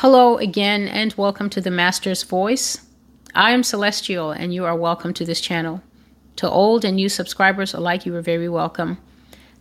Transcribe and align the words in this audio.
Hello 0.00 0.36
again, 0.36 0.86
and 0.86 1.12
welcome 1.14 1.50
to 1.50 1.60
the 1.60 1.72
Master's 1.72 2.22
Voice. 2.22 2.86
I 3.34 3.50
am 3.50 3.64
Celestial, 3.64 4.30
and 4.30 4.54
you 4.54 4.64
are 4.64 4.76
welcome 4.76 5.12
to 5.14 5.24
this 5.24 5.40
channel. 5.40 5.82
To 6.36 6.48
old 6.48 6.84
and 6.84 6.94
new 6.94 7.08
subscribers 7.08 7.74
alike, 7.74 8.06
you 8.06 8.14
are 8.14 8.22
very 8.22 8.48
welcome. 8.48 8.98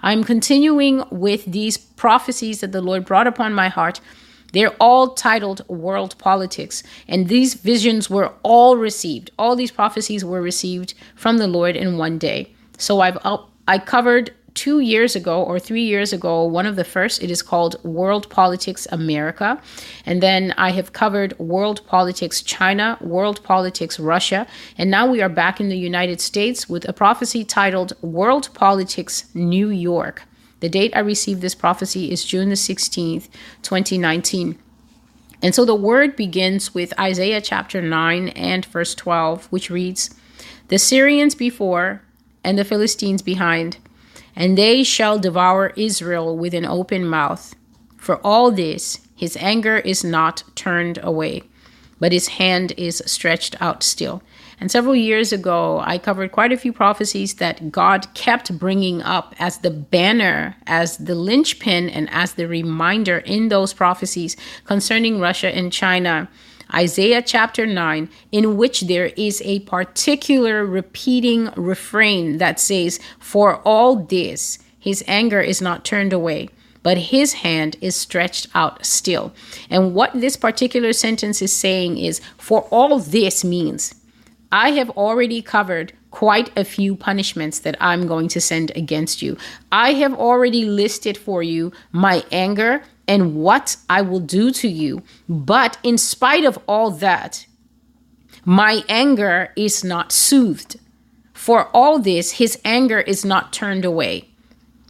I'm 0.03 0.23
continuing 0.23 1.03
with 1.11 1.45
these 1.47 1.77
prophecies 1.77 2.61
that 2.61 2.71
the 2.71 2.81
Lord 2.81 3.05
brought 3.05 3.27
upon 3.27 3.55
my 3.55 3.69
heart 3.69 4.01
they're 4.53 4.77
all 4.81 5.15
titled 5.15 5.69
World 5.69 6.17
Politics. 6.17 6.85
And 7.09 7.27
these 7.29 7.55
visions 7.55 8.09
were 8.09 8.33
all 8.43 8.77
received. 8.77 9.33
All 9.39 9.57
these 9.57 9.73
prophecies 9.73 10.25
were 10.25 10.41
received 10.41 10.95
from 11.15 11.39
the 11.39 11.49
Lord 11.49 11.77
in 11.77 11.99
one 11.99 12.17
day. 12.17 12.55
So 12.79 13.01
I've 13.01 13.19
I 13.69 13.79
covered 13.79 14.33
two 14.57 14.81
years 14.81 15.15
ago 15.15 15.43
or 15.43 15.61
three 15.61 15.85
years 15.85 16.13
ago, 16.13 16.43
one 16.45 16.67
of 16.67 16.75
the 16.75 16.85
first, 16.85 17.23
it 17.23 17.31
is 17.31 17.43
called 17.43 17.77
World 17.85 18.29
Politics 18.31 18.89
America. 18.91 19.61
And 20.05 20.21
then 20.23 20.53
I 20.57 20.71
have 20.71 20.93
covered 20.93 21.39
World 21.39 21.87
Politics 21.87 22.43
China, 22.43 22.99
World 23.01 23.45
Politics 23.45 24.01
Russia. 24.01 24.47
And 24.77 24.91
now 24.91 25.07
we 25.07 25.23
are 25.23 25.29
back 25.29 25.61
in 25.61 25.69
the 25.69 25.79
United 25.79 26.21
States 26.21 26.69
with 26.69 26.89
a 26.89 26.93
prophecy 26.93 27.45
titled 27.45 27.93
World 28.03 28.49
Politics 28.55 29.27
New 29.35 29.69
York. 29.69 30.23
The 30.61 30.71
date 30.71 30.97
I 30.97 31.01
received 31.01 31.43
this 31.43 31.55
prophecy 31.55 32.11
is 32.11 32.25
June 32.25 32.49
the 32.49 32.55
16th, 32.55 33.29
2019. 33.63 34.59
And 35.43 35.55
so 35.55 35.67
the 35.67 35.75
word 35.75 36.17
begins 36.17 36.75
with 36.75 36.99
Isaiah 36.99 37.43
chapter 37.43 37.83
9 37.83 38.29
and 38.31 38.65
verse 38.65 38.95
12, 38.95 39.47
which 39.47 39.71
reads 39.71 40.15
The 40.69 40.79
Syrians 40.79 41.35
before 41.35 42.03
and 42.43 42.59
the 42.59 42.65
Philistines 42.65 43.21
behind, 43.21 43.77
and 44.37 44.57
they 44.57 44.85
shall 44.85 45.19
devour 45.19 45.73
Israel 45.77 46.37
with 46.37 46.55
an 46.55 46.67
open 46.67 47.07
mouth. 47.07 47.55
For 47.97 48.19
all 48.25 48.51
this, 48.51 49.01
his 49.17 49.37
anger 49.39 49.79
is 49.79 50.05
not 50.05 50.45
turned 50.55 50.99
away, 51.03 51.43
but 51.99 52.13
his 52.13 52.29
hand 52.29 52.73
is 52.77 53.03
stretched 53.07 53.61
out 53.61 53.83
still. 53.83 54.23
And 54.61 54.71
several 54.71 54.95
years 54.95 55.33
ago, 55.33 55.83
I 55.85 55.99
covered 55.99 56.33
quite 56.33 56.53
a 56.53 56.57
few 56.57 56.73
prophecies 56.73 57.35
that 57.35 57.71
God 57.71 58.13
kept 58.15 58.59
bringing 58.59 59.03
up 59.03 59.35
as 59.39 59.59
the 59.59 59.71
banner, 59.71 60.57
as 60.67 60.97
the 60.99 61.15
linchpin, 61.15 61.91
and 61.91 62.09
as 62.11 62.35
the 62.35 62.49
reminder 62.49 63.19
in 63.19 63.49
those 63.49 63.75
prophecies 63.75 64.37
concerning 64.65 65.21
Russia 65.21 65.55
and 65.55 65.73
China. 65.73 66.29
Isaiah 66.75 67.23
chapter 67.23 67.67
9, 67.67 68.09
in 68.33 68.57
which 68.57 68.83
there 68.83 69.07
is 69.17 69.41
a 69.45 69.61
particular 69.61 70.65
repeating 70.65 71.51
refrain 71.57 72.39
that 72.39 72.61
says, 72.61 72.99
For 73.19 73.57
all 73.63 73.97
this, 73.97 74.59
his 74.79 75.05
anger 75.07 75.41
is 75.41 75.61
not 75.61 75.85
turned 75.85 76.13
away 76.13 76.49
but 76.87 76.99
his 76.99 77.33
hand 77.33 77.75
is 77.81 77.97
stretched 77.97 78.47
out 78.55 78.87
still. 78.87 79.35
And 79.69 79.93
what 79.93 80.13
this 80.15 80.37
particular 80.37 80.93
sentence 80.93 81.43
is 81.43 81.53
saying 81.53 81.99
is, 81.99 82.21
for 82.39 82.61
all 82.71 83.01
this 83.01 83.43
means 83.43 83.93
I 84.53 84.71
have 84.71 84.91
already 84.91 85.43
covered 85.43 85.93
quite 86.13 86.57
a 86.57 86.65
few 86.65 86.95
punishments 86.95 87.59
that 87.59 87.77
I'm 87.81 88.07
going 88.07 88.29
to 88.29 88.41
send 88.41 88.71
against 88.77 89.21
you. 89.21 89.37
I 89.73 89.95
have 89.95 90.15
already 90.15 90.65
listed 90.65 91.19
for 91.19 91.43
you 91.43 91.73
my 91.91 92.25
anger 92.31 92.85
and 93.09 93.37
what 93.37 93.77
I 93.89 94.03
will 94.03 94.21
do 94.21 94.51
to 94.53 94.69
you. 94.69 95.03
But 95.29 95.79
in 95.83 95.99
spite 95.99 96.45
of 96.45 96.59
all 96.67 96.91
that, 96.93 97.47
my 98.45 98.83
anger 98.89 99.53
is 99.57 99.85
not 99.85 100.13
soothed. 100.13 100.79
For 101.35 101.69
all 101.75 101.99
this, 101.99 102.33
his 102.33 102.59
anger 102.65 103.01
is 103.01 103.25
not 103.25 103.53
turned 103.53 103.85
away. 103.85 104.29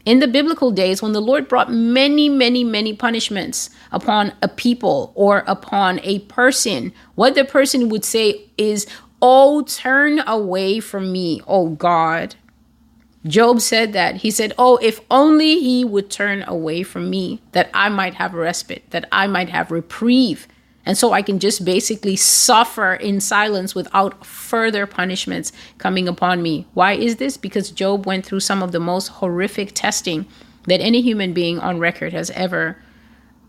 In 0.05 0.21
the 0.21 0.29
biblical 0.29 0.71
days, 0.71 1.03
when 1.03 1.13
the 1.13 1.21
Lord 1.21 1.49
brought 1.49 1.73
many, 1.73 2.29
many, 2.29 2.63
many 2.63 2.95
punishments 2.95 3.71
upon 3.91 4.33
a 4.41 4.49
people 4.49 5.11
or 5.17 5.43
upon 5.49 5.99
a 6.05 6.21
person, 6.21 6.93
what 7.17 7.35
the 7.35 7.45
person 7.45 7.89
would 7.89 8.05
say 8.05 8.49
is, 8.57 8.87
Oh, 9.21 9.63
turn 9.63 10.21
away 10.27 10.79
from 10.79 11.11
me, 11.11 11.41
oh 11.49 11.71
God. 11.71 12.37
Job 13.27 13.61
said 13.61 13.93
that. 13.93 14.17
He 14.17 14.31
said, 14.31 14.53
Oh, 14.59 14.77
if 14.79 15.01
only 15.11 15.59
he 15.61 15.85
would 15.85 16.11
turn 16.11 16.45
away 16.47 16.83
from 16.83 17.11
me, 17.11 17.41
that 17.53 17.71
I 17.73 17.89
might 17.89 18.15
have 18.15 18.35
respite, 18.35 18.91
that 18.91 19.09
I 19.11 19.27
might 19.27 19.49
have 19.49 19.71
reprieve. 19.71 20.47
And 20.85 20.97
so 20.97 21.13
I 21.13 21.23
can 21.23 21.41
just 21.41 21.65
basically 21.65 22.15
suffer 22.15 22.95
in 22.95 23.21
silence 23.21 23.75
without 23.75 24.25
further 24.25 24.87
punishments 24.87 25.53
coming 25.79 26.07
upon 26.07 26.43
me. 26.43 26.67
Why 26.75 26.93
is 26.93 27.17
this? 27.17 27.37
Because 27.37 27.71
Job 27.73 28.07
went 28.07 28.25
through 28.25 28.41
some 28.41 28.63
of 28.63 28.71
the 28.71 28.79
most 28.79 29.09
horrific 29.09 29.73
testing 29.75 30.27
that 30.67 30.81
any 30.81 31.03
human 31.03 31.33
being 31.33 31.59
on 31.59 31.81
record 31.81 32.13
has 32.13 32.31
ever 32.31 32.81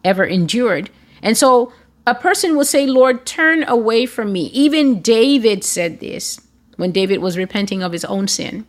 ever 0.03 0.23
endured. 0.23 0.89
And 1.21 1.38
so 1.38 1.73
a 2.07 2.15
person 2.15 2.55
will 2.55 2.65
say, 2.65 2.88
Lord, 2.88 3.25
turn 3.25 3.63
away 3.67 4.05
from 4.05 4.31
me. 4.31 4.45
Even 4.47 5.01
David 5.01 5.63
said 5.63 5.99
this 5.99 6.39
when 6.77 6.91
David 6.91 7.19
was 7.19 7.38
repenting 7.38 7.83
of 7.83 7.91
his 7.91 8.05
own 8.05 8.27
sin. 8.27 8.65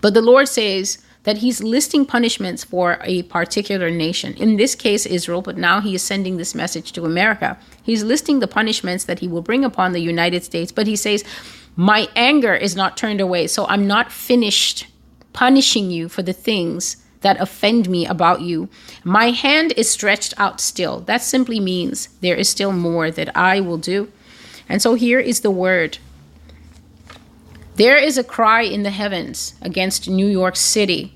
But 0.00 0.14
the 0.14 0.22
Lord 0.22 0.48
says 0.48 0.98
that 1.24 1.38
he's 1.38 1.62
listing 1.62 2.06
punishments 2.06 2.64
for 2.64 2.98
a 3.02 3.22
particular 3.24 3.90
nation, 3.90 4.34
in 4.34 4.56
this 4.56 4.74
case, 4.74 5.04
Israel, 5.04 5.42
but 5.42 5.58
now 5.58 5.80
he 5.80 5.94
is 5.94 6.02
sending 6.02 6.36
this 6.36 6.54
message 6.54 6.92
to 6.92 7.04
America. 7.04 7.58
He's 7.82 8.02
listing 8.02 8.40
the 8.40 8.48
punishments 8.48 9.04
that 9.04 9.18
he 9.18 9.28
will 9.28 9.42
bring 9.42 9.64
upon 9.64 9.92
the 9.92 10.00
United 10.00 10.44
States, 10.44 10.72
but 10.72 10.86
he 10.86 10.96
says, 10.96 11.24
My 11.76 12.08
anger 12.16 12.54
is 12.54 12.74
not 12.74 12.96
turned 12.96 13.20
away, 13.20 13.46
so 13.46 13.66
I'm 13.66 13.86
not 13.86 14.10
finished 14.10 14.86
punishing 15.32 15.90
you 15.90 16.08
for 16.08 16.22
the 16.22 16.32
things 16.32 16.96
that 17.20 17.40
offend 17.40 17.88
me 17.88 18.06
about 18.06 18.40
you. 18.40 18.68
My 19.04 19.30
hand 19.30 19.72
is 19.76 19.90
stretched 19.90 20.32
out 20.38 20.60
still. 20.60 21.00
That 21.00 21.22
simply 21.22 21.60
means 21.60 22.08
there 22.20 22.34
is 22.34 22.48
still 22.48 22.72
more 22.72 23.10
that 23.10 23.36
I 23.36 23.60
will 23.60 23.76
do. 23.76 24.10
And 24.68 24.80
so 24.80 24.94
here 24.94 25.20
is 25.20 25.40
the 25.40 25.50
word. 25.50 25.98
There 27.80 27.96
is 27.96 28.18
a 28.18 28.24
cry 28.24 28.60
in 28.60 28.82
the 28.82 28.90
heavens 28.90 29.54
against 29.62 30.06
New 30.06 30.26
York 30.26 30.54
City. 30.54 31.14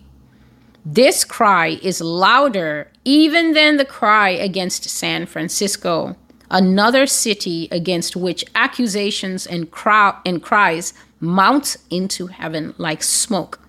This 0.82 1.22
cry 1.22 1.78
is 1.82 2.00
louder 2.00 2.90
even 3.04 3.52
than 3.52 3.76
the 3.76 3.84
cry 3.84 4.30
against 4.30 4.88
San 4.88 5.26
Francisco, 5.26 6.16
another 6.50 7.04
city 7.04 7.68
against 7.70 8.16
which 8.16 8.46
accusations 8.54 9.46
and, 9.46 9.70
cry- 9.70 10.18
and 10.24 10.42
cries 10.42 10.94
mount 11.20 11.76
into 11.90 12.28
heaven 12.28 12.72
like 12.78 13.02
smoke. 13.02 13.60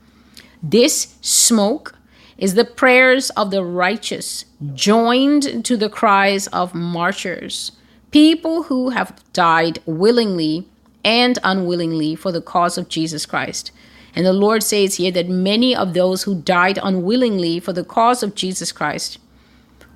This 0.63 1.17
smoke 1.19 1.97
is 2.37 2.53
the 2.53 2.63
prayers 2.63 3.29
of 3.31 3.51
the 3.51 3.65
righteous 3.65 4.45
joined 4.73 5.65
to 5.65 5.75
the 5.75 5.89
cries 5.89 6.47
of 6.47 6.73
martyrs, 6.73 7.73
people 8.11 8.63
who 8.63 8.91
have 8.91 9.21
died 9.33 9.79
willingly 9.85 10.69
and 11.05 11.39
unwillingly 11.43 12.15
for 12.15 12.33
the 12.33 12.41
cause 12.41 12.77
of 12.77 12.89
Jesus 12.89 13.25
Christ. 13.25 13.71
And 14.15 14.25
the 14.25 14.33
Lord 14.33 14.63
says 14.63 14.95
here 14.95 15.11
that 15.11 15.29
many 15.29 15.75
of 15.75 15.93
those 15.93 16.23
who 16.23 16.41
died 16.41 16.79
unwillingly 16.81 17.59
for 17.59 17.71
the 17.71 17.83
cause 17.83 18.23
of 18.23 18.35
Jesus 18.35 18.71
Christ 18.71 19.19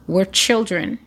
were 0.07 0.25
children. 0.25 1.00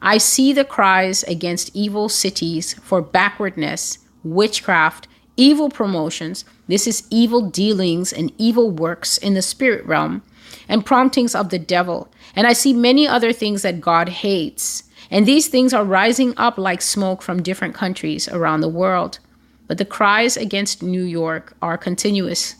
I 0.00 0.18
see 0.18 0.52
the 0.52 0.64
cries 0.64 1.22
against 1.24 1.74
evil 1.74 2.08
cities 2.08 2.74
for 2.74 3.00
backwardness, 3.00 3.98
witchcraft, 4.22 5.08
evil 5.36 5.70
promotions. 5.70 6.44
This 6.68 6.86
is 6.86 7.06
evil 7.10 7.48
dealings 7.48 8.12
and 8.12 8.32
evil 8.38 8.70
works 8.70 9.16
in 9.18 9.34
the 9.34 9.42
spirit 9.42 9.84
realm 9.86 10.22
and 10.68 10.84
promptings 10.84 11.34
of 11.34 11.48
the 11.48 11.58
devil. 11.58 12.08
And 12.36 12.46
I 12.46 12.52
see 12.52 12.72
many 12.72 13.08
other 13.08 13.32
things 13.32 13.62
that 13.62 13.80
God 13.80 14.08
hates. 14.08 14.84
And 15.10 15.26
these 15.26 15.48
things 15.48 15.72
are 15.72 15.84
rising 15.84 16.34
up 16.36 16.58
like 16.58 16.82
smoke 16.82 17.22
from 17.22 17.42
different 17.42 17.74
countries 17.74 18.28
around 18.28 18.60
the 18.60 18.68
world. 18.68 19.18
But 19.66 19.78
the 19.78 19.84
cries 19.84 20.36
against 20.36 20.82
New 20.82 21.02
York 21.02 21.56
are 21.62 21.78
continuous. 21.78 22.56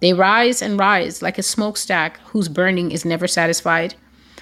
They 0.00 0.12
rise 0.12 0.60
and 0.60 0.78
rise 0.78 1.22
like 1.22 1.38
a 1.38 1.42
smokestack 1.42 2.18
whose 2.26 2.48
burning 2.48 2.90
is 2.90 3.04
never 3.04 3.28
satisfied. 3.28 3.94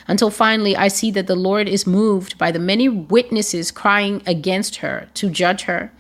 Until 0.09 0.31
finally, 0.31 0.75
I 0.75 0.89
see 0.89 1.11
that 1.11 1.27
the 1.27 1.37
Lord 1.37 1.69
is 1.69 1.87
moved 1.87 2.39
by 2.39 2.51
the 2.51 2.59
many 2.59 2.89
witnesses 2.89 3.71
crying 3.71 4.23
against 4.27 4.77
her 4.77 5.09
to 5.15 5.29
judge 5.29 5.63
her. 5.63 5.93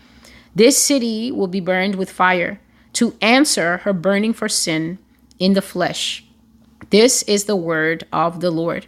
This 0.54 0.78
city 0.78 1.30
will 1.30 1.46
be 1.46 1.60
burned 1.60 1.94
with 1.96 2.10
fire 2.10 2.60
to 2.94 3.14
answer 3.20 3.78
her 3.78 3.92
burning 3.92 4.32
for 4.32 4.48
sin 4.48 4.98
in 5.38 5.52
the 5.52 5.62
flesh. 5.62 6.24
This 6.88 7.22
is 7.24 7.44
the 7.44 7.56
word 7.56 8.04
of 8.12 8.40
the 8.40 8.50
Lord. 8.50 8.86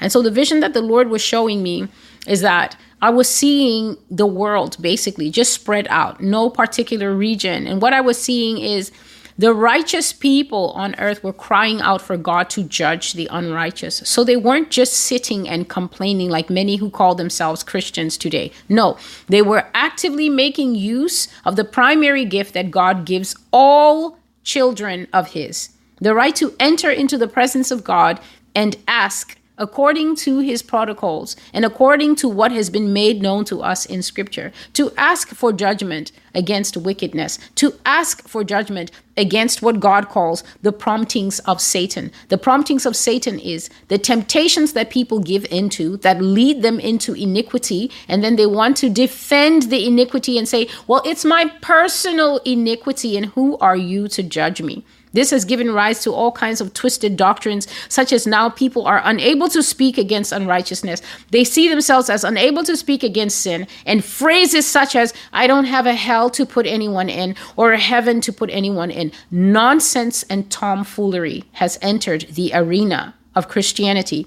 And 0.00 0.12
so 0.12 0.20
the 0.20 0.30
vision 0.30 0.60
that 0.60 0.74
the 0.74 0.82
Lord 0.82 1.08
was 1.08 1.22
showing 1.22 1.62
me 1.62 1.88
is 2.26 2.40
that 2.42 2.76
I 3.00 3.10
was 3.10 3.28
seeing 3.28 3.96
the 4.10 4.26
world 4.26 4.76
basically 4.80 5.30
just 5.30 5.52
spread 5.52 5.86
out, 5.88 6.20
no 6.20 6.50
particular 6.50 7.14
region. 7.14 7.66
And 7.66 7.80
what 7.80 7.92
I 7.92 8.00
was 8.00 8.20
seeing 8.20 8.58
is 8.58 8.90
the 9.38 9.54
righteous 9.54 10.12
people 10.12 10.72
on 10.72 10.96
earth 10.98 11.22
were 11.22 11.32
crying 11.32 11.80
out 11.80 12.02
for 12.02 12.16
God 12.16 12.50
to 12.50 12.64
judge 12.64 13.12
the 13.12 13.28
unrighteous. 13.30 14.02
So 14.04 14.24
they 14.24 14.36
weren't 14.36 14.70
just 14.70 14.94
sitting 14.94 15.48
and 15.48 15.68
complaining 15.68 16.28
like 16.28 16.50
many 16.50 16.76
who 16.76 16.90
call 16.90 17.14
themselves 17.14 17.62
Christians 17.62 18.18
today. 18.18 18.50
No, 18.68 18.98
they 19.28 19.42
were 19.42 19.68
actively 19.74 20.28
making 20.28 20.74
use 20.74 21.28
of 21.44 21.54
the 21.54 21.64
primary 21.64 22.24
gift 22.24 22.52
that 22.54 22.72
God 22.72 23.04
gives 23.04 23.36
all 23.52 24.18
children 24.42 25.06
of 25.12 25.28
His 25.28 25.70
the 26.00 26.14
right 26.14 26.34
to 26.36 26.54
enter 26.60 26.90
into 26.90 27.18
the 27.18 27.28
presence 27.28 27.70
of 27.70 27.84
God 27.84 28.20
and 28.54 28.76
ask 28.86 29.37
according 29.58 30.16
to 30.16 30.38
his 30.38 30.62
protocols 30.62 31.36
and 31.52 31.64
according 31.64 32.16
to 32.16 32.28
what 32.28 32.52
has 32.52 32.70
been 32.70 32.92
made 32.92 33.20
known 33.20 33.44
to 33.44 33.60
us 33.62 33.84
in 33.84 34.02
scripture, 34.02 34.52
to 34.72 34.92
ask 34.96 35.28
for 35.28 35.52
judgment 35.52 36.12
against 36.34 36.76
wickedness, 36.76 37.38
to 37.56 37.74
ask 37.84 38.26
for 38.28 38.44
judgment 38.44 38.90
against 39.16 39.60
what 39.60 39.80
God 39.80 40.08
calls 40.08 40.44
the 40.62 40.72
promptings 40.72 41.40
of 41.40 41.60
Satan. 41.60 42.12
The 42.28 42.38
promptings 42.38 42.86
of 42.86 42.94
Satan 42.94 43.38
is 43.40 43.68
the 43.88 43.98
temptations 43.98 44.72
that 44.74 44.90
people 44.90 45.18
give 45.18 45.44
into 45.50 45.96
that 45.98 46.22
lead 46.22 46.62
them 46.62 46.78
into 46.78 47.14
iniquity, 47.14 47.90
and 48.06 48.22
then 48.22 48.36
they 48.36 48.46
want 48.46 48.76
to 48.78 48.88
defend 48.88 49.62
the 49.64 49.86
iniquity 49.86 50.38
and 50.38 50.48
say, 50.48 50.68
Well, 50.86 51.02
it's 51.04 51.24
my 51.24 51.52
personal 51.60 52.38
iniquity, 52.44 53.16
and 53.16 53.26
who 53.26 53.58
are 53.58 53.76
you 53.76 54.06
to 54.08 54.22
judge 54.22 54.62
me? 54.62 54.84
This 55.12 55.30
has 55.30 55.44
given 55.44 55.72
rise 55.72 56.02
to 56.02 56.12
all 56.12 56.32
kinds 56.32 56.60
of 56.60 56.74
twisted 56.74 57.16
doctrines, 57.16 57.66
such 57.88 58.12
as 58.12 58.26
now 58.26 58.48
people 58.48 58.86
are 58.86 59.00
unable 59.04 59.48
to 59.48 59.62
speak 59.62 59.98
against 59.98 60.32
unrighteousness. 60.32 61.02
They 61.30 61.44
see 61.44 61.68
themselves 61.68 62.10
as 62.10 62.24
unable 62.24 62.64
to 62.64 62.76
speak 62.76 63.02
against 63.02 63.40
sin, 63.40 63.66
and 63.86 64.04
phrases 64.04 64.66
such 64.66 64.94
as, 64.94 65.14
I 65.32 65.46
don't 65.46 65.64
have 65.64 65.86
a 65.86 65.94
hell 65.94 66.30
to 66.30 66.46
put 66.46 66.66
anyone 66.66 67.08
in, 67.08 67.36
or 67.56 67.72
a 67.72 67.78
heaven 67.78 68.20
to 68.22 68.32
put 68.32 68.50
anyone 68.50 68.90
in. 68.90 69.12
Nonsense 69.30 70.22
and 70.24 70.50
tomfoolery 70.50 71.44
has 71.52 71.78
entered 71.80 72.22
the 72.30 72.50
arena 72.54 73.14
of 73.34 73.48
Christianity. 73.48 74.26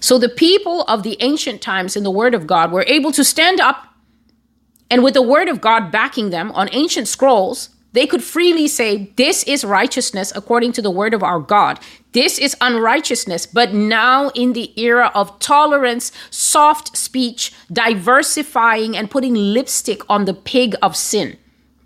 So 0.00 0.18
the 0.18 0.28
people 0.28 0.82
of 0.82 1.02
the 1.02 1.16
ancient 1.20 1.60
times 1.60 1.96
in 1.96 2.04
the 2.04 2.10
Word 2.10 2.34
of 2.34 2.46
God 2.46 2.70
were 2.70 2.84
able 2.86 3.12
to 3.12 3.24
stand 3.24 3.60
up 3.60 3.86
and 4.90 5.02
with 5.02 5.14
the 5.14 5.22
Word 5.22 5.48
of 5.48 5.60
God 5.60 5.90
backing 5.90 6.30
them 6.30 6.50
on 6.52 6.68
ancient 6.72 7.08
scrolls 7.08 7.70
they 7.92 8.06
could 8.06 8.22
freely 8.22 8.68
say, 8.68 9.12
This 9.16 9.42
is 9.44 9.64
righteousness 9.64 10.32
according 10.34 10.72
to 10.72 10.82
the 10.82 10.90
word 10.90 11.14
of 11.14 11.22
our 11.22 11.40
God. 11.40 11.80
This 12.12 12.38
is 12.38 12.56
unrighteousness. 12.60 13.46
But 13.46 13.72
now, 13.72 14.28
in 14.30 14.52
the 14.52 14.78
era 14.80 15.10
of 15.14 15.38
tolerance, 15.38 16.12
soft 16.30 16.96
speech, 16.96 17.52
diversifying, 17.72 18.96
and 18.96 19.10
putting 19.10 19.34
lipstick 19.34 20.02
on 20.08 20.24
the 20.24 20.34
pig 20.34 20.74
of 20.82 20.96
sin, 20.96 21.38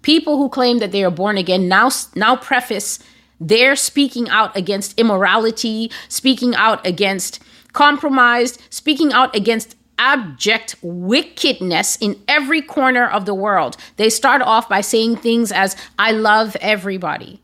people 0.03 0.39
who 0.39 0.49
claim 0.49 0.79
that 0.79 0.93
they 0.93 1.05
are 1.05 1.11
born 1.11 1.39
again 1.39 1.69
now, 1.69 1.91
now 2.15 2.37
preface 2.37 2.99
their 3.41 3.75
speaking 3.75 4.29
out 4.29 4.57
against 4.57 4.99
immorality, 4.99 5.91
speaking 6.09 6.55
out 6.55 6.85
against 6.87 7.41
compromise, 7.73 8.59
speaking 8.71 9.13
out 9.13 9.35
against 9.35 9.77
abject 10.03 10.75
wickedness 10.83 11.97
in 12.01 12.21
every 12.27 12.61
corner 12.61 13.07
of 13.07 13.25
the 13.25 13.35
world. 13.35 13.77
They 13.99 14.11
start 14.11 14.43
off 14.43 14.69
by 14.69 14.81
saying 14.81 15.17
things 15.17 15.53
as, 15.53 15.77
I 15.97 16.11
love 16.11 16.57
everybody. 16.61 17.41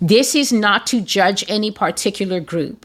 This 0.00 0.34
is 0.34 0.52
not 0.52 0.84
to 0.88 1.00
judge 1.00 1.44
any 1.48 1.70
particular 1.70 2.40
group. 2.40 2.84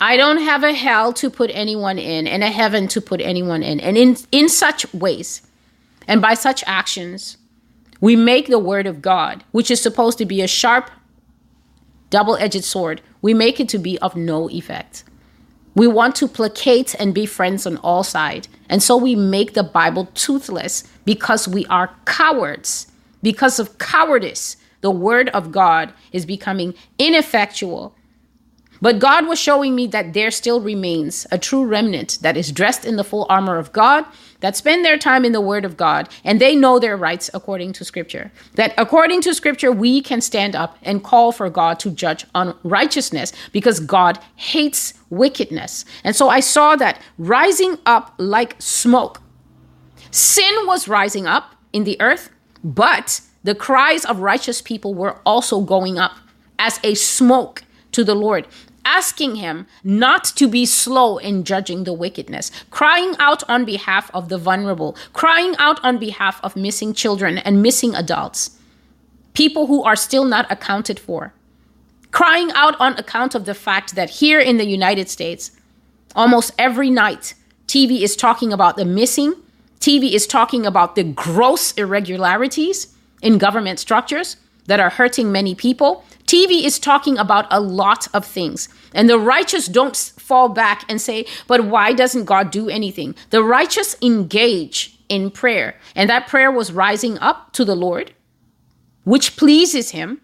I 0.00 0.16
don't 0.16 0.42
have 0.42 0.62
a 0.62 0.72
hell 0.72 1.12
to 1.14 1.28
put 1.28 1.50
anyone 1.52 1.98
in 1.98 2.28
and 2.28 2.44
a 2.44 2.50
heaven 2.50 2.86
to 2.88 3.00
put 3.00 3.20
anyone 3.20 3.64
in. 3.64 3.80
And 3.80 3.98
in, 3.98 4.16
in 4.30 4.48
such 4.48 4.92
ways 4.94 5.42
and 6.06 6.22
by 6.22 6.34
such 6.34 6.62
actions, 6.68 7.36
we 8.00 8.14
make 8.14 8.46
the 8.46 8.60
word 8.60 8.86
of 8.86 9.02
God, 9.02 9.42
which 9.50 9.72
is 9.72 9.82
supposed 9.82 10.18
to 10.18 10.24
be 10.24 10.40
a 10.40 10.46
sharp, 10.46 10.88
double 12.10 12.36
edged 12.36 12.62
sword, 12.62 13.00
we 13.22 13.34
make 13.34 13.58
it 13.58 13.68
to 13.70 13.78
be 13.78 13.98
of 13.98 14.14
no 14.14 14.48
effect. 14.50 15.02
We 15.74 15.86
want 15.86 16.14
to 16.16 16.28
placate 16.28 16.94
and 16.98 17.14
be 17.14 17.26
friends 17.26 17.66
on 17.66 17.78
all 17.78 18.04
sides. 18.04 18.48
And 18.68 18.82
so 18.82 18.96
we 18.96 19.14
make 19.14 19.54
the 19.54 19.62
Bible 19.62 20.06
toothless 20.14 20.84
because 21.04 21.48
we 21.48 21.64
are 21.66 21.94
cowards. 22.04 22.88
Because 23.22 23.58
of 23.58 23.78
cowardice, 23.78 24.56
the 24.80 24.90
word 24.90 25.28
of 25.30 25.52
God 25.52 25.92
is 26.12 26.26
becoming 26.26 26.74
ineffectual 26.98 27.94
but 28.82 28.98
God 28.98 29.28
was 29.28 29.38
showing 29.38 29.76
me 29.76 29.86
that 29.86 30.12
there 30.12 30.32
still 30.32 30.60
remains 30.60 31.24
a 31.30 31.38
true 31.38 31.64
remnant 31.64 32.18
that 32.22 32.36
is 32.36 32.50
dressed 32.50 32.84
in 32.84 32.96
the 32.96 33.04
full 33.04 33.26
armor 33.30 33.56
of 33.56 33.72
God, 33.72 34.04
that 34.42 34.56
spend 34.56 34.84
their 34.84 34.98
time 34.98 35.24
in 35.24 35.32
the 35.32 35.40
Word 35.40 35.64
of 35.64 35.76
God, 35.76 36.08
and 36.24 36.40
they 36.40 36.54
know 36.54 36.78
their 36.78 36.96
rights 36.96 37.30
according 37.32 37.72
to 37.74 37.84
Scripture. 37.84 38.30
That 38.56 38.74
according 38.76 39.22
to 39.22 39.34
Scripture, 39.34 39.72
we 39.72 40.02
can 40.02 40.20
stand 40.20 40.54
up 40.54 40.76
and 40.82 41.02
call 41.02 41.32
for 41.32 41.48
God 41.48 41.80
to 41.80 41.90
judge 41.90 42.26
unrighteousness 42.34 43.32
because 43.52 43.80
God 43.80 44.18
hates 44.36 44.94
wickedness. 45.08 45.84
And 46.04 46.14
so 46.14 46.28
I 46.28 46.40
saw 46.40 46.76
that 46.76 47.00
rising 47.16 47.78
up 47.86 48.14
like 48.18 48.56
smoke. 48.58 49.22
Sin 50.10 50.54
was 50.66 50.88
rising 50.88 51.26
up 51.26 51.54
in 51.72 51.84
the 51.84 51.98
earth, 52.00 52.30
but 52.62 53.22
the 53.44 53.54
cries 53.54 54.04
of 54.04 54.20
righteous 54.20 54.60
people 54.60 54.92
were 54.92 55.18
also 55.24 55.60
going 55.62 55.98
up 55.98 56.16
as 56.58 56.78
a 56.84 56.94
smoke 56.94 57.64
to 57.92 58.04
the 58.04 58.14
Lord 58.14 58.46
asking 58.84 59.36
him 59.36 59.66
not 59.84 60.24
to 60.24 60.48
be 60.48 60.66
slow 60.66 61.18
in 61.18 61.44
judging 61.44 61.84
the 61.84 61.92
wickedness, 61.92 62.50
crying 62.70 63.14
out 63.18 63.42
on 63.48 63.64
behalf 63.64 64.10
of 64.14 64.28
the 64.28 64.38
vulnerable, 64.38 64.96
crying 65.12 65.54
out 65.58 65.82
on 65.84 65.98
behalf 65.98 66.40
of 66.42 66.56
missing 66.56 66.92
children 66.92 67.38
and 67.38 67.62
missing 67.62 67.94
adults, 67.94 68.58
people 69.34 69.66
who 69.66 69.82
are 69.82 69.96
still 69.96 70.24
not 70.24 70.50
accounted 70.50 70.98
for, 70.98 71.32
crying 72.10 72.50
out 72.54 72.78
on 72.80 72.98
account 72.98 73.34
of 73.34 73.44
the 73.44 73.54
fact 73.54 73.94
that 73.94 74.10
here 74.10 74.40
in 74.40 74.56
the 74.56 74.66
United 74.66 75.08
States, 75.08 75.52
almost 76.14 76.52
every 76.58 76.90
night, 76.90 77.34
TV 77.66 78.02
is 78.02 78.16
talking 78.16 78.52
about 78.52 78.76
the 78.76 78.84
missing, 78.84 79.34
TV 79.80 80.12
is 80.12 80.26
talking 80.26 80.66
about 80.66 80.94
the 80.94 81.02
gross 81.02 81.72
irregularities 81.72 82.94
in 83.22 83.38
government 83.38 83.78
structures 83.78 84.36
that 84.66 84.78
are 84.78 84.90
hurting 84.90 85.32
many 85.32 85.54
people. 85.54 86.04
TV 86.32 86.64
is 86.64 86.78
talking 86.78 87.18
about 87.18 87.46
a 87.50 87.60
lot 87.60 88.08
of 88.14 88.24
things. 88.24 88.70
And 88.94 89.06
the 89.06 89.18
righteous 89.18 89.68
don't 89.68 89.94
fall 89.94 90.48
back 90.48 90.82
and 90.88 90.98
say, 90.98 91.26
but 91.46 91.66
why 91.66 91.92
doesn't 91.92 92.24
God 92.24 92.50
do 92.50 92.70
anything? 92.70 93.14
The 93.28 93.44
righteous 93.44 93.96
engage 94.00 94.98
in 95.10 95.30
prayer. 95.30 95.76
And 95.94 96.08
that 96.08 96.28
prayer 96.28 96.50
was 96.50 96.72
rising 96.72 97.18
up 97.18 97.52
to 97.52 97.66
the 97.66 97.76
Lord, 97.76 98.14
which 99.04 99.36
pleases 99.36 99.90
him. 99.90 100.22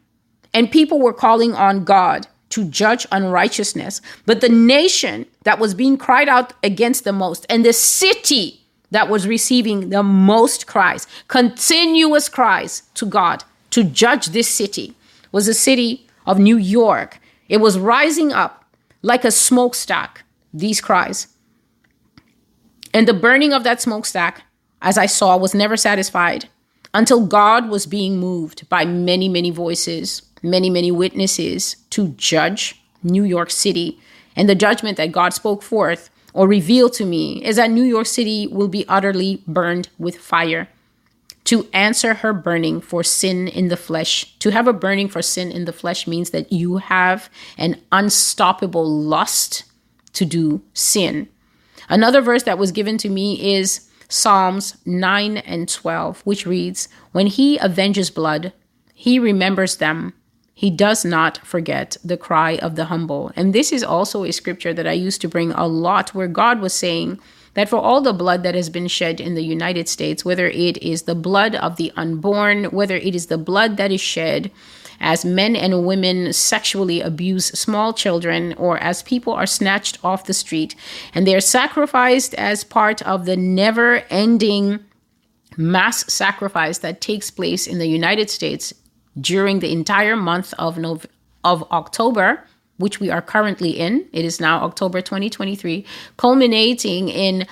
And 0.54 0.72
people 0.72 0.98
were 0.98 1.12
calling 1.12 1.52
on 1.52 1.84
God 1.84 2.26
to 2.50 2.64
judge 2.64 3.06
unrighteousness. 3.12 4.00
But 4.24 4.40
the 4.40 4.48
nation 4.48 5.26
that 5.42 5.58
was 5.58 5.74
being 5.74 5.98
cried 5.98 6.30
out 6.30 6.54
against 6.62 7.04
the 7.04 7.12
most, 7.12 7.44
and 7.50 7.66
the 7.66 7.74
city 7.74 8.62
that 8.90 9.10
was 9.10 9.28
receiving 9.28 9.90
the 9.90 10.02
most 10.02 10.66
cries, 10.66 11.06
continuous 11.28 12.30
cries 12.30 12.84
to 12.94 13.04
God 13.04 13.44
to 13.70 13.84
judge 13.84 14.28
this 14.28 14.48
city, 14.48 14.94
was 15.32 15.46
the 15.46 15.54
city 15.54 16.06
of 16.26 16.38
New 16.38 16.56
York. 16.56 17.20
It 17.48 17.58
was 17.58 17.78
rising 17.78 18.32
up 18.32 18.64
like 19.02 19.24
a 19.24 19.30
smokestack, 19.30 20.24
these 20.52 20.80
cries. 20.80 21.28
And 22.92 23.06
the 23.06 23.14
burning 23.14 23.52
of 23.52 23.64
that 23.64 23.80
smokestack, 23.80 24.42
as 24.82 24.98
I 24.98 25.06
saw, 25.06 25.36
was 25.36 25.54
never 25.54 25.76
satisfied 25.76 26.48
until 26.94 27.26
God 27.26 27.68
was 27.68 27.86
being 27.86 28.18
moved 28.18 28.68
by 28.68 28.84
many, 28.84 29.28
many 29.28 29.50
voices, 29.50 30.22
many, 30.42 30.70
many 30.70 30.90
witnesses 30.90 31.76
to 31.90 32.08
judge 32.08 32.80
New 33.02 33.24
York 33.24 33.50
City. 33.50 34.00
And 34.36 34.48
the 34.48 34.54
judgment 34.54 34.96
that 34.96 35.12
God 35.12 35.32
spoke 35.34 35.62
forth 35.62 36.10
or 36.32 36.48
revealed 36.48 36.92
to 36.94 37.04
me 37.04 37.44
is 37.44 37.56
that 37.56 37.70
New 37.70 37.82
York 37.82 38.06
City 38.06 38.46
will 38.46 38.68
be 38.68 38.86
utterly 38.88 39.42
burned 39.46 39.88
with 39.98 40.16
fire. 40.16 40.68
To 41.48 41.66
answer 41.72 42.12
her 42.12 42.34
burning 42.34 42.82
for 42.82 43.02
sin 43.02 43.48
in 43.48 43.68
the 43.68 43.76
flesh, 43.78 44.38
to 44.40 44.50
have 44.50 44.68
a 44.68 44.72
burning 44.74 45.08
for 45.08 45.22
sin 45.22 45.50
in 45.50 45.64
the 45.64 45.72
flesh 45.72 46.06
means 46.06 46.28
that 46.28 46.52
you 46.52 46.76
have 46.76 47.30
an 47.56 47.80
unstoppable 47.90 48.86
lust 48.86 49.64
to 50.12 50.26
do 50.26 50.60
sin. 50.74 51.26
Another 51.88 52.20
verse 52.20 52.42
that 52.42 52.58
was 52.58 52.70
given 52.70 52.98
to 52.98 53.08
me 53.08 53.54
is 53.54 53.88
Psalms 54.10 54.76
9 54.84 55.38
and 55.38 55.70
12, 55.70 56.20
which 56.26 56.44
reads, 56.44 56.86
When 57.12 57.28
he 57.28 57.58
avenges 57.58 58.10
blood, 58.10 58.52
he 58.92 59.18
remembers 59.18 59.76
them 59.76 60.12
he 60.52 60.68
does 60.68 61.02
not 61.02 61.38
forget 61.46 61.96
the 62.04 62.18
cry 62.18 62.56
of 62.56 62.76
the 62.76 62.86
humble. 62.86 63.32
And 63.36 63.54
this 63.54 63.72
is 63.72 63.82
also 63.82 64.24
a 64.24 64.32
scripture 64.32 64.74
that 64.74 64.86
I 64.86 64.92
used 64.92 65.22
to 65.22 65.28
bring 65.28 65.52
a 65.52 65.66
lot 65.66 66.14
where 66.14 66.28
God 66.28 66.60
was 66.60 66.74
saying 66.74 67.18
that 67.54 67.68
for 67.68 67.76
all 67.76 68.00
the 68.00 68.12
blood 68.12 68.42
that 68.42 68.54
has 68.54 68.70
been 68.70 68.88
shed 68.88 69.20
in 69.20 69.34
the 69.34 69.44
United 69.44 69.88
States, 69.88 70.24
whether 70.24 70.48
it 70.48 70.76
is 70.82 71.02
the 71.02 71.14
blood 71.14 71.54
of 71.54 71.76
the 71.76 71.92
unborn, 71.96 72.64
whether 72.64 72.96
it 72.96 73.14
is 73.14 73.26
the 73.26 73.38
blood 73.38 73.76
that 73.76 73.92
is 73.92 74.00
shed 74.00 74.50
as 75.00 75.24
men 75.24 75.54
and 75.54 75.86
women 75.86 76.32
sexually 76.32 77.00
abuse 77.00 77.46
small 77.58 77.92
children 77.92 78.54
or 78.54 78.78
as 78.78 79.02
people 79.02 79.32
are 79.32 79.46
snatched 79.46 79.98
off 80.04 80.24
the 80.24 80.34
street 80.34 80.74
and 81.14 81.26
they 81.26 81.34
are 81.34 81.40
sacrificed 81.40 82.34
as 82.34 82.64
part 82.64 83.00
of 83.02 83.24
the 83.24 83.36
never 83.36 84.02
ending 84.10 84.80
mass 85.56 86.12
sacrifice 86.12 86.78
that 86.78 87.00
takes 87.00 87.30
place 87.30 87.66
in 87.66 87.78
the 87.78 87.86
United 87.86 88.30
States 88.30 88.72
during 89.20 89.58
the 89.58 89.72
entire 89.72 90.16
month 90.16 90.54
of 90.58 90.78
Nov- 90.78 91.06
of 91.44 91.62
October, 91.72 92.44
which 92.78 92.98
we 93.00 93.10
are 93.10 93.22
currently 93.22 93.70
in. 93.70 94.06
It 94.12 94.24
is 94.24 94.40
now 94.40 94.64
October 94.64 95.00
2023, 95.00 95.84
culminating 96.16 97.08
in 97.08 97.46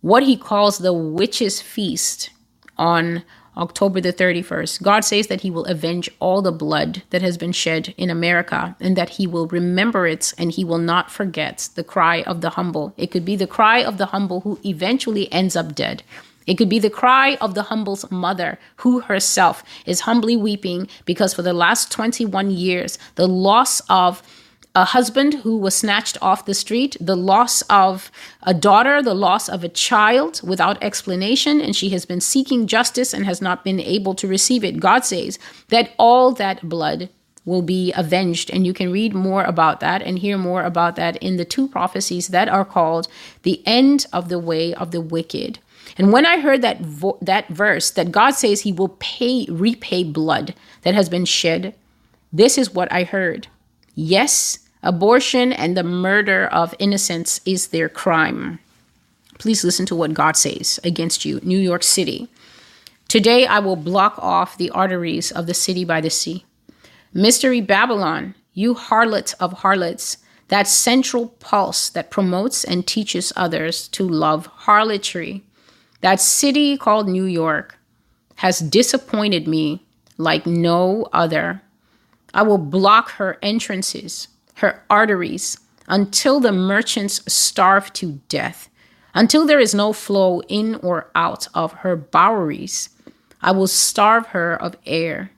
what 0.00 0.22
he 0.22 0.36
calls 0.36 0.78
the 0.78 0.92
witches' 0.92 1.60
feast 1.60 2.30
on 2.76 3.22
October 3.56 4.00
the 4.00 4.12
31st. 4.12 4.82
God 4.82 5.04
says 5.04 5.28
that 5.28 5.42
he 5.42 5.50
will 5.50 5.64
avenge 5.66 6.10
all 6.18 6.42
the 6.42 6.52
blood 6.52 7.02
that 7.10 7.22
has 7.22 7.38
been 7.38 7.52
shed 7.52 7.94
in 7.96 8.10
America 8.10 8.76
and 8.80 8.96
that 8.96 9.10
he 9.10 9.26
will 9.26 9.46
remember 9.48 10.06
it 10.06 10.34
and 10.38 10.50
he 10.50 10.64
will 10.64 10.78
not 10.78 11.10
forget 11.10 11.68
the 11.74 11.84
cry 11.84 12.22
of 12.22 12.40
the 12.40 12.50
humble. 12.50 12.92
It 12.96 13.10
could 13.10 13.24
be 13.24 13.36
the 13.36 13.46
cry 13.46 13.82
of 13.82 13.98
the 13.98 14.06
humble 14.06 14.40
who 14.40 14.58
eventually 14.64 15.32
ends 15.32 15.54
up 15.54 15.74
dead. 15.74 16.02
It 16.46 16.58
could 16.58 16.68
be 16.68 16.78
the 16.78 16.90
cry 16.90 17.36
of 17.40 17.54
the 17.54 17.62
humble's 17.62 18.10
mother, 18.10 18.58
who 18.76 19.00
herself 19.00 19.64
is 19.86 20.00
humbly 20.00 20.36
weeping 20.36 20.88
because 21.04 21.32
for 21.32 21.42
the 21.42 21.54
last 21.54 21.90
21 21.90 22.50
years, 22.50 22.98
the 23.14 23.26
loss 23.26 23.80
of 23.88 24.22
a 24.74 24.84
husband 24.84 25.34
who 25.34 25.56
was 25.56 25.74
snatched 25.74 26.18
off 26.20 26.46
the 26.46 26.54
street, 26.54 26.96
the 27.00 27.16
loss 27.16 27.62
of 27.62 28.10
a 28.42 28.52
daughter, 28.52 29.02
the 29.02 29.14
loss 29.14 29.48
of 29.48 29.62
a 29.62 29.68
child 29.68 30.40
without 30.42 30.82
explanation, 30.82 31.60
and 31.60 31.76
she 31.76 31.90
has 31.90 32.04
been 32.04 32.20
seeking 32.20 32.66
justice 32.66 33.14
and 33.14 33.24
has 33.24 33.40
not 33.40 33.64
been 33.64 33.80
able 33.80 34.14
to 34.14 34.26
receive 34.26 34.64
it. 34.64 34.80
God 34.80 35.04
says 35.04 35.38
that 35.68 35.92
all 35.98 36.32
that 36.32 36.68
blood 36.68 37.08
will 37.44 37.62
be 37.62 37.92
avenged. 37.92 38.50
And 38.50 38.66
you 38.66 38.72
can 38.72 38.90
read 38.90 39.14
more 39.14 39.44
about 39.44 39.80
that 39.80 40.02
and 40.02 40.18
hear 40.18 40.38
more 40.38 40.62
about 40.64 40.96
that 40.96 41.16
in 41.18 41.36
the 41.36 41.44
two 41.44 41.68
prophecies 41.68 42.28
that 42.28 42.48
are 42.48 42.64
called 42.64 43.06
The 43.42 43.62
End 43.66 44.06
of 44.12 44.28
the 44.28 44.38
Way 44.38 44.74
of 44.74 44.90
the 44.90 45.00
Wicked 45.00 45.58
and 45.96 46.12
when 46.12 46.26
I 46.26 46.40
heard 46.40 46.62
that 46.62 46.80
vo- 46.80 47.18
that 47.22 47.48
verse 47.48 47.90
that 47.92 48.12
God 48.12 48.32
says 48.32 48.62
he 48.62 48.72
will 48.72 48.96
pay 48.98 49.46
repay 49.48 50.04
blood 50.04 50.54
that 50.82 50.94
has 50.94 51.08
been 51.08 51.24
shed, 51.24 51.74
this 52.32 52.58
is 52.58 52.74
what 52.74 52.92
I 52.92 53.04
heard. 53.04 53.48
Yes, 53.94 54.58
abortion 54.84 55.52
and 55.52 55.76
the 55.76 55.82
murder 55.82 56.46
of 56.46 56.74
innocents 56.78 57.40
is 57.44 57.68
their 57.68 57.88
crime. 57.88 58.60
Please 59.40 59.64
listen 59.64 59.86
to 59.86 59.96
what 59.96 60.14
God 60.14 60.36
says 60.36 60.78
against 60.84 61.24
you, 61.24 61.40
New 61.42 61.58
York 61.58 61.82
City. 61.82 62.28
Today 63.08 63.46
I 63.46 63.58
will 63.58 63.76
block 63.76 64.14
off 64.18 64.56
the 64.56 64.70
arteries 64.70 65.32
of 65.32 65.46
the 65.46 65.54
city 65.54 65.84
by 65.84 66.00
the 66.00 66.10
sea. 66.10 66.44
Mystery 67.12 67.60
Babylon, 67.60 68.36
you 68.52 68.74
harlot 68.74 69.34
of 69.40 69.52
harlots, 69.54 70.18
that 70.48 70.68
central 70.68 71.28
pulse 71.40 71.88
that 71.90 72.10
promotes 72.12 72.62
and 72.62 72.86
teaches 72.86 73.32
others 73.34 73.88
to 73.88 74.06
love 74.06 74.46
harlotry 74.46 75.42
that 76.04 76.20
city 76.20 76.76
called 76.76 77.08
New 77.08 77.24
York 77.24 77.78
has 78.34 78.58
disappointed 78.58 79.48
me 79.48 79.82
like 80.18 80.44
no 80.44 81.08
other. 81.14 81.62
I 82.34 82.42
will 82.42 82.58
block 82.58 83.12
her 83.12 83.38
entrances, 83.40 84.28
her 84.54 84.84
arteries, 84.88 85.58
until 85.88 86.40
the 86.40 86.52
merchants 86.52 87.20
starve 87.32 87.92
to 87.94 88.20
death, 88.28 88.70
until 89.14 89.46
there 89.46 89.60
is 89.60 89.74
no 89.74 89.92
flow 89.92 90.40
in 90.48 90.76
or 90.76 91.10
out 91.14 91.48
of 91.54 91.72
her 91.72 91.96
boweries. 91.96 92.90
I 93.40 93.52
will 93.52 93.66
starve 93.66 94.28
her 94.28 94.60
of 94.60 94.76
air. 94.86 95.30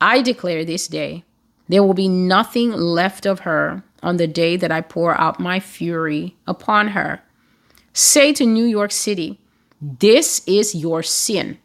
I 0.00 0.22
declare 0.22 0.64
this 0.64 0.86
day, 0.88 1.24
there 1.68 1.82
will 1.82 1.94
be 1.94 2.08
nothing 2.08 2.70
left 2.70 3.26
of 3.26 3.40
her 3.40 3.82
on 4.02 4.18
the 4.18 4.26
day 4.26 4.56
that 4.56 4.70
I 4.70 4.82
pour 4.82 5.18
out 5.18 5.40
my 5.40 5.58
fury 5.58 6.36
upon 6.46 6.88
her. 6.88 7.22
Say 7.92 8.32
to 8.34 8.44
New 8.44 8.64
York 8.64 8.92
City, 8.92 9.40
this 9.80 10.42
is 10.46 10.74
your 10.74 11.02
sin. 11.02 11.58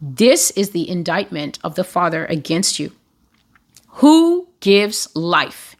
This 0.00 0.50
is 0.52 0.70
the 0.70 0.88
indictment 0.88 1.58
of 1.62 1.76
the 1.76 1.84
Father 1.84 2.26
against 2.26 2.78
you. 2.78 2.92
Who 3.98 4.48
gives 4.60 5.08
life? 5.14 5.73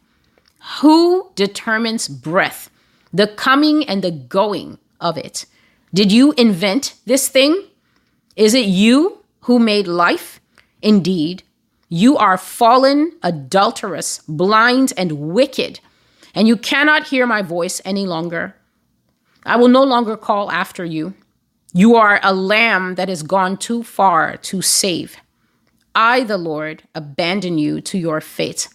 Who 0.81 1.31
determines 1.35 2.07
breath, 2.07 2.69
the 3.13 3.27
coming 3.27 3.87
and 3.87 4.03
the 4.03 4.11
going 4.11 4.79
of 4.99 5.17
it? 5.17 5.45
Did 5.93 6.11
you 6.11 6.33
invent 6.33 6.95
this 7.05 7.27
thing? 7.27 7.65
Is 8.35 8.53
it 8.53 8.65
you 8.65 9.23
who 9.41 9.59
made 9.59 9.87
life? 9.87 10.41
Indeed, 10.81 11.43
you 11.87 12.17
are 12.17 12.37
fallen, 12.37 13.13
adulterous, 13.21 14.19
blind, 14.27 14.91
and 14.97 15.33
wicked, 15.33 15.79
and 16.33 16.47
you 16.47 16.57
cannot 16.57 17.07
hear 17.07 17.25
my 17.27 17.41
voice 17.41 17.79
any 17.85 18.05
longer. 18.05 18.55
I 19.45 19.57
will 19.57 19.67
no 19.67 19.83
longer 19.83 20.17
call 20.17 20.51
after 20.51 20.83
you. 20.83 21.13
You 21.73 21.95
are 21.95 22.19
a 22.23 22.33
lamb 22.33 22.95
that 22.95 23.09
has 23.09 23.21
gone 23.21 23.57
too 23.57 23.83
far 23.83 24.37
to 24.37 24.61
save. 24.61 25.17
I, 25.93 26.23
the 26.23 26.37
Lord, 26.37 26.83
abandon 26.95 27.57
you 27.57 27.81
to 27.81 27.97
your 27.97 28.19
fate. 28.19 28.67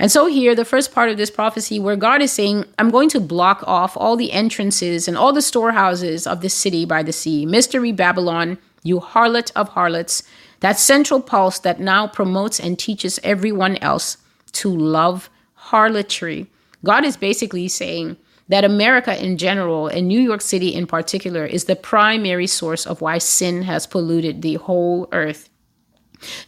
And 0.00 0.10
so, 0.10 0.26
here, 0.26 0.54
the 0.54 0.64
first 0.64 0.92
part 0.94 1.10
of 1.10 1.18
this 1.18 1.30
prophecy, 1.30 1.78
where 1.78 1.94
God 1.94 2.22
is 2.22 2.32
saying, 2.32 2.64
I'm 2.78 2.90
going 2.90 3.10
to 3.10 3.20
block 3.20 3.62
off 3.66 3.98
all 3.98 4.16
the 4.16 4.32
entrances 4.32 5.06
and 5.06 5.14
all 5.14 5.34
the 5.34 5.42
storehouses 5.42 6.26
of 6.26 6.40
this 6.40 6.54
city 6.54 6.86
by 6.86 7.02
the 7.02 7.12
sea. 7.12 7.44
Mystery 7.44 7.92
Babylon, 7.92 8.56
you 8.82 8.98
harlot 8.98 9.52
of 9.54 9.68
harlots, 9.68 10.22
that 10.60 10.78
central 10.78 11.20
pulse 11.20 11.58
that 11.58 11.80
now 11.80 12.06
promotes 12.06 12.58
and 12.58 12.78
teaches 12.78 13.20
everyone 13.22 13.76
else 13.82 14.16
to 14.52 14.74
love 14.74 15.28
harlotry. 15.52 16.46
God 16.82 17.04
is 17.04 17.18
basically 17.18 17.68
saying, 17.68 18.16
that 18.48 18.64
America 18.64 19.24
in 19.24 19.38
general 19.38 19.86
and 19.86 20.08
New 20.08 20.18
York 20.18 20.40
City 20.40 20.74
in 20.74 20.84
particular 20.84 21.46
is 21.46 21.66
the 21.66 21.76
primary 21.76 22.48
source 22.48 22.84
of 22.84 23.00
why 23.00 23.16
sin 23.16 23.62
has 23.62 23.86
polluted 23.86 24.42
the 24.42 24.54
whole 24.54 25.08
earth. 25.12 25.48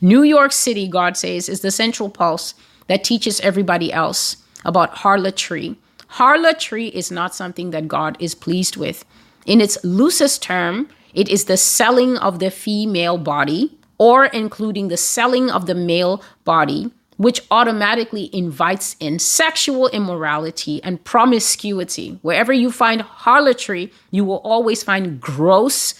New 0.00 0.24
York 0.24 0.50
City, 0.50 0.88
God 0.88 1.16
says, 1.16 1.48
is 1.48 1.60
the 1.60 1.70
central 1.70 2.10
pulse 2.10 2.54
that 2.88 3.04
teaches 3.04 3.40
everybody 3.40 3.92
else 3.92 4.36
about 4.64 4.98
harlotry. 4.98 5.76
Harlotry 6.08 6.88
is 6.88 7.10
not 7.10 7.34
something 7.34 7.70
that 7.70 7.88
God 7.88 8.16
is 8.20 8.34
pleased 8.34 8.76
with. 8.76 9.04
In 9.46 9.60
its 9.60 9.82
loosest 9.82 10.42
term, 10.42 10.88
it 11.14 11.28
is 11.28 11.46
the 11.46 11.56
selling 11.56 12.16
of 12.18 12.38
the 12.38 12.50
female 12.50 13.18
body, 13.18 13.76
or 13.98 14.26
including 14.26 14.88
the 14.88 14.96
selling 14.96 15.50
of 15.50 15.66
the 15.66 15.74
male 15.74 16.22
body 16.44 16.90
which 17.22 17.40
automatically 17.52 18.30
invites 18.34 18.96
in 18.98 19.16
sexual 19.16 19.88
immorality 19.88 20.82
and 20.82 21.04
promiscuity. 21.04 22.18
Wherever 22.22 22.52
you 22.52 22.72
find 22.72 23.02
harlotry, 23.02 23.92
you 24.10 24.24
will 24.24 24.38
always 24.38 24.82
find 24.82 25.20
gross 25.20 25.94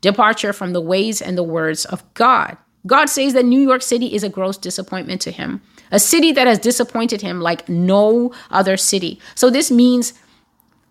departure 0.00 0.52
from 0.52 0.72
the 0.72 0.80
ways 0.80 1.20
and 1.20 1.36
the 1.36 1.42
words 1.42 1.84
of 1.86 2.04
God. 2.14 2.56
God 2.86 3.06
says 3.06 3.32
that 3.32 3.44
New 3.44 3.60
York 3.60 3.82
City 3.82 4.14
is 4.14 4.22
a 4.22 4.28
gross 4.28 4.56
disappointment 4.56 5.20
to 5.22 5.32
him, 5.32 5.60
a 5.90 5.98
city 5.98 6.32
that 6.32 6.46
has 6.46 6.58
disappointed 6.58 7.22
him 7.22 7.40
like 7.40 7.68
no 7.68 8.32
other 8.50 8.76
city. 8.76 9.20
So 9.34 9.50
this 9.50 9.70
means 9.70 10.14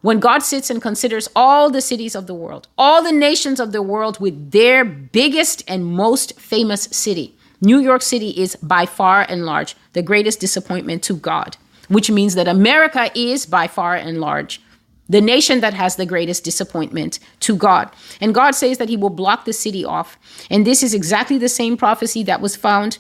when 0.02 0.20
God 0.20 0.40
sits 0.40 0.70
and 0.70 0.82
considers 0.82 1.28
all 1.36 1.70
the 1.70 1.82
cities 1.82 2.16
of 2.16 2.28
the 2.28 2.36
world, 2.36 2.68
all 2.78 3.04
the 3.04 3.12
nations 3.12 3.60
of 3.60 3.72
the 3.72 3.82
world 3.82 4.20
with 4.20 4.52
their 4.52 4.86
biggest 4.86 5.64
and 5.68 5.86
most 5.86 6.40
famous 6.40 6.84
city, 6.84 7.36
New 7.62 7.80
York 7.80 8.02
City 8.02 8.30
is 8.30 8.56
by 8.58 8.86
far 8.86 9.26
and 9.28 9.46
large 9.46 9.76
the 9.94 10.04
greatest 10.04 10.40
disappointment 10.40 11.02
to 11.04 11.16
God, 11.16 11.58
which 11.88 12.12
means 12.12 12.36
that 12.36 12.48
America 12.48 13.10
is 13.16 13.46
by 13.46 13.68
far 13.68 13.96
and 13.96 14.22
large 14.22 14.62
the 15.10 15.22
nation 15.22 15.62
that 15.62 15.74
has 15.74 15.96
the 15.96 16.06
greatest 16.06 16.44
disappointment 16.44 17.20
to 17.40 17.56
God. 17.56 17.90
And 18.20 18.36
God 18.36 18.52
says 18.52 18.78
that 18.78 18.90
he 18.90 18.98
will 18.98 19.10
block 19.10 19.46
the 19.46 19.54
city 19.54 19.86
off. 19.86 20.18
And 20.50 20.66
this 20.66 20.84
is 20.84 20.94
exactly 20.94 21.38
the 21.38 21.50
same 21.50 21.78
prophecy 21.78 22.24
that 22.24 22.42
was 22.42 22.56
found 22.56 22.98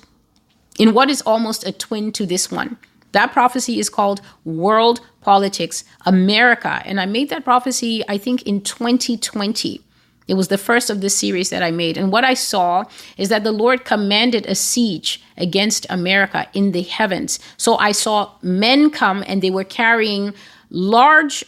in 0.78 0.94
what 0.94 1.10
is 1.10 1.22
almost 1.22 1.66
a 1.66 1.72
twin 1.72 2.12
to 2.14 2.26
this 2.26 2.52
one. 2.52 2.78
That 3.12 3.32
prophecy 3.32 3.80
is 3.80 3.90
called 3.90 4.22
World 4.46 5.02
Politics 5.22 5.84
America. 6.06 6.82
And 6.86 7.00
I 7.00 7.06
made 7.06 7.30
that 7.30 7.44
prophecy, 7.44 8.04
I 8.08 8.18
think, 8.18 8.44
in 8.44 8.62
2020. 8.62 9.82
It 10.28 10.34
was 10.34 10.50
the 10.50 10.58
first 10.58 10.90
of 10.90 11.02
the 11.02 11.10
series 11.10 11.50
that 11.50 11.64
I 11.64 11.72
made. 11.72 11.98
And 11.98 12.12
what 12.12 12.26
I 12.26 12.34
saw 12.34 12.84
is 13.18 13.30
that 13.30 13.44
the 13.44 13.52
Lord 13.52 13.86
commanded 13.86 14.46
a 14.46 14.56
siege 14.56 15.24
against 15.38 15.86
America 15.90 16.48
in 16.54 16.74
the 16.74 16.82
heavens. 16.82 17.40
So 17.56 17.78
I 17.78 17.94
saw 17.94 18.32
men 18.42 18.90
come 18.90 19.24
and 19.26 19.42
they 19.42 19.52
were 19.52 19.64
carrying 19.64 20.34
large 20.70 21.46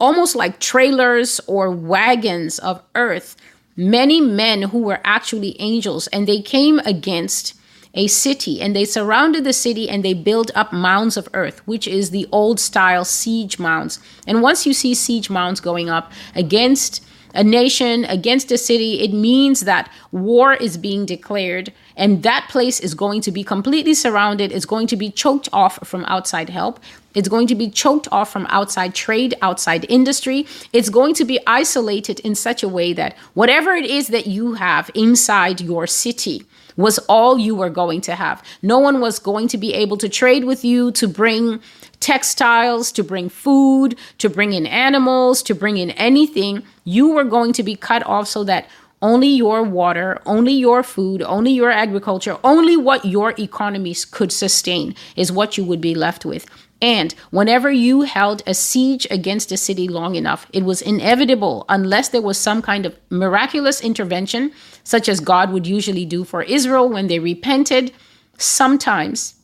almost 0.00 0.34
like 0.34 0.60
trailers 0.60 1.40
or 1.46 1.70
wagons 1.70 2.58
of 2.58 2.82
earth, 2.94 3.36
many 3.76 4.20
men 4.20 4.62
who 4.62 4.82
were 4.82 5.00
actually 5.04 5.58
angels, 5.60 6.06
and 6.08 6.26
they 6.26 6.40
came 6.40 6.78
against 6.80 7.54
a 7.94 8.06
city 8.08 8.60
and 8.60 8.74
they 8.74 8.84
surrounded 8.84 9.44
the 9.44 9.52
city 9.52 9.88
and 9.88 10.04
they 10.04 10.14
built 10.14 10.50
up 10.54 10.72
mounds 10.72 11.16
of 11.16 11.28
earth, 11.32 11.66
which 11.66 11.86
is 11.86 12.10
the 12.10 12.28
old 12.32 12.60
style 12.60 13.04
siege 13.04 13.58
mounds. 13.58 13.98
And 14.26 14.42
once 14.42 14.66
you 14.66 14.74
see 14.74 14.94
siege 14.94 15.30
mounds 15.30 15.60
going 15.60 15.88
up 15.88 16.12
against 16.34 17.04
a 17.34 17.42
nation, 17.42 18.04
against 18.04 18.52
a 18.52 18.58
city, 18.58 19.00
it 19.00 19.12
means 19.12 19.60
that 19.60 19.90
war 20.12 20.54
is 20.54 20.76
being 20.76 21.04
declared 21.04 21.72
and 21.96 22.22
that 22.22 22.48
place 22.48 22.80
is 22.80 22.94
going 22.94 23.20
to 23.22 23.32
be 23.32 23.42
completely 23.42 23.94
surrounded, 23.94 24.52
it's 24.52 24.64
going 24.64 24.86
to 24.88 24.96
be 24.96 25.10
choked 25.10 25.48
off 25.52 25.86
from 25.86 26.04
outside 26.06 26.48
help. 26.48 26.80
It's 27.14 27.28
going 27.28 27.46
to 27.48 27.54
be 27.54 27.70
choked 27.70 28.08
off 28.10 28.32
from 28.32 28.46
outside 28.50 28.94
trade, 28.94 29.34
outside 29.40 29.86
industry. 29.88 30.46
It's 30.72 30.88
going 30.88 31.14
to 31.14 31.24
be 31.24 31.38
isolated 31.46 32.18
in 32.20 32.34
such 32.34 32.64
a 32.64 32.68
way 32.68 32.92
that 32.92 33.16
whatever 33.34 33.72
it 33.72 33.84
is 33.86 34.08
that 34.08 34.26
you 34.26 34.54
have 34.54 34.90
inside 34.94 35.60
your 35.60 35.86
city 35.86 36.44
was 36.76 36.98
all 37.08 37.38
you 37.38 37.54
were 37.54 37.70
going 37.70 38.00
to 38.02 38.14
have. 38.14 38.42
No 38.62 38.78
one 38.78 39.00
was 39.00 39.18
going 39.18 39.48
to 39.48 39.58
be 39.58 39.74
able 39.74 39.96
to 39.98 40.08
trade 40.08 40.44
with 40.44 40.64
you 40.64 40.90
to 40.92 41.08
bring 41.08 41.60
textiles, 42.00 42.92
to 42.92 43.04
bring 43.04 43.28
food, 43.28 43.96
to 44.18 44.28
bring 44.28 44.52
in 44.52 44.66
animals, 44.66 45.42
to 45.44 45.54
bring 45.54 45.76
in 45.76 45.90
anything. 45.92 46.62
You 46.84 47.10
were 47.10 47.24
going 47.24 47.52
to 47.54 47.62
be 47.62 47.76
cut 47.76 48.04
off 48.06 48.28
so 48.28 48.44
that 48.44 48.68
only 49.02 49.28
your 49.28 49.62
water, 49.62 50.20
only 50.24 50.52
your 50.52 50.82
food, 50.82 51.20
only 51.22 51.52
your 51.52 51.70
agriculture, 51.70 52.38
only 52.42 52.76
what 52.76 53.04
your 53.04 53.34
economies 53.38 54.04
could 54.04 54.32
sustain 54.32 54.94
is 55.14 55.30
what 55.30 55.58
you 55.58 55.64
would 55.64 55.80
be 55.80 55.94
left 55.94 56.24
with. 56.24 56.46
And 56.80 57.14
whenever 57.30 57.70
you 57.70 58.02
held 58.02 58.42
a 58.46 58.54
siege 58.54 59.06
against 59.10 59.52
a 59.52 59.56
city 59.56 59.88
long 59.88 60.16
enough, 60.16 60.46
it 60.52 60.64
was 60.64 60.82
inevitable, 60.82 61.64
unless 61.68 62.10
there 62.10 62.22
was 62.22 62.38
some 62.38 62.62
kind 62.62 62.84
of 62.84 62.96
miraculous 63.10 63.80
intervention, 63.82 64.52
such 64.84 65.08
as 65.08 65.20
God 65.20 65.50
would 65.52 65.66
usually 65.66 66.04
do 66.04 66.24
for 66.24 66.42
Israel 66.42 66.88
when 66.88 67.08
they 67.08 67.18
repented. 67.18 67.92
Sometimes, 68.38 69.34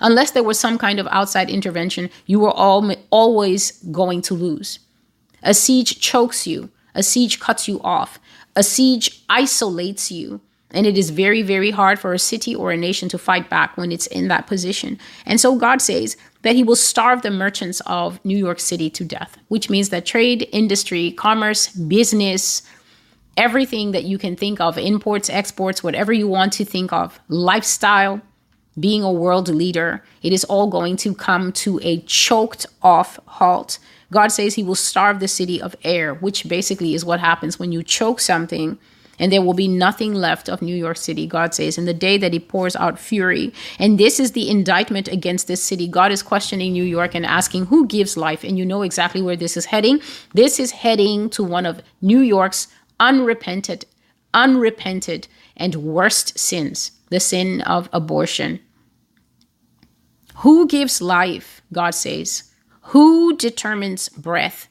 unless 0.00 0.32
there 0.32 0.42
was 0.42 0.58
some 0.58 0.78
kind 0.78 0.98
of 0.98 1.06
outside 1.10 1.50
intervention, 1.50 2.10
you 2.26 2.40
were 2.40 2.50
all, 2.50 2.90
always 3.10 3.72
going 3.92 4.22
to 4.22 4.34
lose. 4.34 4.78
A 5.42 5.54
siege 5.54 6.00
chokes 6.00 6.46
you, 6.46 6.70
a 6.94 7.02
siege 7.02 7.38
cuts 7.38 7.68
you 7.68 7.80
off, 7.82 8.18
a 8.56 8.62
siege 8.62 9.22
isolates 9.28 10.10
you. 10.10 10.40
And 10.74 10.86
it 10.86 10.96
is 10.96 11.10
very, 11.10 11.42
very 11.42 11.70
hard 11.70 11.98
for 11.98 12.14
a 12.14 12.18
city 12.18 12.54
or 12.54 12.72
a 12.72 12.78
nation 12.78 13.10
to 13.10 13.18
fight 13.18 13.50
back 13.50 13.76
when 13.76 13.92
it's 13.92 14.06
in 14.06 14.28
that 14.28 14.46
position. 14.46 14.98
And 15.26 15.38
so 15.38 15.58
God 15.58 15.82
says 15.82 16.16
that 16.42 16.54
He 16.54 16.62
will 16.62 16.76
starve 16.76 17.20
the 17.20 17.30
merchants 17.30 17.82
of 17.86 18.24
New 18.24 18.38
York 18.38 18.58
City 18.58 18.88
to 18.88 19.04
death, 19.04 19.36
which 19.48 19.68
means 19.68 19.90
that 19.90 20.06
trade, 20.06 20.48
industry, 20.50 21.10
commerce, 21.12 21.68
business, 21.68 22.62
everything 23.36 23.92
that 23.92 24.04
you 24.04 24.18
can 24.18 24.36
think 24.36 24.60
of, 24.60 24.78
imports, 24.78 25.30
exports, 25.30 25.82
whatever 25.82 26.12
you 26.12 26.28
want 26.28 26.52
to 26.54 26.64
think 26.64 26.92
of, 26.92 27.18
lifestyle, 27.28 28.20
being 28.78 29.02
a 29.02 29.12
world 29.12 29.48
leader, 29.48 30.02
it 30.22 30.32
is 30.32 30.44
all 30.44 30.66
going 30.66 30.96
to 30.96 31.14
come 31.14 31.52
to 31.52 31.78
a 31.82 32.00
choked 32.00 32.66
off 32.82 33.18
halt. 33.26 33.78
God 34.10 34.28
says 34.28 34.54
He 34.54 34.62
will 34.62 34.74
starve 34.74 35.20
the 35.20 35.28
city 35.28 35.60
of 35.60 35.76
air, 35.84 36.14
which 36.14 36.48
basically 36.48 36.94
is 36.94 37.04
what 37.04 37.20
happens 37.20 37.58
when 37.58 37.72
you 37.72 37.82
choke 37.82 38.20
something 38.20 38.78
and 39.18 39.30
there 39.30 39.42
will 39.42 39.54
be 39.54 39.68
nothing 39.68 40.14
left 40.14 40.48
of 40.48 40.62
New 40.62 40.74
York 40.74 40.96
City, 40.96 41.26
God 41.26 41.54
says, 41.54 41.78
in 41.78 41.84
the 41.84 41.94
day 41.94 42.18
that 42.18 42.32
He 42.32 42.40
pours 42.40 42.74
out 42.74 42.98
fury. 42.98 43.52
And 43.78 43.98
this 43.98 44.18
is 44.18 44.32
the 44.32 44.48
indictment 44.48 45.06
against 45.08 45.46
this 45.46 45.62
city. 45.62 45.86
God 45.86 46.10
is 46.10 46.22
questioning 46.22 46.72
New 46.72 46.84
York 46.84 47.14
and 47.14 47.26
asking, 47.26 47.66
Who 47.66 47.86
gives 47.86 48.16
life? 48.16 48.42
And 48.42 48.58
you 48.58 48.64
know 48.64 48.82
exactly 48.82 49.22
where 49.22 49.36
this 49.36 49.56
is 49.56 49.66
heading. 49.66 50.00
This 50.34 50.58
is 50.58 50.72
heading 50.72 51.30
to 51.30 51.44
one 51.44 51.66
of 51.66 51.82
New 52.00 52.20
York's 52.20 52.68
unrepented, 53.00 53.86
unrepented, 54.34 55.28
and 55.56 55.76
worst 55.76 56.38
sins 56.38 56.92
the 57.10 57.20
sin 57.20 57.60
of 57.62 57.88
abortion. 57.92 58.58
Who 60.36 60.66
gives 60.66 61.02
life? 61.02 61.60
God 61.72 61.94
says. 61.94 62.44
Who 62.86 63.36
determines 63.36 64.08
breath? 64.08 64.68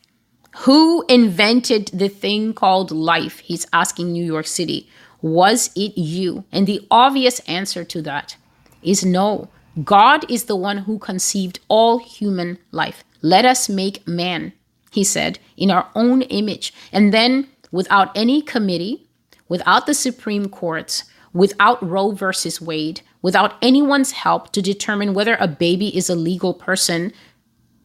Who 0.60 1.06
invented 1.08 1.92
the 1.94 2.10
thing 2.10 2.54
called 2.54 2.92
life? 2.92 3.40
He's 3.40 3.68
asking 3.72 4.12
New 4.12 4.26
York 4.26 4.48
City. 4.48 4.90
Was 5.22 5.70
it 5.76 5.98
you? 5.98 6.44
And 6.52 6.66
the 6.66 6.86
obvious 6.90 7.40
answer 7.42 7.84
to 7.86 8.02
that 8.02 8.36
is 8.82 9.06
no. 9.06 9.50
God 9.84 10.30
is 10.30 10.46
the 10.46 10.56
one 10.56 10.80
who 10.80 11.00
conceived 11.00 11.60
all 11.68 12.00
human 12.00 12.58
life. 12.72 13.04
Let 13.22 13.46
us 13.46 13.70
make 13.70 14.06
man, 14.08 14.52
he 14.92 15.04
said, 15.04 15.40
in 15.56 15.72
our 15.72 15.88
own 15.96 16.24
image. 16.24 16.74
And 16.92 17.14
then, 17.14 17.48
without 17.72 18.16
any 18.16 18.42
committee, 18.42 19.08
without 19.48 19.86
the 19.86 19.94
Supreme 19.94 20.50
Courts, 20.50 21.04
without 21.34 21.88
Roe 21.88 22.12
versus 22.12 22.62
Wade, 22.62 23.02
without 23.22 23.56
anyone's 23.62 24.12
help 24.12 24.52
to 24.52 24.62
determine 24.62 25.14
whether 25.14 25.38
a 25.40 25.48
baby 25.48 25.96
is 25.96 26.10
a 26.10 26.16
legal 26.16 26.54
person 26.54 27.14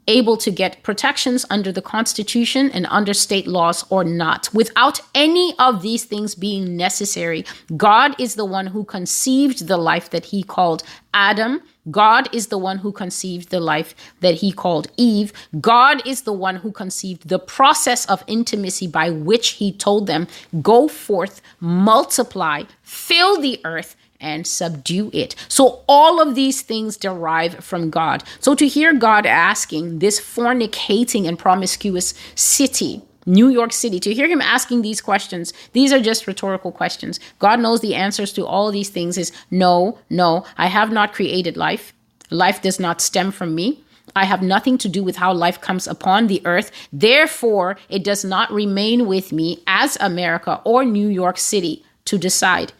able 0.08 0.36
to 0.36 0.50
get 0.50 0.82
protections 0.82 1.44
under 1.50 1.72
the 1.72 1.82
Constitution 1.82 2.70
and 2.70 2.86
under 2.90 3.14
state 3.14 3.46
laws 3.46 3.84
or 3.90 4.04
not. 4.04 4.52
Without 4.54 5.00
any 5.14 5.54
of 5.58 5.82
these 5.82 6.04
things 6.04 6.34
being 6.34 6.76
necessary, 6.76 7.44
God 7.76 8.18
is 8.20 8.34
the 8.34 8.44
one 8.44 8.68
who 8.68 8.84
conceived 8.84 9.66
the 9.66 9.76
life 9.76 10.10
that 10.10 10.26
he 10.26 10.42
called 10.42 10.82
Adam. 11.12 11.62
God 11.90 12.28
is 12.34 12.48
the 12.48 12.58
one 12.58 12.78
who 12.78 12.92
conceived 12.92 13.50
the 13.50 13.60
life 13.60 13.94
that 14.20 14.36
he 14.36 14.52
called 14.52 14.88
Eve. 14.96 15.32
God 15.60 16.06
is 16.06 16.22
the 16.22 16.32
one 16.32 16.56
who 16.56 16.72
conceived 16.72 17.28
the 17.28 17.38
process 17.38 18.06
of 18.06 18.24
intimacy 18.26 18.86
by 18.86 19.10
which 19.10 19.50
he 19.50 19.72
told 19.72 20.06
them, 20.06 20.26
Go 20.62 20.88
forth, 20.88 21.40
multiply, 21.60 22.64
fill 22.82 23.40
the 23.40 23.60
earth, 23.64 23.96
and 24.20 24.46
subdue 24.46 25.10
it. 25.12 25.34
So 25.48 25.82
all 25.88 26.20
of 26.20 26.34
these 26.34 26.62
things 26.62 26.96
derive 26.96 27.64
from 27.64 27.90
God. 27.90 28.24
So 28.40 28.54
to 28.54 28.66
hear 28.66 28.94
God 28.94 29.26
asking 29.26 29.98
this 29.98 30.20
fornicating 30.20 31.28
and 31.28 31.38
promiscuous 31.38 32.14
city, 32.34 33.02
New 33.26 33.48
York 33.48 33.72
City, 33.72 33.98
to 34.00 34.14
hear 34.14 34.28
him 34.28 34.40
asking 34.40 34.82
these 34.82 35.00
questions, 35.00 35.52
these 35.72 35.92
are 35.92 36.00
just 36.00 36.26
rhetorical 36.26 36.70
questions. 36.70 37.18
God 37.40 37.58
knows 37.60 37.80
the 37.80 37.94
answers 37.94 38.32
to 38.34 38.46
all 38.46 38.70
these 38.70 38.88
things 38.88 39.18
is 39.18 39.32
no, 39.50 39.98
no, 40.08 40.44
I 40.56 40.66
have 40.66 40.92
not 40.92 41.12
created 41.12 41.56
life. 41.56 41.92
Life 42.30 42.62
does 42.62 42.78
not 42.78 43.00
stem 43.00 43.32
from 43.32 43.54
me. 43.54 43.82
I 44.14 44.24
have 44.24 44.42
nothing 44.42 44.78
to 44.78 44.88
do 44.88 45.02
with 45.02 45.16
how 45.16 45.32
life 45.32 45.60
comes 45.60 45.86
upon 45.86 46.26
the 46.26 46.40
earth. 46.44 46.70
Therefore, 46.92 47.76
it 47.88 48.04
does 48.04 48.24
not 48.24 48.50
remain 48.52 49.06
with 49.06 49.32
me 49.32 49.62
as 49.66 49.98
America 50.00 50.60
or 50.64 50.84
New 50.84 51.08
York 51.08 51.36
City 51.36 51.84
to 52.06 52.16
decide 52.16 52.72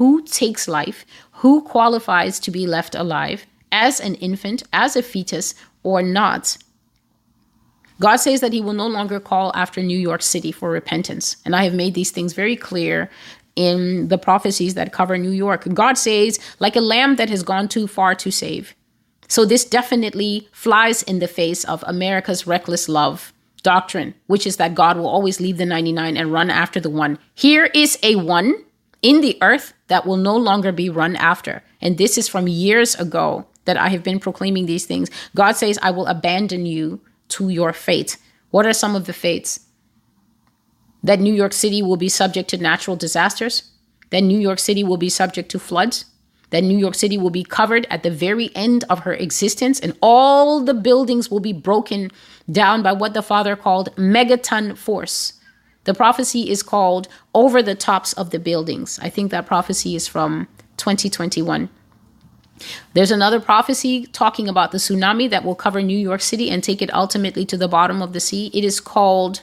who 0.00 0.22
takes 0.22 0.66
life, 0.66 1.04
who 1.32 1.60
qualifies 1.60 2.40
to 2.40 2.50
be 2.50 2.66
left 2.66 2.94
alive 2.94 3.44
as 3.70 4.00
an 4.00 4.14
infant, 4.14 4.62
as 4.72 4.96
a 4.96 5.02
fetus, 5.02 5.54
or 5.82 6.00
not. 6.00 6.56
God 8.00 8.16
says 8.16 8.40
that 8.40 8.54
He 8.54 8.62
will 8.62 8.72
no 8.72 8.86
longer 8.86 9.20
call 9.20 9.52
after 9.54 9.82
New 9.82 9.98
York 9.98 10.22
City 10.22 10.52
for 10.52 10.70
repentance. 10.70 11.36
And 11.44 11.54
I 11.54 11.64
have 11.64 11.74
made 11.74 11.92
these 11.92 12.12
things 12.12 12.32
very 12.32 12.56
clear 12.56 13.10
in 13.56 14.08
the 14.08 14.16
prophecies 14.16 14.72
that 14.72 14.90
cover 14.90 15.18
New 15.18 15.32
York. 15.32 15.68
God 15.74 15.98
says, 15.98 16.38
like 16.60 16.76
a 16.76 16.80
lamb 16.80 17.16
that 17.16 17.28
has 17.28 17.42
gone 17.42 17.68
too 17.68 17.86
far 17.86 18.14
to 18.14 18.30
save. 18.30 18.74
So 19.28 19.44
this 19.44 19.66
definitely 19.66 20.48
flies 20.50 21.02
in 21.02 21.18
the 21.18 21.28
face 21.28 21.62
of 21.64 21.84
America's 21.86 22.46
reckless 22.46 22.88
love 22.88 23.34
doctrine, 23.62 24.14
which 24.28 24.46
is 24.46 24.56
that 24.56 24.74
God 24.74 24.96
will 24.96 25.08
always 25.08 25.42
leave 25.42 25.58
the 25.58 25.66
99 25.66 26.16
and 26.16 26.32
run 26.32 26.48
after 26.48 26.80
the 26.80 26.88
one. 26.88 27.18
Here 27.34 27.66
is 27.74 27.98
a 28.02 28.16
one 28.16 28.64
in 29.02 29.20
the 29.20 29.38
earth 29.42 29.72
that 29.88 30.06
will 30.06 30.16
no 30.16 30.36
longer 30.36 30.72
be 30.72 30.90
run 30.90 31.16
after. 31.16 31.62
And 31.80 31.98
this 31.98 32.18
is 32.18 32.28
from 32.28 32.48
years 32.48 32.94
ago 32.94 33.46
that 33.64 33.76
I 33.76 33.88
have 33.88 34.02
been 34.02 34.20
proclaiming 34.20 34.66
these 34.66 34.86
things. 34.86 35.10
God 35.34 35.52
says, 35.52 35.78
I 35.82 35.90
will 35.90 36.06
abandon 36.06 36.66
you 36.66 37.00
to 37.28 37.48
your 37.48 37.72
fate. 37.72 38.16
What 38.50 38.66
are 38.66 38.72
some 38.72 38.96
of 38.96 39.06
the 39.06 39.12
fates? 39.12 39.60
That 41.02 41.20
New 41.20 41.32
York 41.32 41.52
City 41.52 41.82
will 41.82 41.96
be 41.96 42.08
subject 42.08 42.50
to 42.50 42.58
natural 42.58 42.96
disasters, 42.96 43.70
that 44.10 44.22
New 44.22 44.38
York 44.38 44.58
City 44.58 44.84
will 44.84 44.96
be 44.96 45.08
subject 45.08 45.50
to 45.50 45.58
floods, 45.58 46.04
that 46.50 46.64
New 46.64 46.76
York 46.76 46.96
City 46.96 47.16
will 47.16 47.30
be 47.30 47.44
covered 47.44 47.86
at 47.90 48.02
the 48.02 48.10
very 48.10 48.50
end 48.54 48.84
of 48.90 49.00
her 49.00 49.14
existence, 49.14 49.78
and 49.80 49.96
all 50.02 50.60
the 50.60 50.74
buildings 50.74 51.30
will 51.30 51.40
be 51.40 51.52
broken 51.52 52.10
down 52.50 52.82
by 52.82 52.92
what 52.92 53.14
the 53.14 53.22
Father 53.22 53.56
called 53.56 53.94
megaton 53.96 54.76
force. 54.76 55.34
The 55.90 55.94
prophecy 55.94 56.48
is 56.48 56.62
called 56.62 57.08
Over 57.34 57.64
the 57.64 57.74
Tops 57.74 58.12
of 58.12 58.30
the 58.30 58.38
Buildings. 58.38 59.00
I 59.02 59.10
think 59.10 59.32
that 59.32 59.44
prophecy 59.44 59.96
is 59.96 60.06
from 60.06 60.46
2021. 60.76 61.68
There's 62.92 63.10
another 63.10 63.40
prophecy 63.40 64.06
talking 64.06 64.48
about 64.48 64.70
the 64.70 64.78
tsunami 64.78 65.28
that 65.30 65.44
will 65.44 65.56
cover 65.56 65.82
New 65.82 65.98
York 65.98 66.20
City 66.20 66.48
and 66.48 66.62
take 66.62 66.80
it 66.80 66.94
ultimately 66.94 67.44
to 67.44 67.56
the 67.56 67.66
bottom 67.66 68.02
of 68.02 68.12
the 68.12 68.20
sea. 68.20 68.52
It 68.54 68.62
is 68.62 68.78
called 68.78 69.42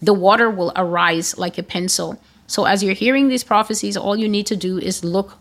The 0.00 0.14
Water 0.14 0.48
Will 0.48 0.72
Arise 0.76 1.36
Like 1.36 1.58
a 1.58 1.62
Pencil. 1.62 2.18
So, 2.46 2.64
as 2.64 2.82
you're 2.82 2.94
hearing 2.94 3.28
these 3.28 3.44
prophecies, 3.44 3.94
all 3.94 4.16
you 4.16 4.30
need 4.30 4.46
to 4.46 4.56
do 4.56 4.78
is 4.78 5.04
look 5.04 5.36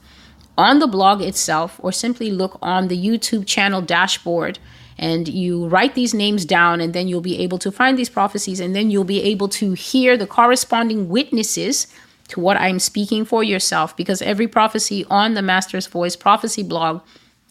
on 0.57 0.79
the 0.79 0.87
blog 0.87 1.21
itself 1.21 1.79
or 1.81 1.93
simply 1.93 2.29
look 2.29 2.59
on 2.61 2.89
the 2.89 3.01
YouTube 3.01 3.47
channel 3.47 3.81
dashboard 3.81 4.59
and 5.01 5.27
you 5.27 5.67
write 5.67 5.95
these 5.95 6.13
names 6.13 6.45
down 6.45 6.79
and 6.79 6.93
then 6.93 7.07
you'll 7.07 7.21
be 7.21 7.39
able 7.39 7.57
to 7.57 7.71
find 7.71 7.97
these 7.97 8.09
prophecies 8.09 8.59
and 8.59 8.75
then 8.75 8.91
you'll 8.91 9.03
be 9.03 9.23
able 9.23 9.49
to 9.49 9.73
hear 9.73 10.15
the 10.15 10.27
corresponding 10.27 11.09
witnesses 11.09 11.87
to 12.27 12.39
what 12.39 12.55
I'm 12.55 12.79
speaking 12.79 13.25
for 13.25 13.43
yourself 13.43 13.97
because 13.97 14.21
every 14.21 14.47
prophecy 14.47 15.05
on 15.09 15.33
the 15.33 15.41
Master's 15.41 15.87
Voice 15.87 16.15
prophecy 16.15 16.63
blog 16.63 17.01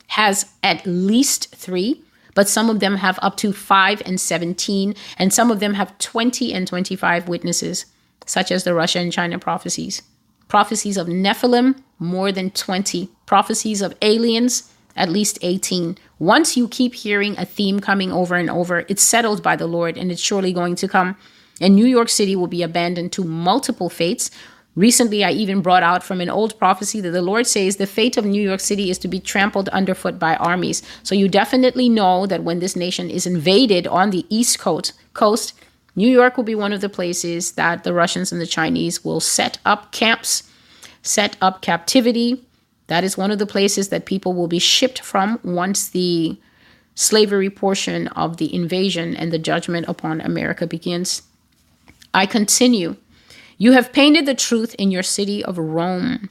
has 0.06 0.46
at 0.62 0.86
least 0.86 1.54
3 1.54 2.02
but 2.34 2.48
some 2.48 2.70
of 2.70 2.78
them 2.78 2.96
have 2.96 3.18
up 3.20 3.36
to 3.38 3.52
5 3.52 4.02
and 4.06 4.20
17 4.20 4.94
and 5.18 5.34
some 5.34 5.50
of 5.50 5.58
them 5.58 5.74
have 5.74 5.98
20 5.98 6.54
and 6.54 6.66
25 6.66 7.28
witnesses 7.28 7.86
such 8.24 8.52
as 8.52 8.62
the 8.62 8.74
Russia 8.74 9.00
and 9.00 9.12
China 9.12 9.38
prophecies. 9.38 10.02
Prophecies 10.46 10.96
of 10.96 11.08
Nephilim 11.08 11.82
more 11.98 12.30
than 12.30 12.50
20 12.50 13.08
prophecies 13.26 13.82
of 13.82 13.94
aliens 14.02 14.72
at 15.00 15.08
least 15.08 15.38
18. 15.42 15.96
Once 16.18 16.56
you 16.56 16.68
keep 16.68 16.94
hearing 16.94 17.36
a 17.38 17.46
theme 17.46 17.80
coming 17.80 18.12
over 18.12 18.34
and 18.36 18.50
over, 18.50 18.84
it's 18.88 19.02
settled 19.02 19.42
by 19.42 19.56
the 19.56 19.66
Lord 19.66 19.96
and 19.96 20.12
it's 20.12 20.20
surely 20.20 20.52
going 20.52 20.76
to 20.76 20.86
come. 20.86 21.16
And 21.60 21.74
New 21.74 21.86
York 21.86 22.08
City 22.08 22.36
will 22.36 22.46
be 22.46 22.62
abandoned 22.62 23.12
to 23.12 23.24
multiple 23.24 23.88
fates. 23.88 24.30
Recently, 24.76 25.24
I 25.24 25.32
even 25.32 25.62
brought 25.62 25.82
out 25.82 26.04
from 26.04 26.20
an 26.20 26.30
old 26.30 26.58
prophecy 26.58 27.00
that 27.00 27.10
the 27.10 27.22
Lord 27.22 27.46
says 27.46 27.76
the 27.76 27.86
fate 27.86 28.16
of 28.16 28.24
New 28.24 28.42
York 28.42 28.60
City 28.60 28.90
is 28.90 28.98
to 28.98 29.08
be 29.08 29.18
trampled 29.18 29.68
underfoot 29.70 30.18
by 30.18 30.36
armies. 30.36 30.82
So 31.02 31.14
you 31.14 31.28
definitely 31.28 31.88
know 31.88 32.26
that 32.26 32.44
when 32.44 32.60
this 32.60 32.76
nation 32.76 33.10
is 33.10 33.26
invaded 33.26 33.86
on 33.86 34.10
the 34.10 34.26
East 34.28 34.58
Coast, 34.58 34.92
coast, 35.14 35.54
New 35.96 36.08
York 36.08 36.36
will 36.36 36.44
be 36.44 36.54
one 36.54 36.72
of 36.72 36.82
the 36.82 36.88
places 36.88 37.52
that 37.52 37.84
the 37.84 37.92
Russians 37.92 38.32
and 38.32 38.40
the 38.40 38.46
Chinese 38.46 39.04
will 39.04 39.20
set 39.20 39.58
up 39.64 39.92
camps, 39.92 40.44
set 41.02 41.36
up 41.40 41.62
captivity, 41.62 42.44
that 42.90 43.04
is 43.04 43.16
one 43.16 43.30
of 43.30 43.38
the 43.38 43.46
places 43.46 43.90
that 43.90 44.04
people 44.04 44.32
will 44.32 44.48
be 44.48 44.58
shipped 44.58 45.00
from 45.00 45.38
once 45.44 45.88
the 45.88 46.36
slavery 46.96 47.48
portion 47.48 48.08
of 48.08 48.38
the 48.38 48.52
invasion 48.52 49.14
and 49.14 49.32
the 49.32 49.38
judgment 49.38 49.86
upon 49.88 50.20
America 50.20 50.66
begins. 50.66 51.22
I 52.12 52.26
continue. 52.26 52.96
You 53.58 53.72
have 53.72 53.92
painted 53.92 54.26
the 54.26 54.34
truth 54.34 54.74
in 54.74 54.90
your 54.90 55.04
city 55.04 55.44
of 55.44 55.56
Rome, 55.56 56.30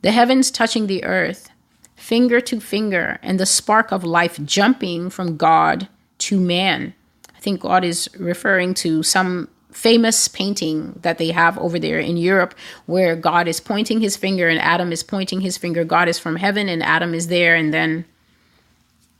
the 0.00 0.10
heavens 0.10 0.50
touching 0.50 0.86
the 0.86 1.04
earth, 1.04 1.50
finger 1.94 2.40
to 2.40 2.58
finger, 2.58 3.18
and 3.22 3.38
the 3.38 3.44
spark 3.44 3.92
of 3.92 4.02
life 4.02 4.42
jumping 4.46 5.10
from 5.10 5.36
God 5.36 5.88
to 6.20 6.40
man. 6.40 6.94
I 7.36 7.40
think 7.40 7.60
God 7.60 7.84
is 7.84 8.08
referring 8.18 8.72
to 8.74 9.02
some 9.02 9.50
famous 9.70 10.28
painting 10.28 10.98
that 11.02 11.18
they 11.18 11.30
have 11.30 11.58
over 11.58 11.78
there 11.78 11.98
in 11.98 12.16
Europe 12.16 12.54
where 12.86 13.14
God 13.14 13.46
is 13.46 13.60
pointing 13.60 14.00
his 14.00 14.16
finger 14.16 14.48
and 14.48 14.58
Adam 14.58 14.92
is 14.92 15.02
pointing 15.02 15.40
his 15.40 15.56
finger. 15.56 15.84
God 15.84 16.08
is 16.08 16.18
from 16.18 16.36
heaven 16.36 16.68
and 16.68 16.82
Adam 16.82 17.14
is 17.14 17.28
there. 17.28 17.54
And 17.54 17.72
then 17.72 18.04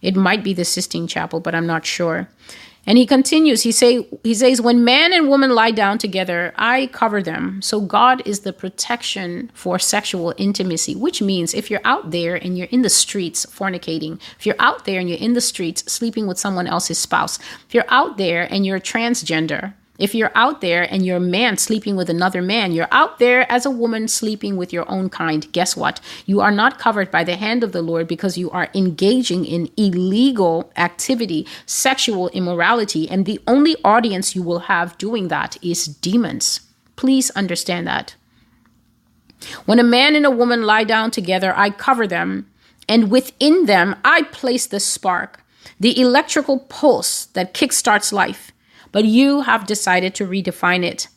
it 0.01 0.17
might 0.17 0.43
be 0.43 0.55
the 0.55 0.65
Sistine 0.65 1.07
Chapel, 1.07 1.41
but 1.41 1.55
I'm 1.55 1.67
not 1.67 1.85
sure. 1.85 2.29
And 2.87 2.97
he 2.97 3.05
continues, 3.05 3.65
he 3.65 3.73
say 3.73 4.09
he 4.25 4.33
says, 4.33 4.63
When 4.63 4.83
man 4.83 5.13
and 5.13 5.29
woman 5.29 5.51
lie 5.51 5.73
down 5.73 5.99
together, 5.99 6.55
I 6.57 6.87
cover 6.87 7.23
them. 7.23 7.61
So 7.61 7.83
God 7.83 8.27
is 8.27 8.41
the 8.41 8.53
protection 8.55 9.51
for 9.53 9.79
sexual 9.79 10.33
intimacy, 10.39 10.97
which 10.97 11.21
means 11.21 11.53
if 11.53 11.71
you're 11.71 11.83
out 11.85 12.13
there 12.13 12.37
and 12.37 12.57
you're 12.57 12.69
in 12.69 12.81
the 12.81 12.89
streets 12.89 13.45
fornicating, 13.45 14.19
if 14.39 14.47
you're 14.47 14.57
out 14.59 14.87
there 14.87 15.01
and 15.01 15.07
you're 15.07 15.19
in 15.19 15.35
the 15.35 15.43
streets 15.43 15.93
sleeping 15.93 16.27
with 16.27 16.39
someone 16.39 16.67
else's 16.67 16.99
spouse, 16.99 17.39
if 17.67 17.75
you're 17.75 17.85
out 17.89 18.17
there 18.17 18.51
and 18.51 18.65
you're 18.65 18.81
transgender, 18.81 19.75
if 19.99 20.15
you're 20.15 20.31
out 20.35 20.61
there 20.61 20.83
and 20.91 21.05
you're 21.05 21.17
a 21.17 21.21
man 21.21 21.59
sleeping 21.59 21.97
with 21.97 22.09
another 22.09 22.41
man, 22.41 22.71
you're 22.73 22.89
out 22.93 23.19
there 23.19 23.51
as 23.51 23.67
a 23.67 23.71
woman 23.71 24.07
sleeping 24.07 24.57
with 24.57 24.73
your 24.73 24.89
own 24.89 25.11
kind, 25.11 25.53
guess 25.53 25.77
what? 25.77 26.01
You 26.25 26.41
are 26.41 26.53
not 26.53 26.79
covered 26.79 27.11
by 27.11 27.25
the 27.25 27.37
hand 27.37 27.65
of 27.65 27.73
the 27.73 27.83
Lord 27.83 28.07
because 28.07 28.39
you 28.39 28.49
are 28.51 28.71
engaging 28.75 29.45
in 29.45 29.71
illegal 29.77 30.73
activity, 30.77 31.47
sexual 31.67 32.29
immorality, 32.29 33.11
and 33.11 33.27
the 33.27 33.41
only 33.47 33.77
audience 33.85 34.37
you 34.37 34.43
will 34.43 34.61
have 34.61 34.97
doing 34.99 35.29
that 35.29 35.57
is 35.63 35.87
demons. 35.87 36.61
Please 36.95 37.31
understand 37.31 37.87
that. 37.89 38.15
When 39.67 39.79
a 39.79 39.85
man 39.85 40.15
and 40.15 40.27
a 40.27 40.31
woman 40.31 40.63
lie 40.63 40.85
down 40.85 41.11
together, 41.11 41.53
I 41.57 41.71
cover 41.71 42.07
them, 42.07 42.49
and 42.89 43.11
within 43.11 43.67
them 43.67 43.97
I 44.05 44.23
place 44.23 44.67
the 44.67 44.81
spark, 44.81 45.45
the 45.79 46.01
electrical 46.01 46.61
pulse 46.61 47.27
that 47.27 47.55
kickstarts 47.55 48.13
life 48.13 48.53
but 48.93 49.05
you 49.05 49.43
have 49.43 49.67
decided 49.67 50.15
to 50.17 50.27
redefine 50.27 50.85
it. 50.85 51.09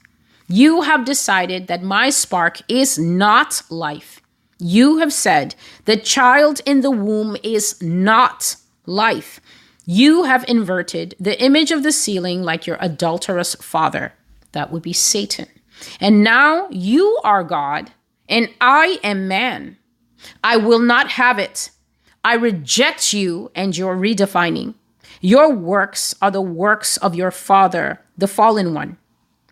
You 0.47 0.81
have 0.81 1.05
decided 1.05 1.67
that 1.67 1.83
my 1.83 2.09
spark 2.09 2.61
is 2.67 2.99
not 2.99 3.61
life. 3.69 4.21
You 4.59 4.97
have 4.97 5.13
said 5.13 5.55
the 5.85 5.97
child 5.97 6.61
in 6.65 6.81
the 6.81 6.91
womb 6.91 7.37
is 7.41 7.81
not 7.81 8.55
life. 8.85 9.39
You 9.85 10.23
have 10.23 10.45
inverted 10.47 11.15
the 11.19 11.41
image 11.41 11.71
of 11.71 11.83
the 11.83 11.91
ceiling 11.91 12.43
like 12.43 12.67
your 12.67 12.77
adulterous 12.79 13.55
father. 13.55 14.13
That 14.51 14.71
would 14.71 14.83
be 14.83 14.93
Satan. 14.93 15.47
And 15.99 16.23
now 16.23 16.67
you 16.69 17.19
are 17.23 17.43
God, 17.43 17.91
and 18.29 18.49
I 18.59 18.99
am 19.03 19.27
man. 19.27 19.77
I 20.43 20.57
will 20.57 20.79
not 20.79 21.11
have 21.11 21.39
it. 21.39 21.71
I 22.23 22.35
reject 22.35 23.13
you 23.13 23.51
and 23.55 23.75
your 23.75 23.95
redefining. 23.95 24.75
Your 25.21 25.53
works 25.53 26.15
are 26.19 26.31
the 26.31 26.41
works 26.41 26.97
of 26.97 27.13
your 27.13 27.29
father, 27.29 28.01
the 28.17 28.27
fallen 28.27 28.73
one. 28.73 28.97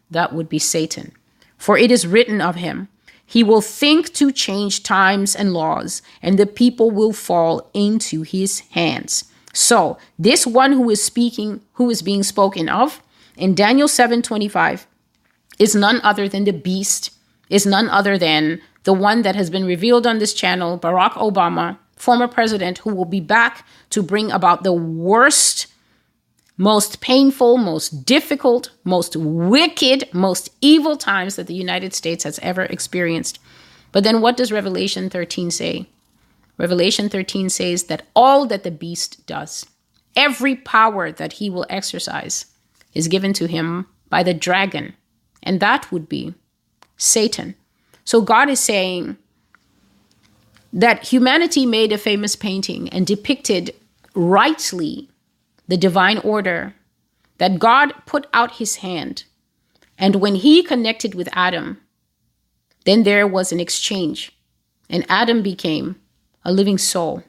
That 0.10 0.34
would 0.34 0.50
be 0.50 0.58
Satan. 0.58 1.14
For 1.58 1.78
it 1.78 1.92
is 1.92 2.08
written 2.08 2.42
of 2.42 2.56
him, 2.56 2.88
he 3.24 3.44
will 3.44 3.62
think 3.62 4.12
to 4.14 4.32
change 4.32 4.82
times 4.82 5.36
and 5.36 5.54
laws, 5.54 6.02
and 6.24 6.40
the 6.40 6.48
people 6.48 6.90
will 6.90 7.14
fall 7.14 7.70
into 7.76 8.24
his 8.24 8.62
hands. 8.72 9.26
So, 9.54 10.00
this 10.18 10.48
one 10.48 10.72
who 10.74 10.90
is 10.90 11.04
speaking, 11.04 11.62
who 11.74 11.92
is 11.92 12.02
being 12.02 12.24
spoken 12.24 12.68
of 12.68 13.04
in 13.38 13.54
Daniel 13.54 13.88
7:25 13.88 14.88
is 15.60 15.76
none 15.76 16.02
other 16.02 16.28
than 16.28 16.46
the 16.46 16.54
beast, 16.54 17.12
is 17.50 17.68
none 17.68 17.90
other 17.90 18.18
than 18.18 18.62
the 18.86 18.94
one 18.94 19.22
that 19.22 19.36
has 19.36 19.52
been 19.52 19.66
revealed 19.66 20.08
on 20.08 20.18
this 20.18 20.34
channel, 20.34 20.80
Barack 20.80 21.14
Obama, 21.14 21.78
former 22.00 22.28
president 22.28 22.80
who 22.80 22.96
will 22.96 23.06
be 23.06 23.20
back 23.20 23.68
to 23.92 24.02
bring 24.02 24.32
about 24.32 24.64
the 24.64 24.74
worst, 24.74 25.68
most 26.58 27.02
painful, 27.02 27.58
most 27.58 28.06
difficult, 28.06 28.72
most 28.84 29.16
wicked, 29.16 30.10
most 30.14 30.50
evil 30.62 30.98
times 30.98 31.36
that 31.36 31.48
the 31.48 31.54
United 31.54 31.94
States 31.94 32.24
has 32.24 32.40
ever 32.40 32.64
experienced. 32.64 33.38
But 33.92 34.04
then 34.04 34.22
what 34.22 34.38
does 34.38 34.52
Revelation 34.52 35.10
13 35.10 35.52
say? 35.52 35.88
Revelation 36.58 37.10
13 37.10 37.50
says 37.50 37.84
that 37.84 38.06
all 38.16 38.46
that 38.48 38.64
the 38.64 38.72
beast 38.72 39.26
does, 39.28 39.66
every 40.16 40.56
power 40.56 41.12
that 41.12 41.34
he 41.34 41.50
will 41.50 41.66
exercise, 41.70 42.46
is 42.94 43.08
given 43.08 43.34
to 43.34 43.46
him 43.46 43.88
by 44.10 44.24
the 44.24 44.34
dragon. 44.34 44.96
And 45.44 45.60
that 45.60 45.92
would 45.92 46.10
be 46.10 46.34
Satan. 46.98 47.56
So 48.04 48.22
God 48.22 48.50
is 48.50 48.60
saying, 48.60 49.18
that 50.72 51.08
humanity 51.08 51.66
made 51.66 51.92
a 51.92 51.98
famous 51.98 52.36
painting 52.36 52.90
and 52.90 53.08
depicted 53.08 53.74
rightly 54.14 55.10
the 55.68 55.78
divine 55.78 56.18
order, 56.20 56.74
that 57.38 57.60
God 57.60 57.94
put 58.06 58.28
out 58.34 58.54
his 58.54 58.78
hand. 58.78 59.24
And 59.98 60.16
when 60.16 60.36
he 60.36 60.64
connected 60.64 61.16
with 61.16 61.30
Adam, 61.34 61.80
then 62.86 63.04
there 63.04 63.28
was 63.28 63.52
an 63.52 63.60
exchange, 63.60 64.32
and 64.90 65.06
Adam 65.10 65.42
became 65.44 65.96
a 66.44 66.52
living 66.52 66.78
soul, 66.78 67.24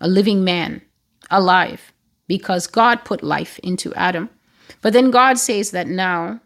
a 0.00 0.08
living 0.08 0.44
man, 0.44 0.82
alive, 1.30 1.92
because 2.28 2.66
God 2.66 3.04
put 3.04 3.22
life 3.22 3.58
into 3.60 3.94
Adam. 3.94 4.30
But 4.80 4.92
then 4.92 5.10
God 5.10 5.38
says 5.38 5.70
that 5.70 5.88
now 5.88 6.40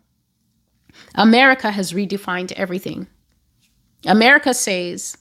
America 1.15 1.71
has 1.71 1.93
redefined 1.93 2.53
everything. 2.53 3.07
America 4.07 4.55
says 4.55 5.19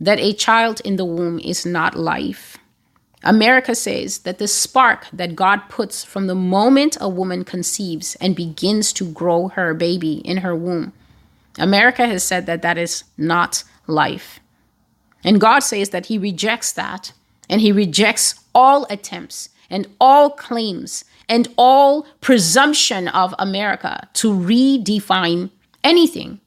that 0.00 0.18
a 0.18 0.32
child 0.32 0.80
in 0.84 0.96
the 0.96 1.04
womb 1.04 1.38
is 1.38 1.64
not 1.64 1.96
life. 1.96 2.58
America 3.22 3.74
says 3.74 4.18
that 4.20 4.38
the 4.38 4.46
spark 4.46 5.06
that 5.12 5.34
God 5.34 5.68
puts 5.68 6.04
from 6.04 6.26
the 6.26 6.34
moment 6.34 6.96
a 7.00 7.08
woman 7.08 7.44
conceives 7.44 8.14
and 8.20 8.36
begins 8.36 8.92
to 8.92 9.10
grow 9.10 9.48
her 9.48 9.74
baby 9.74 10.18
in 10.24 10.38
her 10.38 10.54
womb, 10.54 10.92
America 11.58 12.06
has 12.06 12.22
said 12.22 12.46
that 12.46 12.62
that 12.62 12.78
is 12.78 13.04
not 13.16 13.64
life. 13.86 14.40
And 15.24 15.40
God 15.40 15.60
says 15.60 15.90
that 15.90 16.06
He 16.06 16.18
rejects 16.18 16.72
that. 16.72 17.12
And 17.48 17.60
He 17.60 17.72
rejects 17.72 18.36
all 18.54 18.86
attempts 18.90 19.48
and 19.70 19.88
all 20.00 20.30
claims 20.30 21.04
and 21.28 21.48
all 21.56 22.06
presumption 22.20 23.08
of 23.08 23.34
America 23.38 24.08
to 24.14 24.32
redefine 24.32 25.50
anything. 25.82 26.40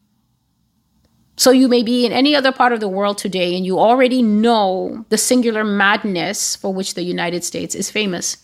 So 1.39 1.51
you 1.51 1.69
may 1.69 1.83
be 1.83 2.05
in 2.05 2.11
any 2.11 2.35
other 2.35 2.51
part 2.51 2.73
of 2.73 2.81
the 2.81 2.89
world 2.89 3.17
today 3.17 3.55
and 3.55 3.65
you 3.65 3.79
already 3.79 4.21
know 4.21 5.05
the 5.07 5.17
singular 5.17 5.63
madness 5.63 6.57
for 6.57 6.73
which 6.73 6.95
the 6.95 7.01
United 7.01 7.45
States 7.45 7.75
is 7.75 7.89
famous. 7.89 8.43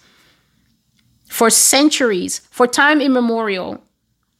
For 1.28 1.50
centuries, 1.50 2.40
for 2.52 2.68
time 2.68 3.02
immemorial, 3.02 3.84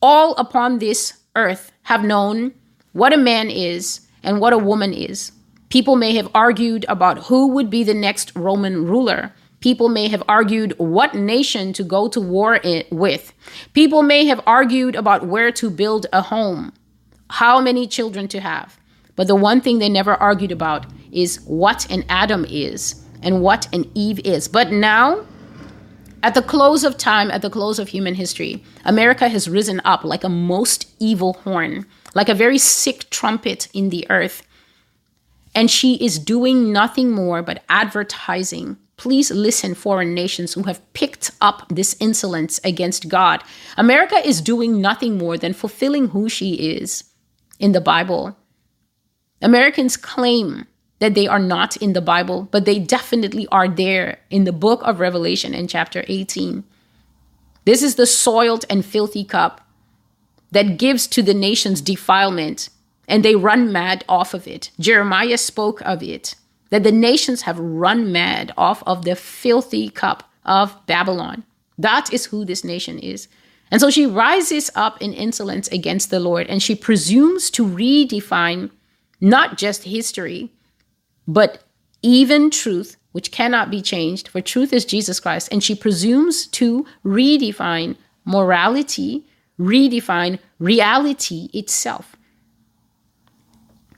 all 0.02 0.36
upon 0.36 0.80
this 0.80 1.18
earth 1.36 1.74
have 1.84 2.06
known 2.06 2.54
what 2.94 3.12
a 3.12 3.18
man 3.18 3.50
is 3.50 4.08
and 4.24 4.40
what 4.40 4.54
a 4.54 4.58
woman 4.58 4.94
is. 4.94 5.34
People 5.68 5.98
may 5.98 6.16
have 6.16 6.30
argued 6.34 6.86
about 6.88 7.26
who 7.26 7.50
would 7.50 7.70
be 7.70 7.84
the 7.84 7.94
next 7.94 8.32
Roman 8.38 8.86
ruler. 8.86 9.34
People 9.60 9.90
may 9.90 10.08
have 10.08 10.24
argued 10.30 10.74
what 10.78 11.14
nation 11.14 11.74
to 11.74 11.84
go 11.84 12.08
to 12.08 12.22
war 12.22 12.62
with. 12.90 13.34
People 13.74 14.02
may 14.02 14.24
have 14.28 14.40
argued 14.48 14.96
about 14.96 15.28
where 15.28 15.52
to 15.52 15.70
build 15.70 16.06
a 16.14 16.22
home, 16.22 16.72
how 17.36 17.62
many 17.62 17.88
children 17.88 18.28
to 18.30 18.40
have. 18.40 18.78
But 19.16 19.28
the 19.28 19.36
one 19.36 19.62
thing 19.62 19.80
they 19.80 19.90
never 19.90 20.16
argued 20.16 20.52
about 20.52 20.86
is 21.12 21.42
what 21.46 21.90
an 21.92 22.04
Adam 22.10 22.46
is 22.50 23.04
and 23.22 23.42
what 23.42 23.68
an 23.74 23.90
Eve 23.94 24.20
is. 24.26 24.48
But 24.48 24.72
now, 24.72 25.26
at 26.24 26.34
the 26.34 26.42
close 26.42 26.84
of 26.84 26.98
time, 26.98 27.32
at 27.32 27.42
the 27.42 27.50
close 27.50 27.80
of 27.80 27.90
human 27.90 28.16
history, 28.16 28.64
America 28.84 29.30
has 29.30 29.50
risen 29.50 29.82
up 29.86 30.04
like 30.04 30.24
a 30.24 30.30
most 30.30 30.90
evil 31.00 31.34
horn, 31.44 31.86
like 32.14 32.30
a 32.30 32.34
very 32.34 32.58
sick 32.58 33.10
trumpet 33.10 33.68
in 33.74 33.90
the 33.90 34.06
earth 34.10 34.44
and 35.56 35.72
she 35.72 35.96
is 35.96 36.20
doing 36.20 36.72
nothing 36.74 37.12
more 37.12 37.42
but 37.42 37.64
advertising. 37.70 38.78
Please 38.98 39.32
listen, 39.32 39.74
foreign 39.74 40.14
nations 40.14 40.54
who 40.54 40.64
have 40.64 40.82
picked 40.94 41.32
up 41.42 41.66
this 41.70 41.96
insolence 42.00 42.60
against 42.64 43.08
God. 43.08 43.42
America 43.78 44.16
is 44.16 44.42
doing 44.42 44.82
nothing 44.82 45.18
more 45.18 45.38
than 45.38 45.54
fulfilling 45.54 46.10
who 46.10 46.30
she 46.30 46.56
is 46.56 47.06
in 47.60 47.72
the 47.72 47.82
Bible. 47.82 48.38
Americans 49.42 49.98
claim 49.98 50.66
that 51.00 51.14
they 51.14 51.28
are 51.28 51.40
not 51.40 51.76
in 51.78 51.94
the 51.94 52.02
Bible, 52.02 52.48
but 52.52 52.66
they 52.66 52.80
definitely 52.80 53.48
are 53.52 53.68
there 53.68 54.20
in 54.30 54.46
the 54.46 54.54
book 54.54 54.82
of 54.84 55.00
Revelation 55.00 55.54
in 55.54 55.68
chapter 55.68 56.04
18. 56.08 56.64
This 57.66 57.84
is 57.84 57.96
the 57.96 58.06
soiled 58.06 58.66
and 58.70 58.86
filthy 58.86 59.24
cup 59.24 59.62
that 60.52 60.78
gives 60.78 61.08
to 61.08 61.22
the 61.22 61.34
nations 61.34 61.82
defilement 61.82 62.70
and 63.08 63.24
they 63.24 63.36
run 63.36 63.72
mad 63.72 64.04
off 64.08 64.34
of 64.34 64.48
it. 64.48 64.72
Jeremiah 64.80 65.38
spoke 65.38 65.82
of 65.82 66.02
it 66.02 66.36
that 66.70 66.84
the 66.84 66.92
nations 66.92 67.44
have 67.44 67.60
run 67.60 68.12
mad 68.12 68.52
off 68.58 68.82
of 68.88 69.06
the 69.06 69.16
filthy 69.16 69.90
cup 69.90 70.30
of 70.46 70.76
Babylon. 70.88 71.44
That 71.78 72.12
is 72.14 72.26
who 72.28 72.46
this 72.46 72.64
nation 72.64 73.00
is. 73.00 73.28
And 73.72 73.82
so 73.82 73.90
she 73.90 74.06
rises 74.06 74.70
up 74.76 75.02
in 75.02 75.14
insolence 75.14 75.68
against 75.70 76.10
the 76.10 76.20
Lord 76.20 76.48
and 76.48 76.62
she 76.62 76.76
presumes 76.76 77.50
to 77.52 77.66
redefine 77.66 78.70
not 79.20 79.58
just 79.58 79.84
history, 79.84 80.52
but 81.28 81.64
even 82.02 82.52
truth, 82.52 82.98
which 83.12 83.32
cannot 83.32 83.72
be 83.72 83.82
changed, 83.82 84.28
for 84.28 84.42
truth 84.42 84.72
is 84.72 84.86
Jesus 84.86 85.20
Christ. 85.20 85.50
And 85.52 85.64
she 85.64 85.74
presumes 85.74 86.48
to 86.48 86.86
redefine 87.04 87.96
morality, 88.24 89.26
redefine 89.60 90.40
reality 90.60 91.50
itself 91.54 92.16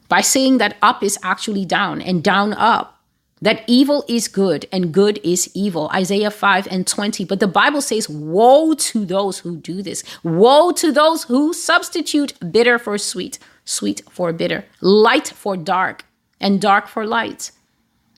by 0.08 0.22
saying 0.22 0.60
that 0.60 0.78
up 0.82 1.04
is 1.04 1.20
actually 1.24 1.66
down 1.66 2.02
and 2.02 2.24
down 2.24 2.54
up. 2.54 2.97
That 3.42 3.64
evil 3.68 4.04
is 4.08 4.28
good 4.28 4.68
and 4.72 4.92
good 4.92 5.20
is 5.24 5.50
evil. 5.54 5.92
Isaiah 5.94 6.32
5 6.32 6.68
and 6.72 6.88
20. 6.88 7.24
But 7.26 7.40
the 7.40 7.48
Bible 7.48 7.82
says, 7.82 8.10
Woe 8.10 8.74
to 8.74 9.06
those 9.06 9.40
who 9.40 9.58
do 9.58 9.84
this. 9.84 10.04
Woe 10.24 10.72
to 10.72 10.92
those 10.92 11.24
who 11.24 11.54
substitute 11.54 12.34
bitter 12.52 12.80
for 12.80 12.98
sweet, 12.98 13.38
sweet 13.64 14.02
for 14.10 14.34
bitter, 14.34 14.66
light 14.82 15.28
for 15.28 15.56
dark, 15.56 16.06
and 16.40 16.60
dark 16.60 16.88
for 16.88 17.06
light. 17.06 17.52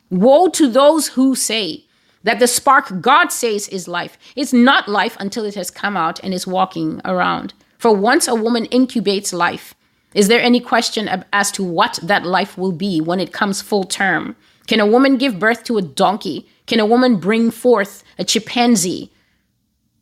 Woe 0.10 0.48
to 0.50 0.70
those 0.70 1.10
who 1.10 1.36
say 1.36 1.86
that 2.24 2.40
the 2.40 2.48
spark 2.48 3.02
God 3.02 3.28
says 3.28 3.68
is 3.68 3.88
life. 3.88 4.18
It's 4.36 4.54
not 4.54 4.88
life 4.88 5.18
until 5.20 5.46
it 5.46 5.56
has 5.56 5.70
come 5.70 5.98
out 5.98 6.20
and 6.24 6.34
is 6.34 6.48
walking 6.48 7.02
around. 7.04 7.54
For 7.78 7.94
once 7.94 8.28
a 8.28 8.36
woman 8.36 8.66
incubates 8.68 9.34
life, 9.34 9.76
is 10.14 10.28
there 10.28 10.42
any 10.42 10.60
question 10.60 11.24
as 11.32 11.52
to 11.52 11.64
what 11.64 12.00
that 12.02 12.26
life 12.26 12.58
will 12.58 12.72
be 12.72 13.00
when 13.00 13.20
it 13.20 13.32
comes 13.32 13.62
full 13.62 13.84
term? 13.84 14.36
Can 14.70 14.80
a 14.80 14.86
woman 14.86 15.18
give 15.18 15.40
birth 15.40 15.64
to 15.64 15.80
a 15.80 15.82
donkey? 15.82 16.48
Can 16.68 16.80
a 16.80 16.86
woman 16.86 17.16
bring 17.16 17.50
forth 17.50 18.04
a 18.20 18.24
chimpanzee? 18.24 19.12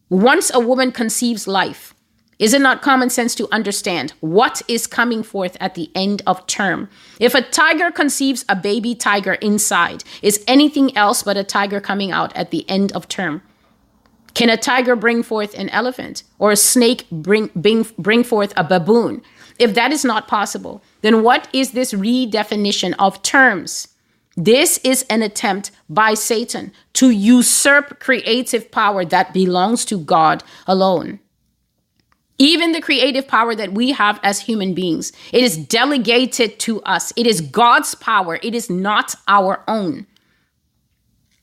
Once 0.10 0.51
a 0.53 0.60
woman 0.60 0.91
conceives 0.91 1.47
life, 1.47 1.93
is 2.38 2.53
it 2.53 2.60
not 2.60 2.82
common 2.82 3.10
sense 3.10 3.34
to 3.36 3.47
understand 3.49 4.12
what 4.19 4.62
is 4.67 4.86
coming 4.86 5.23
forth 5.23 5.56
at 5.62 5.75
the 5.75 5.89
end 5.95 6.21
of 6.27 6.45
term? 6.47 6.89
If 7.17 7.34
a 7.34 7.43
tiger 7.43 7.91
conceives 7.91 8.43
a 8.49 8.58
baby 8.58 8.93
tiger 8.93 9.36
inside, 9.36 10.03
is 10.21 10.43
anything 10.49 10.97
else 10.97 11.23
but 11.23 11.38
a 11.38 11.45
tiger 11.45 11.80
coming 11.80 12.12
out 12.12 12.36
at 12.36 12.51
the 12.51 12.69
end 12.69 12.91
of 12.91 13.08
term? 13.08 13.43
Can 14.34 14.49
a 14.49 14.58
tiger 14.58 14.97
bring 14.97 15.23
forth 15.23 15.58
an 15.58 15.69
elephant 15.69 16.23
or 16.39 16.51
a 16.51 16.58
snake 16.58 17.10
bring, 17.10 17.51
bring, 17.56 17.86
bring 17.97 18.21
forth 18.21 18.51
a 18.58 18.65
baboon? 18.65 19.21
If 19.60 19.75
that 19.75 19.93
is 19.93 20.03
not 20.03 20.27
possible, 20.27 20.84
then 21.03 21.23
what 21.23 21.47
is 21.53 21.71
this 21.71 21.93
redefinition 21.93 22.95
of 22.99 23.23
terms? 23.23 23.93
This 24.38 24.80
is 24.84 25.04
an 25.10 25.23
attempt 25.23 25.71
by 25.89 26.13
Satan 26.13 26.71
to 26.93 27.10
usurp 27.10 28.00
creative 28.00 28.69
power 28.69 29.04
that 29.04 29.34
belongs 29.34 29.84
to 29.86 29.97
God 29.97 30.43
alone. 30.67 31.19
Even 32.38 32.71
the 32.71 32.82
creative 32.82 33.28
power 33.28 33.56
that 33.56 33.73
we 33.73 33.91
have 33.93 34.19
as 34.21 34.41
human 34.41 34.76
beings, 34.76 35.12
it 35.34 35.43
is 35.43 35.58
delegated 35.58 36.60
to 36.60 36.84
us. 36.84 37.12
It 37.15 37.26
is 37.26 37.41
God's 37.41 37.95
power, 37.95 38.38
it 38.43 38.54
is 38.54 38.69
not 38.69 39.15
our 39.28 39.63
own. 39.67 40.06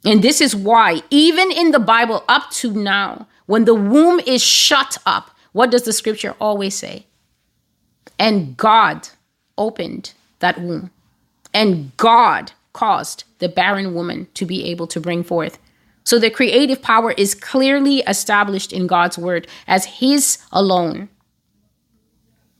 And 0.04 0.22
this 0.22 0.40
is 0.40 0.54
why, 0.54 1.02
even 1.10 1.50
in 1.50 1.72
the 1.72 1.80
Bible 1.80 2.22
up 2.28 2.50
to 2.52 2.72
now, 2.72 3.26
when 3.46 3.64
the 3.64 3.74
womb 3.74 4.20
is 4.20 4.42
shut 4.42 4.98
up, 5.04 5.30
what 5.50 5.72
does 5.72 5.82
the 5.82 5.92
scripture 5.92 6.36
always 6.40 6.76
say? 6.76 7.06
And 8.18 8.56
God 8.56 9.08
opened 9.58 10.12
that 10.38 10.60
womb. 10.60 10.90
And 11.52 11.96
God 11.96 12.52
caused 12.74 13.24
the 13.38 13.48
barren 13.48 13.94
woman 13.94 14.28
to 14.34 14.44
be 14.44 14.66
able 14.66 14.86
to 14.88 15.00
bring 15.00 15.24
forth. 15.24 15.58
So 16.04 16.18
the 16.18 16.28
creative 16.30 16.82
power 16.82 17.12
is 17.12 17.34
clearly 17.34 18.00
established 18.00 18.72
in 18.72 18.86
God's 18.86 19.16
word 19.16 19.48
as 19.66 19.86
His 19.86 20.36
alone. 20.52 21.08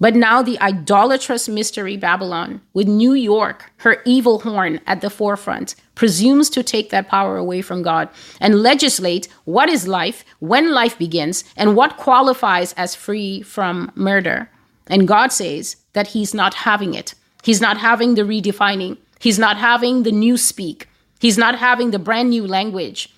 But 0.01 0.17
now 0.17 0.43
the 0.43 0.61
idolatrous 0.61 1.49
mystery 1.49 1.97
Babylon, 1.97 2.61
with 2.73 2.89
New 2.89 3.13
York, 3.13 3.71
her 3.79 4.03
evil 4.05 4.41
horn 4.41 4.81
at 4.87 5.01
the 5.01 5.11
forefront, 5.11 5.75
presumes 5.95 6.51
to 6.51 6.63
take 6.63 6.91
that 6.91 7.09
power 7.09 7.37
away 7.37 7.63
from 7.63 7.83
God 7.83 8.09
and 8.41 8.63
legislate 8.63 9.29
what 9.45 9.69
is 9.69 9.87
life, 9.87 10.25
when 10.41 10.73
life 10.73 10.99
begins, 10.99 11.45
and 11.57 11.77
what 11.77 11.97
qualifies 11.97 12.73
as 12.75 12.95
free 12.95 13.43
from 13.43 13.93
murder. 13.95 14.51
And 14.89 15.09
God 15.09 15.33
says 15.33 15.77
that 15.93 16.09
He's 16.09 16.35
not 16.35 16.55
having 16.55 16.95
it. 16.95 17.15
He's 17.43 17.61
not 17.61 17.79
having 17.79 18.15
the 18.15 18.23
redefining. 18.23 18.99
He's 19.25 19.39
not 19.39 19.57
having 19.57 20.03
the 20.03 20.13
new 20.13 20.37
speak. 20.37 20.87
He's 21.19 21.39
not 21.39 21.55
having 21.55 21.93
the 21.93 21.99
brand 21.99 22.29
new 22.29 22.47
language 22.47 23.09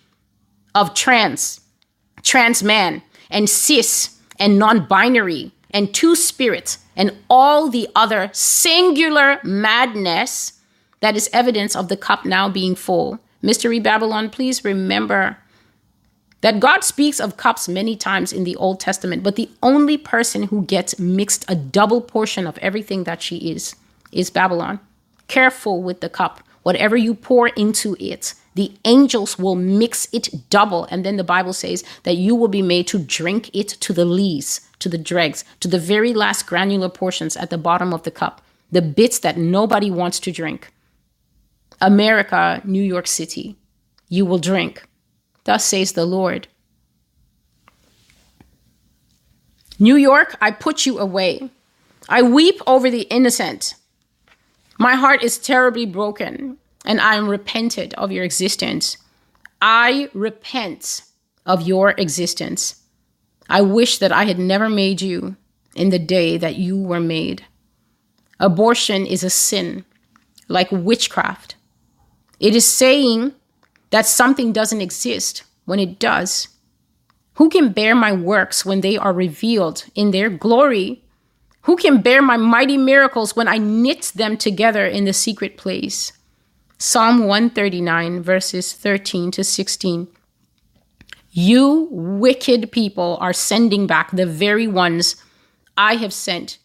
of 0.73 0.95
trans, 0.95 1.61
trans 2.23 2.63
man, 2.63 3.03
and 3.29 3.51
cis, 3.51 4.17
and 4.39 4.57
non 4.57 4.87
binary, 4.87 5.51
and 5.73 5.93
two 5.93 6.15
spirits, 6.15 6.79
and 6.95 7.11
all 7.29 7.69
the 7.69 7.89
other 7.97 8.31
singular 8.33 9.41
madness 9.43 10.61
that 11.01 11.17
is 11.17 11.29
evidence 11.33 11.75
of 11.75 11.89
the 11.89 11.97
cup 11.97 12.25
now 12.25 12.49
being 12.49 12.77
full. 12.77 13.19
Mystery 13.43 13.81
Babylon, 13.81 14.31
please 14.31 14.65
remember 14.65 15.39
that 16.41 16.61
God 16.61 16.85
speaks 16.85 17.19
of 17.19 17.37
cups 17.37 17.69
many 17.69 17.97
times 17.97 18.33
in 18.33 18.45
the 18.45 18.55
Old 18.55 18.79
Testament, 18.79 19.25
but 19.25 19.35
the 19.35 19.51
only 19.61 19.99
person 19.99 20.45
who 20.45 20.63
gets 20.67 21.01
mixed 21.01 21.45
a 21.49 21.57
double 21.57 22.01
portion 22.01 22.47
of 22.47 22.59
everything 22.59 23.03
that 23.03 23.23
she 23.23 23.51
is 23.51 23.75
is 24.13 24.31
Babylon. 24.31 24.79
Careful 25.29 25.83
with 25.83 26.01
the 26.01 26.09
cup. 26.09 26.43
Whatever 26.63 26.97
you 26.97 27.15
pour 27.15 27.49
into 27.49 27.97
it, 28.01 28.35
the 28.55 28.73
angels 28.85 29.39
will 29.39 29.55
mix 29.55 30.09
it 30.13 30.29
double. 30.51 30.85
And 30.91 31.05
then 31.05 31.17
the 31.17 31.25
Bible 31.25 31.53
says 31.53 31.85
that 32.03 32.17
you 32.17 32.35
will 32.35 32.49
be 32.49 32.63
made 32.63 32.87
to 32.89 32.99
drink 32.99 33.51
it 33.55 33.69
to 33.69 33.93
the 33.93 34.05
lees, 34.05 34.61
to 34.81 34.89
the 34.89 34.99
dregs, 34.99 35.45
to 35.61 35.69
the 35.69 35.79
very 35.79 36.13
last 36.13 36.47
granular 36.47 36.89
portions 36.89 37.37
at 37.37 37.51
the 37.51 37.59
bottom 37.59 37.93
of 37.93 38.03
the 38.03 38.11
cup, 38.11 38.43
the 38.73 38.83
bits 38.83 39.21
that 39.21 39.37
nobody 39.37 39.91
wants 39.91 40.19
to 40.21 40.33
drink. 40.33 40.73
America, 41.81 42.63
New 42.65 42.83
York 42.83 43.07
City, 43.07 43.57
you 44.09 44.25
will 44.25 44.39
drink 44.39 44.83
Thus 45.47 45.65
says 45.65 45.93
the 45.93 46.05
Lord. 46.05 46.49
New 49.79 49.95
York, 49.95 50.37
I 50.41 50.51
put 50.51 50.85
you 50.87 50.99
away. 50.99 51.51
I 52.09 52.23
weep 52.23 52.61
over 52.67 52.91
the 52.91 53.03
innocent. 53.03 53.77
My 54.79 54.95
heart 54.95 55.23
is 55.23 55.39
terribly 55.39 55.87
broken, 55.87 56.59
and 56.85 57.01
I 57.01 57.15
am 57.15 57.29
repented 57.29 57.95
of 57.95 58.13
your 58.13 58.25
existence. 58.25 58.99
I 59.63 60.11
repent 60.13 61.03
of 61.47 61.63
your 61.63 61.95
existence. 61.97 62.83
I 63.49 63.63
wish 63.63 63.99
that 63.99 64.13
I 64.13 64.25
had 64.25 64.39
never 64.39 64.69
made 64.69 65.01
you 65.01 65.37
in 65.75 65.91
the 65.91 65.99
day 65.99 66.37
that 66.37 66.57
you 66.57 66.77
were 66.77 67.01
made. 67.01 67.45
Abortion 68.39 69.07
is 69.07 69.25
a 69.25 69.31
sin, 69.31 69.85
like 70.49 70.71
witchcraft. 70.71 71.57
It 72.39 72.55
is 72.55 72.67
saying 72.67 73.33
that 73.91 74.07
something 74.07 74.53
doesn't 74.53 74.83
exist 74.83 75.45
when 75.65 75.79
it 75.79 75.99
does. 75.99 76.49
Who 77.35 77.49
can 77.49 77.73
bear 77.73 77.95
my 77.95 78.13
works 78.13 78.65
when 78.65 78.81
they 78.81 78.97
are 78.97 79.13
revealed 79.13 79.85
in 79.95 80.11
their 80.11 80.29
glory? 80.29 81.03
Who 81.67 81.75
can 81.77 82.01
bear 82.01 82.23
my 82.23 82.37
mighty 82.37 82.77
miracles 82.77 83.35
when 83.35 83.49
I 83.49 83.59
knit 83.59 84.13
them 84.15 84.37
together 84.37 84.87
in 84.87 85.05
the 85.05 85.13
secret 85.13 85.57
place? 85.57 86.13
Psalm 86.79 87.27
139, 87.27 88.23
verses 88.23 88.73
13 88.73 89.33
to 89.33 89.43
16. 89.43 90.07
You 91.33 91.89
wicked 91.91 92.71
people 92.71 93.19
are 93.21 93.33
sending 93.33 93.89
back 93.89 94.13
the 94.13 94.27
very 94.27 94.69
ones 94.69 95.17
I 95.77 95.97
have 95.97 96.13
sent 96.13 96.59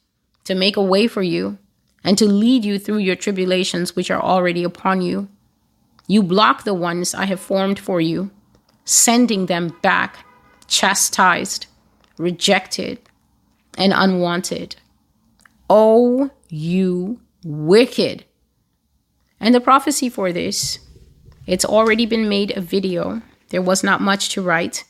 to 0.44 0.54
make 0.54 0.78
a 0.78 0.84
way 0.84 1.08
for 1.08 1.24
you 1.24 1.58
and 2.04 2.16
to 2.20 2.28
lead 2.28 2.64
you 2.64 2.78
through 2.78 3.00
your 3.00 3.16
tribulations 3.16 3.96
which 3.96 4.12
are 4.12 4.22
already 4.22 4.64
upon 4.64 5.02
you. 5.02 5.30
You 6.06 6.22
block 6.22 6.64
the 6.64 6.76
ones 6.76 7.16
I 7.16 7.26
have 7.26 7.40
formed 7.40 7.80
for 7.80 8.00
you, 8.02 8.30
sending 8.86 9.48
them 9.48 9.76
back 9.82 10.28
chastised, 10.68 11.66
rejected, 12.20 13.00
and 13.80 13.94
unwanted. 13.96 14.76
Oh, 15.74 16.30
you 16.50 17.22
wicked. 17.46 18.26
And 19.40 19.56
the 19.56 19.62
prophecy 19.62 20.10
for 20.10 20.34
this, 20.34 20.80
it's 21.48 21.64
already 21.64 22.06
been 22.06 22.28
made 22.28 22.52
a 22.58 22.60
video. 22.60 23.22
There 23.52 23.62
was 23.62 23.82
not 23.82 24.02
much 24.02 24.28
to 24.32 24.42
write. 24.42 24.84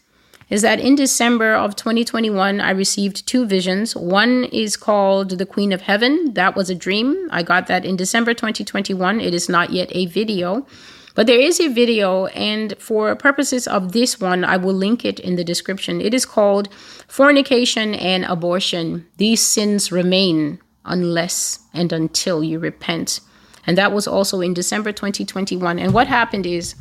Is 0.49 0.63
that 0.63 0.79
in 0.79 0.95
December 0.95 1.53
of 1.53 1.75
2021, 1.75 2.59
I 2.59 2.71
received 2.71 3.27
two 3.27 3.45
visions. 3.45 3.95
One 3.95 4.45
is 4.45 4.75
called 4.75 5.37
The 5.37 5.45
Queen 5.45 5.71
of 5.71 5.81
Heaven. 5.81 6.33
That 6.33 6.55
was 6.55 6.71
a 6.71 6.75
dream. 6.75 7.27
I 7.29 7.43
got 7.43 7.67
that 7.67 7.85
in 7.85 7.95
December 7.95 8.33
2021. 8.33 9.21
It 9.21 9.35
is 9.35 9.47
not 9.47 9.69
yet 9.69 9.89
a 9.91 10.07
video. 10.07 10.65
But 11.13 11.27
there 11.27 11.39
is 11.39 11.59
a 11.59 11.67
video, 11.67 12.25
and 12.27 12.73
for 12.79 13.15
purposes 13.15 13.67
of 13.67 13.91
this 13.91 14.19
one, 14.19 14.43
I 14.43 14.57
will 14.57 14.73
link 14.73 15.05
it 15.05 15.19
in 15.19 15.35
the 15.35 15.43
description. 15.43 16.01
It 16.01 16.15
is 16.15 16.25
called 16.25 16.73
Fornication 17.07 17.93
and 17.93 18.25
Abortion. 18.25 19.05
These 19.17 19.41
sins 19.41 19.91
remain 19.91 20.59
unless 20.85 21.59
and 21.73 21.91
until 21.91 22.43
you 22.43 22.59
repent. 22.59 23.19
And 23.65 23.77
that 23.77 23.91
was 23.91 24.07
also 24.07 24.41
in 24.41 24.53
December 24.53 24.91
2021. 24.91 25.79
And 25.79 25.93
what 25.93 26.07
happened 26.07 26.45
is, 26.45 26.75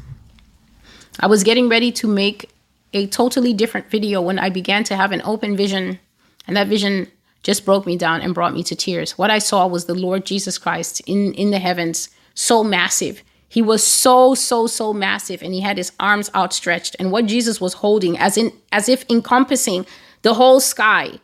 I 1.18 1.26
was 1.26 1.44
getting 1.44 1.68
ready 1.68 1.92
to 1.92 2.06
make 2.06 2.50
a 2.92 3.06
totally 3.06 3.52
different 3.52 3.90
video 3.90 4.20
when 4.20 4.38
I 4.38 4.48
began 4.48 4.84
to 4.84 4.96
have 4.96 5.12
an 5.12 5.22
open 5.24 5.56
vision, 5.56 5.98
and 6.46 6.56
that 6.56 6.68
vision 6.68 7.08
just 7.42 7.64
broke 7.64 7.86
me 7.86 7.96
down 7.96 8.20
and 8.20 8.34
brought 8.34 8.54
me 8.54 8.62
to 8.64 8.74
tears. 8.74 9.16
What 9.16 9.30
I 9.30 9.38
saw 9.38 9.66
was 9.66 9.84
the 9.84 9.94
Lord 9.94 10.26
Jesus 10.26 10.58
Christ 10.58 11.00
in, 11.06 11.32
in 11.34 11.50
the 11.50 11.58
heavens, 11.58 12.08
so 12.34 12.64
massive. 12.64 13.22
He 13.48 13.62
was 13.62 13.82
so, 13.82 14.34
so, 14.34 14.66
so 14.66 14.92
massive, 14.92 15.42
and 15.42 15.52
he 15.52 15.60
had 15.60 15.76
his 15.76 15.92
arms 15.98 16.30
outstretched. 16.34 16.96
And 16.98 17.10
what 17.10 17.26
Jesus 17.26 17.60
was 17.60 17.74
holding, 17.74 18.16
as 18.18 18.36
in 18.36 18.52
as 18.70 18.88
if 18.88 19.04
encompassing 19.10 19.86
the 20.22 20.34
whole 20.34 20.60
sky, 20.60 21.18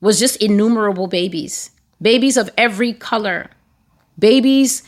was 0.00 0.18
just 0.18 0.36
innumerable 0.36 1.06
babies. 1.06 1.70
Babies 2.02 2.36
of 2.36 2.50
every 2.56 2.92
color. 2.92 3.50
Babies, 4.18 4.82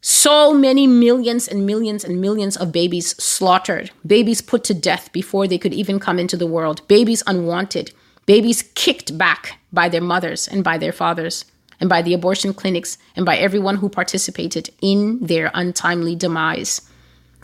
so 0.00 0.52
many 0.52 0.86
millions 0.86 1.46
and 1.46 1.66
millions 1.66 2.04
and 2.04 2.20
millions 2.20 2.56
of 2.56 2.72
babies 2.72 3.16
slaughtered. 3.22 3.90
Babies 4.06 4.40
put 4.40 4.64
to 4.64 4.74
death 4.74 5.12
before 5.12 5.46
they 5.46 5.58
could 5.58 5.74
even 5.74 6.00
come 6.00 6.18
into 6.18 6.36
the 6.36 6.46
world. 6.46 6.86
Babies 6.88 7.22
unwanted. 7.26 7.92
Babies 8.26 8.62
kicked 8.74 9.16
back 9.16 9.58
by 9.72 9.88
their 9.88 10.00
mothers 10.00 10.48
and 10.48 10.64
by 10.64 10.78
their 10.78 10.92
fathers 10.92 11.44
and 11.80 11.88
by 11.88 12.02
the 12.02 12.14
abortion 12.14 12.54
clinics 12.54 12.98
and 13.14 13.24
by 13.24 13.36
everyone 13.36 13.76
who 13.76 13.88
participated 13.88 14.70
in 14.80 15.18
their 15.20 15.50
untimely 15.54 16.16
demise. 16.16 16.82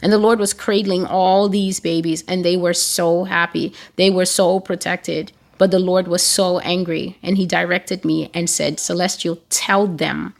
And 0.03 0.13
the 0.13 0.19
Lord 0.19 0.41
was 0.41 0.53
cradling 0.53 1.07
all 1.07 1.49
these 1.49 1.79
babies, 1.79 2.25
and 2.27 2.45
they 2.45 2.57
were 2.57 2.75
so 2.75 3.23
happy. 3.23 3.73
They 3.95 4.11
were 4.11 4.25
so 4.25 4.59
protected. 4.59 5.31
But 5.62 5.70
the 5.70 5.79
Lord 5.79 6.09
was 6.09 6.25
so 6.25 6.59
angry, 6.59 7.18
and 7.22 7.38
He 7.38 7.46
directed 7.46 8.05
me 8.05 8.33
and 8.35 8.51
said, 8.51 8.81
Celestial, 8.81 9.38
tell 9.48 9.87
them 9.87 10.35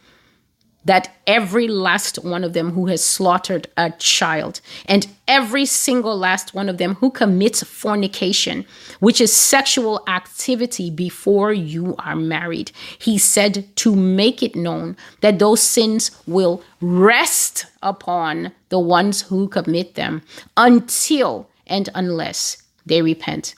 that 0.83 1.15
every 1.25 1.65
last 1.65 2.25
one 2.25 2.43
of 2.43 2.51
them 2.51 2.71
who 2.71 2.87
has 2.87 3.01
slaughtered 3.01 3.67
a 3.77 3.91
child 3.91 4.59
and 4.85 5.07
every 5.25 5.65
single 5.65 6.17
last 6.17 6.53
one 6.53 6.67
of 6.67 6.77
them 6.77 6.95
who 6.95 7.09
commits 7.09 7.63
fornication, 7.63 8.65
which 8.99 9.21
is 9.21 9.31
sexual 9.31 10.03
activity 10.09 10.89
before 10.89 11.53
you 11.53 11.95
are 11.99 12.17
married, 12.17 12.73
he 12.99 13.17
said 13.17 13.73
to 13.77 13.95
make 13.95 14.43
it 14.43 14.57
known 14.57 14.97
that 15.21 15.39
those 15.39 15.63
sins 15.63 16.11
will 16.27 16.61
rest 16.81 17.65
upon 17.81 18.51
the 18.67 18.79
ones 18.79 19.21
who 19.21 19.47
commit 19.47 19.95
them 19.95 20.21
until 20.57 21.49
and 21.65 21.87
unless 21.95 22.61
they 22.85 23.01
repent. 23.01 23.55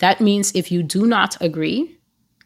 That 0.00 0.20
means 0.20 0.52
if 0.54 0.72
you 0.72 0.82
do 0.82 1.06
not 1.06 1.40
agree 1.40 1.96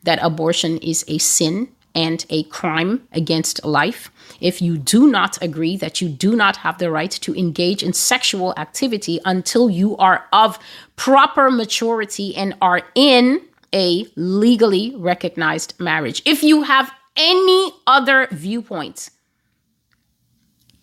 that 0.03 0.19
abortion 0.23 0.79
is 0.79 1.05
a 1.09 1.19
sin 1.19 1.69
and 1.95 2.27
a 2.29 2.43
crime 2.45 3.07
against 3.13 3.65
life. 3.65 4.11
If 4.41 4.61
you 4.61 4.77
do 4.77 5.07
not 5.07 5.41
agree 5.41 5.77
that 5.77 6.01
you 6.01 6.09
do 6.09 6.35
not 6.35 6.57
have 6.59 6.79
the 6.79 6.91
right 6.91 7.11
to 7.11 7.39
engage 7.39 7.83
in 7.83 7.93
sexual 7.93 8.53
activity 8.57 9.21
until 9.25 9.71
you 9.71 9.97
are 9.97 10.27
of 10.33 10.59
proper 10.97 11.51
maturity 11.51 12.35
and 12.35 12.55
are 12.61 12.83
in 12.95 13.41
a 13.73 14.07
legally 14.17 14.95
recognized 14.97 15.75
marriage. 15.79 16.23
If 16.25 16.43
you 16.43 16.63
have 16.63 16.93
any 17.17 17.73
other 17.87 18.29
viewpoints 18.33 19.13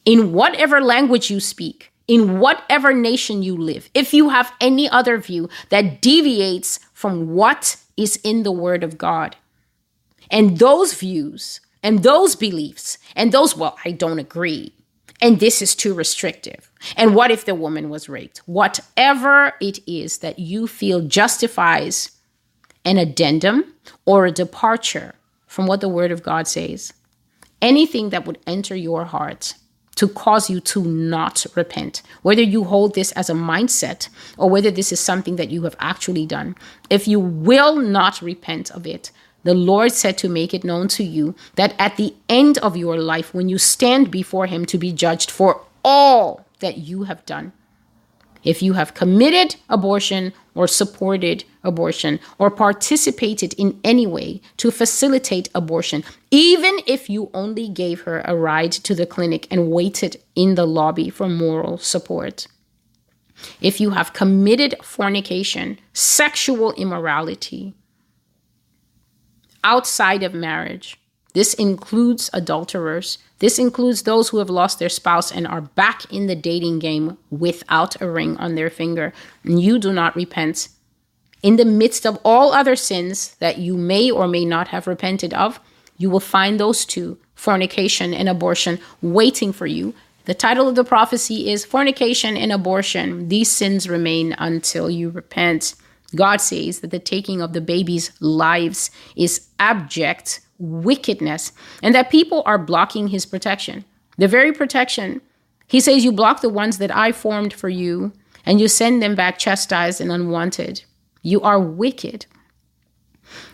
in 0.05 0.31
whatever 0.31 0.81
language 0.81 1.29
you 1.29 1.41
speak, 1.41 1.90
in 2.11 2.39
whatever 2.39 2.91
nation 2.91 3.41
you 3.41 3.55
live, 3.55 3.89
if 3.93 4.13
you 4.13 4.27
have 4.27 4.51
any 4.59 4.89
other 4.89 5.17
view 5.17 5.47
that 5.69 6.01
deviates 6.01 6.77
from 6.91 7.33
what 7.33 7.77
is 7.95 8.17
in 8.17 8.43
the 8.43 8.51
Word 8.51 8.83
of 8.83 8.97
God, 8.97 9.37
and 10.29 10.57
those 10.59 10.93
views 10.93 11.61
and 11.81 12.03
those 12.03 12.35
beliefs 12.35 12.97
and 13.15 13.31
those, 13.31 13.55
well, 13.55 13.77
I 13.85 13.91
don't 13.91 14.19
agree. 14.19 14.73
And 15.21 15.39
this 15.39 15.61
is 15.61 15.73
too 15.73 15.93
restrictive. 15.93 16.69
And 16.97 17.15
what 17.15 17.31
if 17.31 17.45
the 17.45 17.55
woman 17.55 17.89
was 17.89 18.09
raped? 18.09 18.39
Whatever 18.39 19.53
it 19.61 19.79
is 19.87 20.17
that 20.17 20.37
you 20.37 20.67
feel 20.67 20.99
justifies 20.99 22.11
an 22.83 22.97
addendum 22.97 23.73
or 24.05 24.25
a 24.25 24.31
departure 24.31 25.15
from 25.47 25.65
what 25.65 25.79
the 25.79 25.87
Word 25.87 26.11
of 26.11 26.23
God 26.23 26.45
says, 26.45 26.91
anything 27.61 28.09
that 28.09 28.25
would 28.25 28.39
enter 28.45 28.75
your 28.75 29.05
heart 29.05 29.53
to 30.01 30.07
cause 30.07 30.49
you 30.49 30.59
to 30.59 30.83
not 30.83 31.45
repent, 31.53 32.01
whether 32.23 32.41
you 32.41 32.63
hold 32.63 32.95
this 32.95 33.11
as 33.11 33.29
a 33.29 33.35
mindset 33.35 34.09
or 34.35 34.49
whether 34.49 34.71
this 34.71 34.91
is 34.91 34.99
something 34.99 35.35
that 35.35 35.51
you 35.51 35.61
have 35.61 35.75
actually 35.79 36.25
done, 36.25 36.55
if 36.89 37.07
you 37.07 37.19
will 37.19 37.75
not 37.75 38.19
repent 38.19 38.71
of 38.71 38.87
it, 38.87 39.11
the 39.43 39.53
Lord 39.53 39.91
said 39.91 40.17
to 40.17 40.27
make 40.27 40.55
it 40.55 40.63
known 40.63 40.87
to 40.87 41.03
you 41.03 41.35
that 41.53 41.75
at 41.77 41.97
the 41.97 42.15
end 42.27 42.57
of 42.57 42.75
your 42.75 42.97
life, 42.97 43.31
when 43.31 43.47
you 43.47 43.59
stand 43.59 44.09
before 44.09 44.47
Him 44.47 44.65
to 44.65 44.79
be 44.79 44.91
judged 44.91 45.29
for 45.29 45.61
all 45.85 46.47
that 46.61 46.79
you 46.79 47.03
have 47.03 47.23
done, 47.27 47.53
if 48.43 48.63
you 48.63 48.73
have 48.73 48.95
committed 48.95 49.55
abortion 49.69 50.33
or 50.55 50.67
supported 50.67 51.43
abortion 51.63 52.19
or 52.37 52.49
participated 52.49 53.53
in 53.57 53.79
any 53.83 54.07
way 54.07 54.41
to 54.57 54.71
facilitate 54.71 55.49
abortion, 55.53 56.03
even 56.29 56.79
if 56.85 57.09
you 57.09 57.29
only 57.33 57.67
gave 57.67 58.01
her 58.01 58.21
a 58.25 58.35
ride 58.35 58.71
to 58.71 58.95
the 58.95 59.05
clinic 59.05 59.47
and 59.51 59.71
waited 59.71 60.17
in 60.35 60.55
the 60.55 60.65
lobby 60.65 61.09
for 61.09 61.27
moral 61.27 61.77
support, 61.77 62.47
if 63.61 63.79
you 63.79 63.91
have 63.91 64.13
committed 64.13 64.75
fornication, 64.83 65.79
sexual 65.93 66.73
immorality, 66.73 67.73
outside 69.63 70.23
of 70.23 70.33
marriage. 70.33 70.97
This 71.33 71.53
includes 71.53 72.29
adulterers. 72.33 73.17
This 73.39 73.57
includes 73.57 74.03
those 74.03 74.29
who 74.29 74.39
have 74.39 74.49
lost 74.49 74.79
their 74.79 74.89
spouse 74.89 75.31
and 75.31 75.47
are 75.47 75.61
back 75.61 76.11
in 76.11 76.27
the 76.27 76.35
dating 76.35 76.79
game 76.79 77.17
without 77.29 78.01
a 78.01 78.09
ring 78.09 78.35
on 78.37 78.55
their 78.55 78.69
finger. 78.69 79.13
And 79.43 79.61
you 79.61 79.79
do 79.79 79.93
not 79.93 80.15
repent. 80.15 80.67
In 81.43 81.55
the 81.55 81.65
midst 81.65 82.05
of 82.05 82.19
all 82.23 82.53
other 82.53 82.75
sins 82.75 83.35
that 83.39 83.57
you 83.57 83.75
may 83.75 84.11
or 84.11 84.27
may 84.27 84.45
not 84.45 84.67
have 84.69 84.87
repented 84.87 85.33
of, 85.33 85.59
you 85.97 86.09
will 86.09 86.19
find 86.19 86.59
those 86.59 86.85
two 86.85 87.17
fornication 87.35 88.13
and 88.13 88.29
abortion 88.29 88.79
waiting 89.01 89.51
for 89.51 89.65
you. 89.65 89.93
The 90.25 90.35
title 90.35 90.69
of 90.69 90.75
the 90.75 90.83
prophecy 90.83 91.49
is 91.49 91.65
Fornication 91.65 92.37
and 92.37 92.51
Abortion. 92.51 93.27
These 93.29 93.49
sins 93.49 93.89
remain 93.89 94.35
until 94.37 94.89
you 94.89 95.09
repent. 95.09 95.73
God 96.15 96.41
says 96.41 96.81
that 96.81 96.91
the 96.91 96.99
taking 96.99 97.41
of 97.41 97.53
the 97.53 97.61
babies' 97.61 98.11
lives 98.19 98.91
is 99.15 99.47
abject 99.59 100.41
wickedness 100.59 101.53
and 101.81 101.95
that 101.95 102.11
people 102.11 102.43
are 102.45 102.59
blocking 102.59 103.07
his 103.07 103.25
protection. 103.25 103.83
The 104.17 104.27
very 104.27 104.53
protection. 104.53 105.21
He 105.67 105.79
says, 105.79 106.03
You 106.03 106.11
block 106.11 106.41
the 106.41 106.49
ones 106.49 106.77
that 106.77 106.95
I 106.95 107.11
formed 107.11 107.53
for 107.53 107.69
you, 107.69 108.13
and 108.45 108.61
you 108.61 108.67
send 108.67 109.01
them 109.01 109.15
back 109.15 109.39
chastised 109.39 110.01
and 110.01 110.11
unwanted. 110.11 110.83
You 111.21 111.41
are 111.41 111.59
wicked. 111.59 112.25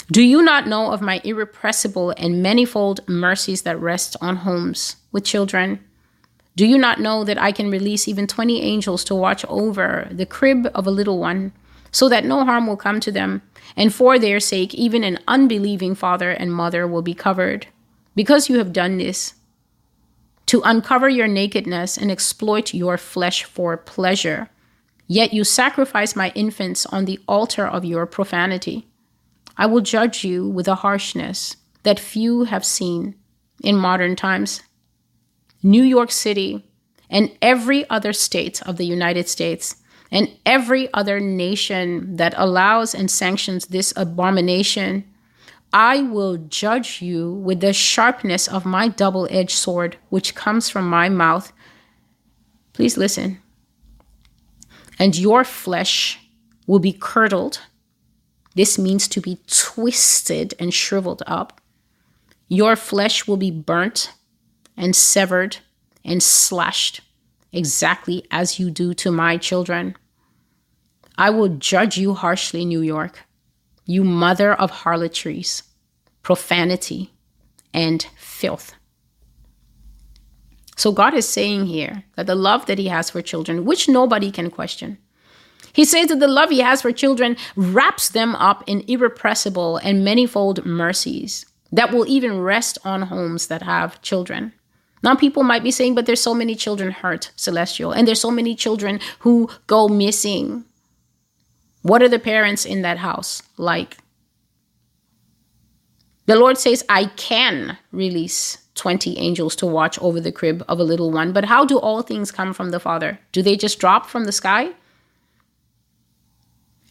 Do 0.09 0.21
you 0.21 0.41
not 0.41 0.67
know 0.67 0.91
of 0.91 1.01
my 1.01 1.19
irrepressible 1.23 2.11
and 2.17 2.41
manifold 2.41 3.07
mercies 3.07 3.63
that 3.63 3.79
rest 3.79 4.15
on 4.21 4.37
homes 4.37 4.95
with 5.11 5.25
children? 5.25 5.83
Do 6.55 6.65
you 6.65 6.77
not 6.77 6.99
know 6.99 7.23
that 7.23 7.39
I 7.39 7.51
can 7.51 7.69
release 7.69 8.07
even 8.07 8.25
20 8.25 8.61
angels 8.61 9.03
to 9.05 9.15
watch 9.15 9.45
over 9.49 10.07
the 10.09 10.25
crib 10.25 10.71
of 10.73 10.87
a 10.87 10.91
little 10.91 11.19
one, 11.19 11.51
so 11.91 12.09
that 12.09 12.25
no 12.25 12.45
harm 12.45 12.67
will 12.67 12.77
come 12.77 12.99
to 13.01 13.11
them? 13.11 13.41
And 13.75 13.93
for 13.93 14.17
their 14.17 14.39
sake, 14.39 14.73
even 14.73 15.03
an 15.03 15.19
unbelieving 15.27 15.93
father 15.93 16.31
and 16.31 16.53
mother 16.53 16.87
will 16.87 17.01
be 17.01 17.13
covered. 17.13 17.67
Because 18.15 18.49
you 18.49 18.57
have 18.57 18.73
done 18.73 18.97
this, 18.97 19.35
to 20.47 20.61
uncover 20.63 21.09
your 21.09 21.27
nakedness 21.27 21.97
and 21.97 22.09
exploit 22.09 22.73
your 22.73 22.97
flesh 22.97 23.43
for 23.43 23.75
pleasure. 23.75 24.49
Yet 25.07 25.33
you 25.33 25.43
sacrifice 25.43 26.15
my 26.15 26.31
infants 26.35 26.85
on 26.85 27.05
the 27.05 27.19
altar 27.27 27.65
of 27.65 27.85
your 27.85 28.05
profanity. 28.05 28.87
I 29.57 29.65
will 29.65 29.81
judge 29.81 30.23
you 30.23 30.47
with 30.47 30.67
a 30.67 30.75
harshness 30.75 31.55
that 31.83 31.99
few 31.99 32.43
have 32.43 32.65
seen 32.65 33.15
in 33.63 33.77
modern 33.77 34.15
times. 34.15 34.61
New 35.63 35.83
York 35.83 36.11
City 36.11 36.69
and 37.09 37.35
every 37.41 37.89
other 37.89 38.13
state 38.13 38.61
of 38.63 38.77
the 38.77 38.85
United 38.85 39.29
States 39.29 39.77
and 40.11 40.29
every 40.45 40.93
other 40.93 41.19
nation 41.19 42.17
that 42.17 42.33
allows 42.37 42.93
and 42.93 43.09
sanctions 43.09 43.67
this 43.67 43.93
abomination, 43.95 45.05
I 45.73 46.01
will 46.03 46.37
judge 46.37 47.01
you 47.01 47.31
with 47.33 47.59
the 47.61 47.73
sharpness 47.73 48.47
of 48.47 48.65
my 48.65 48.87
double 48.87 49.27
edged 49.31 49.57
sword, 49.57 49.97
which 50.09 50.35
comes 50.35 50.69
from 50.69 50.89
my 50.89 51.09
mouth. 51.09 51.51
Please 52.73 52.97
listen. 52.97 53.41
And 54.99 55.17
your 55.17 55.43
flesh 55.43 56.19
will 56.65 56.79
be 56.79 56.93
curdled 56.93 57.61
this 58.57 58.79
means 58.79 59.07
to 59.09 59.21
be 59.21 59.37
twisted 59.45 60.55
and 60.57 60.73
shriveled 60.73 61.21
up. 61.27 61.61
Your 62.47 62.75
flesh 62.75 63.27
will 63.27 63.37
be 63.37 63.51
burnt 63.51 64.13
and 64.75 64.95
severed 64.95 65.57
and 66.03 66.23
slashed, 66.23 67.01
exactly 67.53 68.25
as 68.31 68.57
you 68.57 68.71
do 68.71 68.95
to 68.95 69.11
my 69.11 69.37
children. 69.37 69.95
I 71.19 71.29
will 71.29 71.49
judge 71.49 71.99
you 71.99 72.15
harshly, 72.15 72.65
New 72.65 72.81
York, 72.81 73.27
you 73.85 74.03
mother 74.03 74.55
of 74.55 74.71
harlotries, 74.71 75.61
profanity, 76.23 77.13
and 77.75 78.07
filth. 78.17 78.73
So, 80.77 80.93
God 80.93 81.13
is 81.13 81.27
saying 81.27 81.65
here 81.65 82.05
that 82.15 82.27
the 82.27 82.35
love 82.35 82.65
that 82.67 82.79
He 82.79 82.87
has 82.87 83.09
for 83.09 83.21
children, 83.21 83.65
which 83.65 83.89
nobody 83.89 84.31
can 84.31 84.49
question, 84.49 84.97
he 85.77 85.85
says 85.85 86.07
that 86.07 86.19
the 86.19 86.27
love 86.27 86.49
he 86.49 86.61
has 86.61 86.81
for 86.81 86.91
children 86.91 87.37
wraps 87.55 88.09
them 88.09 88.33
up 88.37 88.63
in 88.65 88.83
irrepressible 88.87 89.77
and 89.77 90.03
manifold 90.03 90.65
mercies 90.65 91.45
that 91.71 91.91
will 91.91 92.07
even 92.07 92.41
rest 92.41 92.79
on 92.83 93.03
homes 93.03 93.45
that 93.45 93.61
have 93.61 94.01
children. 94.01 94.53
Now, 95.03 95.13
people 95.13 95.43
might 95.43 95.61
be 95.61 95.69
saying, 95.69 95.93
but 95.93 96.07
there's 96.07 96.19
so 96.19 96.33
many 96.33 96.55
children 96.55 96.89
hurt, 96.89 97.29
Celestial, 97.35 97.91
and 97.91 98.07
there's 98.07 98.19
so 98.19 98.31
many 98.31 98.55
children 98.55 98.99
who 99.19 99.51
go 99.67 99.87
missing. 99.87 100.65
What 101.83 102.01
are 102.01 102.09
the 102.09 102.17
parents 102.17 102.65
in 102.65 102.81
that 102.81 102.97
house 102.97 103.43
like? 103.57 103.97
The 106.25 106.37
Lord 106.37 106.57
says, 106.57 106.83
I 106.89 107.05
can 107.05 107.77
release 107.91 108.57
20 108.77 109.17
angels 109.17 109.55
to 109.57 109.65
watch 109.65 109.99
over 109.99 110.21
the 110.21 110.31
crib 110.31 110.63
of 110.67 110.79
a 110.79 110.83
little 110.83 111.11
one, 111.11 111.33
but 111.33 111.45
how 111.45 111.65
do 111.65 111.77
all 111.77 112.01
things 112.01 112.31
come 112.31 112.53
from 112.53 112.69
the 112.69 112.79
Father? 112.79 113.19
Do 113.31 113.41
they 113.41 113.57
just 113.57 113.79
drop 113.79 114.05
from 114.07 114.25
the 114.25 114.31
sky? 114.31 114.71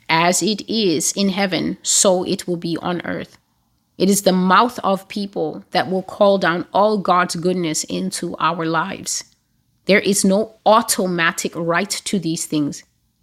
As 0.08 0.42
it 0.42 0.68
is 0.68 1.12
in 1.12 1.30
heaven, 1.30 1.78
so 1.82 2.24
it 2.24 2.46
will 2.46 2.56
be 2.56 2.76
on 2.82 3.00
earth. 3.06 3.38
It 3.98 4.10
is 4.10 4.22
the 4.22 4.32
mouth 4.32 4.78
of 4.84 5.08
people 5.08 5.64
that 5.70 5.90
will 5.90 6.02
call 6.02 6.38
down 6.38 6.66
all 6.72 6.98
God's 6.98 7.36
goodness 7.36 7.82
into 7.84 8.36
our 8.38 8.66
lives. 8.66 9.24
There 9.86 10.00
is 10.00 10.24
no 10.24 10.56
automatic 10.66 11.52
right 11.54 11.90
to 11.90 12.18
these 12.18 12.44
things. 12.44 12.82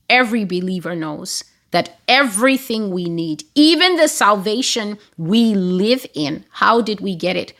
Every 0.09 0.45
believer 0.45 0.95
knows 0.95 1.43
that 1.71 1.99
everything 2.07 2.91
we 2.91 3.05
need, 3.05 3.43
even 3.55 3.97
the 3.97 4.07
salvation 4.07 4.97
we 5.17 5.55
live 5.55 6.05
in, 6.13 6.45
how 6.51 6.81
did 6.81 7.01
we 7.01 7.15
get 7.15 7.35
it? 7.35 7.53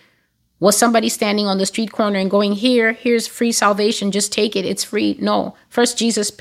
Was 0.64 0.78
somebody 0.78 1.10
standing 1.10 1.46
on 1.46 1.58
the 1.58 1.66
street 1.66 1.92
corner 1.92 2.18
and 2.18 2.32
going, 2.32 2.54
Here, 2.54 2.94
here's 2.94 3.28
free 3.28 3.52
salvation, 3.52 4.14
just 4.14 4.32
take 4.32 4.56
it, 4.56 4.64
it's 4.64 4.86
free? 4.86 5.18
No. 5.20 5.56
First, 5.68 5.98
Jesus 5.98 6.32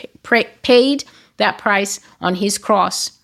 paid 0.62 1.04
that 1.38 1.58
price 1.58 1.98
on 2.20 2.36
his 2.36 2.56
cross. 2.56 3.18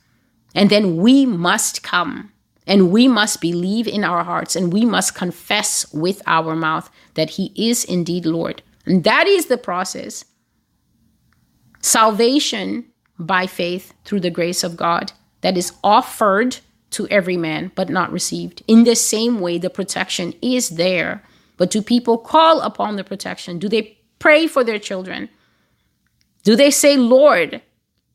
And 0.56 0.70
then 0.70 0.96
we 0.96 1.24
must 1.24 1.84
come 1.84 2.32
and 2.66 2.90
we 2.90 3.06
must 3.06 3.40
believe 3.40 3.86
in 3.86 4.02
our 4.02 4.24
hearts 4.24 4.56
and 4.56 4.72
we 4.72 4.84
must 4.84 5.14
confess 5.14 5.86
with 5.92 6.20
our 6.26 6.56
mouth 6.56 6.90
that 7.14 7.30
he 7.30 7.52
is 7.54 7.84
indeed 7.84 8.26
Lord. 8.26 8.60
And 8.84 9.04
that 9.04 9.28
is 9.28 9.46
the 9.46 9.56
process. 9.56 10.24
Salvation 11.80 12.86
by 13.20 13.46
faith 13.46 13.94
through 14.04 14.20
the 14.20 14.30
grace 14.30 14.64
of 14.64 14.76
God 14.76 15.12
that 15.42 15.56
is 15.56 15.72
offered 15.84 16.58
to 16.90 17.06
every 17.08 17.36
man 17.36 17.72
but 17.74 17.88
not 17.88 18.12
received. 18.12 18.62
In 18.66 18.84
the 18.84 18.96
same 18.96 19.40
way, 19.40 19.58
the 19.58 19.70
protection 19.70 20.34
is 20.40 20.70
there. 20.70 21.22
But 21.56 21.70
do 21.70 21.82
people 21.82 22.18
call 22.18 22.60
upon 22.60 22.96
the 22.96 23.04
protection? 23.04 23.58
Do 23.58 23.68
they 23.68 23.98
pray 24.18 24.46
for 24.46 24.64
their 24.64 24.78
children? 24.78 25.28
Do 26.44 26.56
they 26.56 26.70
say, 26.70 26.96
Lord, 26.96 27.60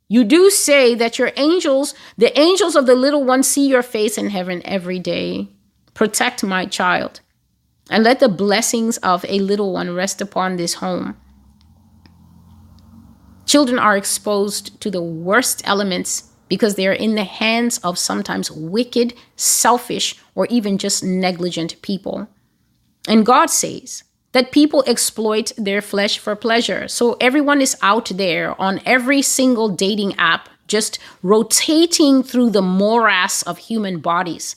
you 0.08 0.24
do 0.24 0.50
say 0.50 0.96
that 0.96 1.18
your 1.18 1.32
angels, 1.36 1.94
the 2.18 2.38
angels 2.40 2.76
of 2.76 2.86
the 2.86 2.96
little 2.96 3.24
one, 3.24 3.44
see 3.44 3.68
your 3.68 3.84
face 3.84 4.18
in 4.18 4.30
heaven 4.30 4.62
every 4.66 5.00
day. 5.00 5.50
Protect 5.94 6.44
my 6.44 6.66
child, 6.66 7.22
and 7.90 8.04
let 8.04 8.20
the 8.20 8.30
blessings 8.30 8.98
of 8.98 9.26
a 9.28 9.40
little 9.40 9.74
one 9.74 9.94
rest 9.94 10.22
upon 10.22 10.56
this 10.56 10.76
home. 10.76 11.18
Children 13.46 13.78
are 13.78 13.98
exposed 13.98 14.80
to 14.82 14.90
the 14.90 15.02
worst 15.02 15.62
elements 15.66 16.32
because 16.50 16.76
they 16.76 16.88
are 16.88 16.94
in 16.94 17.16
the 17.16 17.24
hands 17.24 17.78
of 17.80 17.98
sometimes 17.98 18.52
wicked, 18.52 19.14
selfish, 19.36 20.16
or 20.36 20.46
even 20.48 20.78
just 20.78 21.04
negligent 21.04 21.82
people. 21.82 22.28
And 23.08 23.26
God 23.26 23.50
says, 23.50 24.04
that 24.34 24.52
people 24.52 24.84
exploit 24.86 25.54
their 25.58 25.82
flesh 25.82 26.18
for 26.18 26.36
pleasure. 26.36 26.88
So 26.88 27.16
everyone 27.22 27.62
is 27.62 27.78
out 27.82 28.10
there 28.10 28.60
on 28.60 28.82
every 28.86 29.22
single 29.22 29.70
dating 29.70 30.16
app, 30.18 30.50
just 30.68 31.00
rotating 31.22 32.24
through 32.24 32.50
the 32.50 32.62
morass 32.62 33.44
of 33.44 33.58
human 33.58 34.00
bodies. 34.00 34.56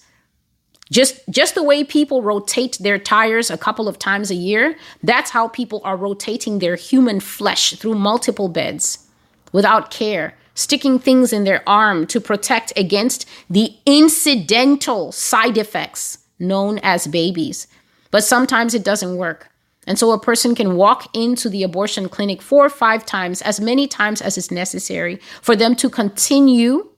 Just 0.91 1.21
just 1.29 1.55
the 1.55 1.65
way 1.65 1.83
people 1.83 2.23
rotate 2.23 2.79
their 2.81 2.99
tires 2.99 3.51
a 3.51 3.59
couple 3.59 3.89
of 3.89 3.99
times 3.99 4.31
a 4.31 4.37
year, 4.37 4.77
that's 5.03 5.31
how 5.31 5.49
people 5.49 5.81
are 5.85 5.97
rotating 5.97 6.59
their 6.59 6.77
human 6.77 7.19
flesh 7.19 7.75
through 7.75 7.97
multiple 7.97 8.49
beds 8.49 9.07
without 9.53 9.91
care, 9.91 10.36
sticking 10.57 10.99
things 10.99 11.33
in 11.33 11.45
their 11.45 11.63
arm 11.69 12.07
to 12.09 12.21
protect 12.21 12.73
against 12.77 13.29
the 13.49 13.77
incidental 13.87 15.13
side 15.13 15.57
effects 15.57 16.19
known 16.41 16.81
as 16.83 17.07
babies. 17.07 17.69
But 18.11 18.25
sometimes 18.25 18.75
it 18.75 18.83
doesn't 18.83 19.17
work. 19.17 19.53
And 19.87 19.99
so 19.99 20.11
a 20.11 20.19
person 20.19 20.57
can 20.57 20.75
walk 20.75 21.15
into 21.15 21.49
the 21.49 21.63
abortion 21.63 22.09
clinic 22.09 22.43
four 22.43 22.67
or 22.67 22.71
five 22.71 23.07
times, 23.07 23.41
as 23.43 23.61
many 23.61 23.87
times 23.87 24.21
as 24.21 24.37
is 24.37 24.51
necessary, 24.51 25.21
for 25.41 25.55
them 25.55 25.77
to 25.77 25.89
continue 25.89 26.91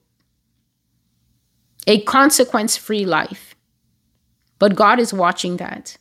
a 1.85 2.01
consequence 2.01 2.77
free 2.77 3.05
life. 3.05 3.55
But 4.57 4.75
God 4.75 4.99
is 4.99 5.13
watching 5.13 5.57
that. 5.57 5.97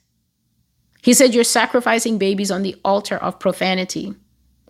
He 1.02 1.12
said, 1.12 1.34
You're 1.34 1.44
sacrificing 1.44 2.18
babies 2.18 2.50
on 2.50 2.62
the 2.62 2.76
altar 2.84 3.16
of 3.16 3.38
profanity. 3.38 4.14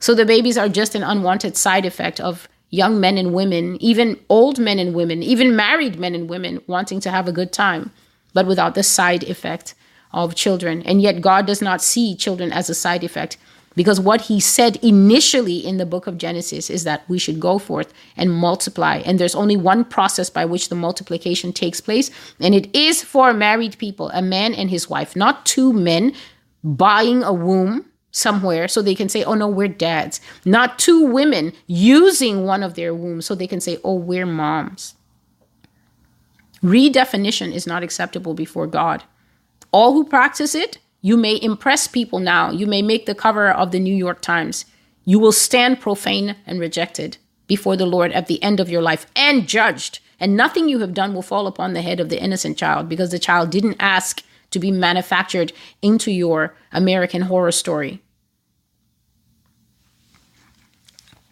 So 0.01 0.15
the 0.15 0.27
babies 0.27 0.59
are 0.59 0.69
just 0.69 0.95
an 0.95 1.03
unwanted 1.03 1.57
side 1.57 1.87
effect 1.87 2.21
of 2.21 2.49
young 2.71 3.01
men 3.01 3.17
and 3.17 3.33
women, 3.33 3.77
even 3.81 4.19
old 4.29 4.59
men 4.59 4.79
and 4.79 4.95
women, 4.95 5.23
even 5.23 5.57
married 5.57 5.99
men 5.99 6.15
and 6.15 6.29
women 6.29 6.61
wanting 6.67 7.01
to 7.01 7.11
have 7.11 7.29
a 7.29 7.33
good 7.33 7.53
time, 7.53 7.91
but 8.35 8.47
without 8.47 8.75
the 8.75 8.83
side 8.83 9.23
effect 9.25 9.75
of 10.13 10.35
children. 10.35 10.83
And 10.83 11.03
yet, 11.03 11.21
God 11.21 11.47
does 11.47 11.63
not 11.63 11.83
see 11.83 12.15
children 12.15 12.53
as 12.53 12.71
a 12.71 12.75
side 12.75 13.05
effect 13.05 13.37
because 13.79 14.01
what 14.01 14.23
he 14.23 14.41
said 14.41 14.77
initially 14.83 15.59
in 15.59 15.77
the 15.77 15.87
book 15.87 16.09
of 16.09 16.19
Genesis 16.19 16.69
is 16.69 16.83
that 16.83 17.09
we 17.09 17.17
should 17.17 17.39
go 17.39 17.61
forth 17.61 17.95
and 18.17 18.33
multiply. 18.33 18.97
And 19.05 19.21
there's 19.21 19.37
only 19.37 19.57
one 19.57 19.85
process 19.85 20.29
by 20.31 20.45
which 20.47 20.69
the 20.69 20.75
multiplication 20.75 21.53
takes 21.53 21.81
place, 21.81 22.11
and 22.41 22.55
it 22.55 22.75
is 22.75 23.05
for 23.05 23.33
married 23.33 23.79
people, 23.79 24.11
a 24.11 24.21
man 24.21 24.53
and 24.53 24.69
his 24.69 24.91
wife, 24.91 25.15
not 25.15 25.47
two 25.47 25.73
men 25.73 26.13
buying 26.65 27.23
a 27.23 27.33
womb 27.33 27.85
somewhere 28.11 28.69
so 28.69 28.83
they 28.83 28.95
can 28.95 29.09
say, 29.09 29.23
oh 29.25 29.35
no, 29.35 29.49
we're 29.49 29.69
dads. 29.69 30.21
Not 30.45 30.79
two 30.79 31.07
women 31.07 31.53
using 31.67 32.45
one 32.45 32.63
of 32.63 32.75
their 32.75 32.95
wombs 32.95 33.27
so 33.27 33.35
they 33.35 33.47
can 33.47 33.61
say, 33.61 33.79
oh, 33.85 33.95
we're 33.95 34.27
moms. 34.27 34.95
Redefinition 36.63 37.53
is 37.53 37.67
not 37.67 37.83
acceptable 37.83 38.35
before 38.35 38.67
God. 38.67 39.05
All 39.71 39.93
who 39.93 40.05
practice 40.05 40.55
it, 40.55 40.79
you 41.01 41.17
may 41.17 41.39
impress 41.41 41.87
people 41.87 42.19
now. 42.19 42.51
You 42.51 42.67
may 42.67 42.83
make 42.83 43.07
the 43.07 43.15
cover 43.15 43.51
of 43.51 43.71
the 43.71 43.79
New 43.79 43.95
York 43.95 44.21
Times. 44.21 44.65
You 45.05 45.19
will 45.19 45.33
stand 45.33 45.81
profane 45.81 46.37
and 46.47 46.59
rejected 46.59 47.19
before 47.47 47.77
the 47.77 47.87
Lord 47.87 48.13
at 48.13 48.27
the 48.27 48.43
end 48.43 48.61
of 48.61 48.69
your 48.69 48.83
life 48.83 49.07
and 49.15 49.47
judged. 49.47 50.01
And 50.21 50.37
nothing 50.37 50.69
you 50.69 50.81
have 50.81 50.95
done 50.95 51.15
will 51.15 51.23
fall 51.23 51.47
upon 51.47 51.73
the 51.73 51.83
head 51.83 52.01
of 52.01 52.09
the 52.09 52.21
innocent 52.21 52.59
child 52.59 52.89
because 52.89 53.11
the 53.11 53.19
child 53.19 53.51
didn't 53.51 53.77
ask 53.79 54.23
to 54.51 54.59
be 54.59 54.71
manufactured 54.71 55.53
into 55.83 56.11
your 56.11 56.57
American 56.73 57.23
horror 57.23 57.53
story. 57.53 58.03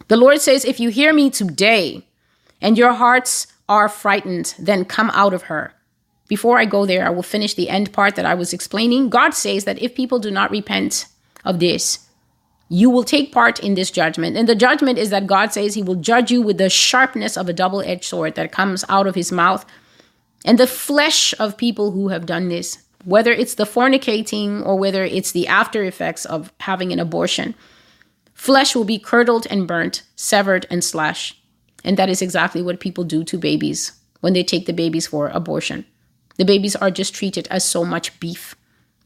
The 0.08 0.16
Lord 0.16 0.40
says, 0.40 0.64
If 0.64 0.78
you 0.78 0.90
hear 0.90 1.12
me 1.12 1.30
today 1.30 2.06
and 2.60 2.78
your 2.78 2.92
hearts 2.92 3.46
are 3.68 3.88
frightened, 3.88 4.54
then 4.58 4.84
come 4.84 5.10
out 5.14 5.34
of 5.34 5.44
her. 5.44 5.72
Before 6.28 6.58
I 6.58 6.64
go 6.64 6.86
there, 6.86 7.06
I 7.06 7.10
will 7.10 7.22
finish 7.22 7.54
the 7.54 7.68
end 7.68 7.92
part 7.92 8.16
that 8.16 8.26
I 8.26 8.34
was 8.34 8.52
explaining. 8.52 9.10
God 9.10 9.30
says 9.30 9.64
that 9.64 9.80
if 9.80 9.94
people 9.94 10.18
do 10.18 10.30
not 10.30 10.50
repent 10.50 11.06
of 11.44 11.60
this, 11.60 12.06
you 12.68 12.90
will 12.90 13.04
take 13.04 13.32
part 13.32 13.60
in 13.60 13.74
this 13.74 13.92
judgment. 13.92 14.36
And 14.36 14.48
the 14.48 14.56
judgment 14.56 14.98
is 14.98 15.10
that 15.10 15.28
God 15.28 15.52
says 15.52 15.74
he 15.74 15.82
will 15.82 15.94
judge 15.94 16.32
you 16.32 16.42
with 16.42 16.58
the 16.58 16.68
sharpness 16.68 17.36
of 17.36 17.48
a 17.48 17.52
double 17.52 17.80
edged 17.82 18.04
sword 18.04 18.34
that 18.34 18.50
comes 18.50 18.84
out 18.88 19.06
of 19.06 19.14
his 19.14 19.30
mouth. 19.30 19.64
And 20.44 20.58
the 20.58 20.66
flesh 20.66 21.32
of 21.38 21.56
people 21.56 21.92
who 21.92 22.08
have 22.08 22.26
done 22.26 22.48
this, 22.48 22.78
whether 23.06 23.30
it's 23.30 23.54
the 23.54 23.64
fornicating 23.64 24.66
or 24.66 24.76
whether 24.76 25.04
it's 25.04 25.30
the 25.30 25.46
after 25.46 25.84
effects 25.84 26.24
of 26.24 26.52
having 26.58 26.92
an 26.92 26.98
abortion, 26.98 27.54
flesh 28.34 28.74
will 28.74 28.84
be 28.84 28.98
curdled 28.98 29.46
and 29.48 29.68
burnt, 29.68 30.02
severed 30.16 30.66
and 30.70 30.82
slashed. 30.82 31.40
And 31.84 31.96
that 31.96 32.08
is 32.08 32.20
exactly 32.20 32.62
what 32.62 32.80
people 32.80 33.04
do 33.04 33.22
to 33.22 33.38
babies 33.38 33.92
when 34.22 34.32
they 34.32 34.42
take 34.42 34.66
the 34.66 34.72
babies 34.72 35.06
for 35.06 35.28
abortion. 35.28 35.86
The 36.36 36.44
babies 36.44 36.74
are 36.74 36.90
just 36.90 37.14
treated 37.14 37.46
as 37.48 37.64
so 37.64 37.84
much 37.84 38.18
beef. 38.18 38.56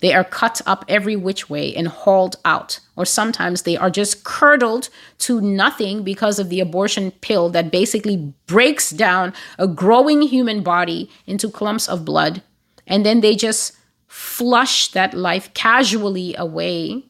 They 0.00 0.14
are 0.14 0.24
cut 0.24 0.62
up 0.64 0.86
every 0.88 1.14
which 1.14 1.50
way 1.50 1.74
and 1.76 1.86
hauled 1.86 2.36
out, 2.42 2.80
or 2.96 3.04
sometimes 3.04 3.62
they 3.62 3.76
are 3.76 3.90
just 3.90 4.24
curdled 4.24 4.88
to 5.18 5.42
nothing 5.42 6.04
because 6.04 6.38
of 6.38 6.48
the 6.48 6.60
abortion 6.60 7.10
pill 7.20 7.50
that 7.50 7.70
basically 7.70 8.32
breaks 8.46 8.88
down 8.88 9.34
a 9.58 9.68
growing 9.68 10.22
human 10.22 10.62
body 10.62 11.10
into 11.26 11.50
clumps 11.50 11.86
of 11.86 12.06
blood. 12.06 12.42
And 12.86 13.04
then 13.04 13.20
they 13.20 13.36
just 13.36 13.76
flush 14.10 14.88
that 14.88 15.14
life 15.14 15.54
casually 15.54 16.34
away 16.36 17.04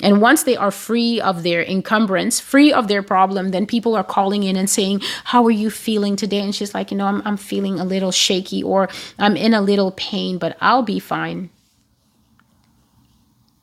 and 0.00 0.20
once 0.20 0.44
they 0.44 0.56
are 0.56 0.70
free 0.70 1.20
of 1.20 1.42
their 1.42 1.62
encumbrance, 1.62 2.38
free 2.38 2.72
of 2.72 2.86
their 2.86 3.02
problem, 3.02 3.48
then 3.48 3.66
people 3.66 3.96
are 3.96 4.04
calling 4.04 4.44
in 4.44 4.56
and 4.56 4.70
saying, 4.70 5.02
How 5.24 5.44
are 5.44 5.50
you 5.50 5.70
feeling 5.70 6.14
today? 6.14 6.40
And 6.40 6.54
she's 6.54 6.72
like, 6.72 6.90
You 6.90 6.96
know, 6.96 7.06
I'm, 7.06 7.22
I'm 7.24 7.36
feeling 7.36 7.80
a 7.80 7.84
little 7.84 8.12
shaky 8.12 8.62
or 8.62 8.88
I'm 9.18 9.36
in 9.36 9.54
a 9.54 9.60
little 9.60 9.90
pain, 9.92 10.38
but 10.38 10.56
I'll 10.60 10.84
be 10.84 11.00
fine. 11.00 11.50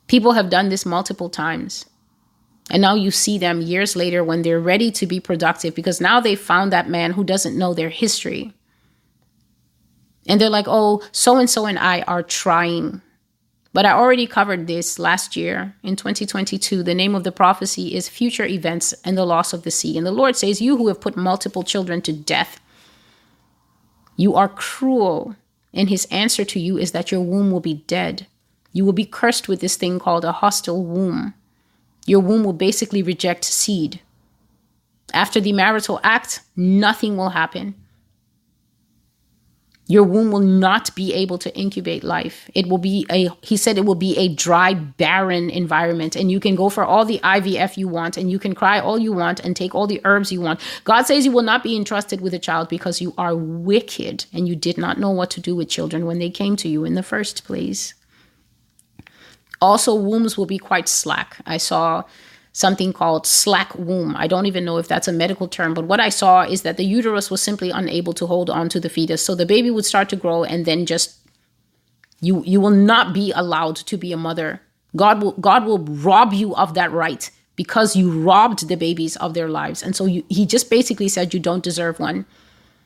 People 0.07 0.33
have 0.33 0.49
done 0.49 0.69
this 0.69 0.85
multiple 0.85 1.29
times. 1.29 1.85
And 2.69 2.81
now 2.81 2.95
you 2.95 3.11
see 3.11 3.37
them 3.37 3.61
years 3.61 3.95
later 3.95 4.23
when 4.23 4.41
they're 4.41 4.59
ready 4.59 4.91
to 4.91 5.05
be 5.05 5.19
productive 5.19 5.75
because 5.75 6.01
now 6.01 6.19
they 6.19 6.35
found 6.35 6.73
that 6.73 6.89
man 6.89 7.11
who 7.11 7.23
doesn't 7.23 7.57
know 7.57 7.73
their 7.73 7.89
history. 7.89 8.53
And 10.27 10.39
they're 10.39 10.49
like, 10.49 10.65
Oh, 10.67 11.03
so 11.11 11.37
and 11.37 11.49
so 11.49 11.65
and 11.65 11.79
I 11.79 12.01
are 12.01 12.23
trying. 12.23 13.01
But 13.75 13.85
I 13.85 13.91
already 13.91 14.25
covered 14.25 14.67
this 14.67 14.99
last 14.99 15.35
year 15.35 15.75
in 15.83 15.97
2022. 15.97 16.81
The 16.81 16.95
name 16.95 17.13
of 17.13 17.25
the 17.25 17.31
prophecy 17.33 17.93
is 17.93 18.07
Future 18.07 18.45
Events 18.45 18.93
and 19.03 19.17
the 19.17 19.25
Loss 19.25 19.51
of 19.51 19.63
the 19.63 19.69
Sea. 19.71 19.97
And 19.97 20.07
the 20.07 20.13
Lord 20.13 20.37
says, 20.37 20.61
You 20.61 20.77
who 20.77 20.87
have 20.87 21.01
put 21.01 21.17
multiple 21.17 21.61
children 21.61 22.01
to 22.03 22.13
death, 22.13 22.61
you 24.15 24.33
are 24.33 24.47
cruel. 24.47 25.35
And 25.73 25.89
his 25.89 26.05
answer 26.05 26.45
to 26.45 26.57
you 26.57 26.77
is 26.77 26.93
that 26.93 27.11
your 27.11 27.19
womb 27.19 27.51
will 27.51 27.59
be 27.59 27.73
dead. 27.73 28.27
You 28.71 28.85
will 28.85 28.93
be 28.93 29.03
cursed 29.03 29.49
with 29.49 29.59
this 29.59 29.75
thing 29.75 29.99
called 29.99 30.23
a 30.23 30.31
hostile 30.31 30.85
womb. 30.85 31.33
Your 32.05 32.21
womb 32.21 32.45
will 32.45 32.53
basically 32.53 33.03
reject 33.03 33.43
seed. 33.43 33.99
After 35.13 35.41
the 35.41 35.51
marital 35.51 35.99
act, 36.01 36.41
nothing 36.55 37.17
will 37.17 37.31
happen. 37.31 37.75
Your 39.87 40.03
womb 40.03 40.31
will 40.31 40.39
not 40.39 40.93
be 40.95 41.13
able 41.13 41.37
to 41.37 41.55
incubate 41.55 42.03
life. 42.03 42.49
It 42.55 42.67
will 42.67 42.79
be 42.79 43.05
a, 43.11 43.29
he 43.41 43.55
said, 43.55 43.77
it 43.77 43.85
will 43.85 43.93
be 43.93 44.17
a 44.17 44.27
dry, 44.27 44.73
barren 44.73 45.51
environment. 45.51 46.15
And 46.15 46.31
you 46.31 46.39
can 46.39 46.55
go 46.55 46.69
for 46.69 46.83
all 46.83 47.05
the 47.05 47.19
IVF 47.19 47.77
you 47.77 47.87
want, 47.87 48.17
and 48.17 48.31
you 48.31 48.39
can 48.39 48.55
cry 48.55 48.79
all 48.79 48.97
you 48.97 49.13
want, 49.13 49.39
and 49.41 49.55
take 49.55 49.75
all 49.75 49.85
the 49.85 50.01
herbs 50.03 50.31
you 50.31 50.41
want. 50.41 50.59
God 50.85 51.03
says 51.03 51.23
you 51.23 51.31
will 51.31 51.43
not 51.43 51.61
be 51.61 51.75
entrusted 51.75 52.19
with 52.19 52.33
a 52.33 52.39
child 52.39 52.67
because 52.67 52.99
you 52.99 53.13
are 53.15 53.35
wicked 53.35 54.25
and 54.33 54.47
you 54.47 54.55
did 54.55 54.77
not 54.77 54.99
know 54.99 55.11
what 55.11 55.29
to 55.31 55.39
do 55.39 55.55
with 55.55 55.69
children 55.69 56.07
when 56.07 56.17
they 56.17 56.31
came 56.31 56.55
to 56.55 56.67
you 56.67 56.83
in 56.83 56.95
the 56.95 57.03
first 57.03 57.45
place. 57.45 57.93
Also, 59.61 59.93
wombs 59.93 60.35
will 60.35 60.47
be 60.47 60.57
quite 60.57 60.89
slack. 60.89 61.37
I 61.45 61.57
saw 61.57 62.03
something 62.55 62.93
called 62.93 63.27
slack 63.27 63.75
womb. 63.75 64.15
I 64.15 64.27
don't 64.27 64.45
even 64.45 64.63
know 64.63 64.77
if 64.77 64.87
that's 64.87 65.09
a 65.09 65.11
medical 65.11 65.49
term, 65.49 65.73
but 65.73 65.87
what 65.87 65.99
I 65.99 66.07
saw 66.07 66.43
is 66.43 66.61
that 66.61 66.77
the 66.77 66.85
uterus 66.85 67.29
was 67.29 67.41
simply 67.41 67.69
unable 67.69 68.13
to 68.13 68.27
hold 68.27 68.49
on 68.49 68.69
to 68.69 68.79
the 68.79 68.87
fetus. 68.87 69.21
So 69.21 69.35
the 69.35 69.45
baby 69.45 69.69
would 69.69 69.83
start 69.83 70.07
to 70.09 70.15
grow 70.15 70.45
and 70.45 70.63
then 70.63 70.85
just 70.85 71.17
you 72.21 72.43
you 72.45 72.61
will 72.61 72.77
not 72.93 73.13
be 73.13 73.33
allowed 73.33 73.75
to 73.75 73.97
be 73.97 74.13
a 74.13 74.17
mother. 74.17 74.61
God 74.95 75.21
will 75.21 75.33
God 75.33 75.65
will 75.65 75.79
rob 75.79 76.31
you 76.31 76.55
of 76.55 76.75
that 76.75 76.93
right 76.93 77.29
because 77.57 77.97
you 77.97 78.09
robbed 78.09 78.69
the 78.69 78.77
babies 78.77 79.17
of 79.17 79.33
their 79.33 79.49
lives. 79.49 79.83
And 79.83 79.93
so 79.93 80.05
you, 80.05 80.23
he 80.29 80.45
just 80.45 80.69
basically 80.69 81.09
said 81.09 81.33
you 81.33 81.41
don't 81.41 81.63
deserve 81.63 81.99
one. 81.99 82.25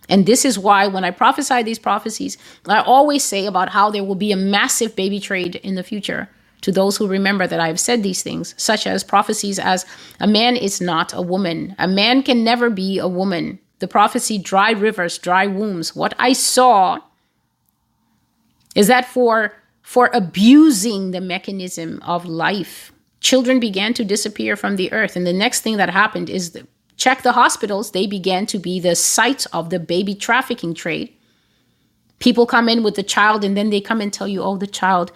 And 0.09 0.25
this 0.25 0.45
is 0.45 0.57
why 0.57 0.87
when 0.87 1.03
I 1.03 1.11
prophesy 1.11 1.61
these 1.61 1.77
prophecies, 1.77 2.39
I 2.67 2.81
always 2.81 3.23
say 3.23 3.45
about 3.45 3.69
how 3.69 3.91
there 3.91 4.03
will 4.03 4.15
be 4.15 4.31
a 4.31 4.35
massive 4.35 4.95
baby 4.95 5.19
trade 5.19 5.57
in 5.57 5.75
the 5.75 5.83
future 5.83 6.27
to 6.61 6.71
those 6.71 6.97
who 6.97 7.07
remember 7.07 7.47
that 7.47 7.59
I 7.59 7.67
have 7.67 7.79
said 7.79 8.03
these 8.03 8.21
things, 8.21 8.53
such 8.57 8.85
as 8.85 9.03
prophecies 9.03 9.59
as 9.59 9.85
a 10.19 10.27
man 10.27 10.55
is 10.55 10.81
not 10.81 11.13
a 11.13 11.21
woman, 11.21 11.75
a 11.79 11.87
man 11.87 12.23
can 12.23 12.43
never 12.43 12.69
be 12.69 12.99
a 12.99 13.07
woman. 13.07 13.59
The 13.79 13.87
prophecy, 13.87 14.37
dry 14.37 14.71
rivers, 14.71 15.17
dry 15.17 15.47
wombs. 15.47 15.95
What 15.95 16.13
I 16.19 16.33
saw 16.33 16.99
is 18.75 18.87
that 18.87 19.05
for 19.05 19.53
for 19.81 20.11
abusing 20.13 21.11
the 21.11 21.21
mechanism 21.21 21.99
of 22.05 22.23
life, 22.23 22.91
children 23.21 23.59
began 23.59 23.91
to 23.95 24.05
disappear 24.05 24.55
from 24.55 24.75
the 24.75 24.91
earth. 24.91 25.15
And 25.15 25.25
the 25.25 25.33
next 25.33 25.61
thing 25.61 25.77
that 25.77 25.89
happened 25.89 26.29
is 26.29 26.51
the, 26.51 26.67
check 26.95 27.23
the 27.23 27.31
hospitals, 27.31 27.89
they 27.89 28.05
began 28.05 28.45
to 28.45 28.59
be 28.59 28.79
the 28.79 28.95
site 28.95 29.47
of 29.51 29.71
the 29.71 29.79
baby 29.79 30.13
trafficking 30.13 30.75
trade. 30.75 31.11
People 32.19 32.45
come 32.45 32.69
in 32.69 32.83
with 32.83 32.93
the 32.93 33.01
child 33.01 33.43
and 33.43 33.57
then 33.57 33.71
they 33.71 33.81
come 33.81 33.99
and 33.99 34.13
tell 34.13 34.27
you, 34.27 34.43
oh, 34.43 34.57
the 34.57 34.67
child 34.67 35.11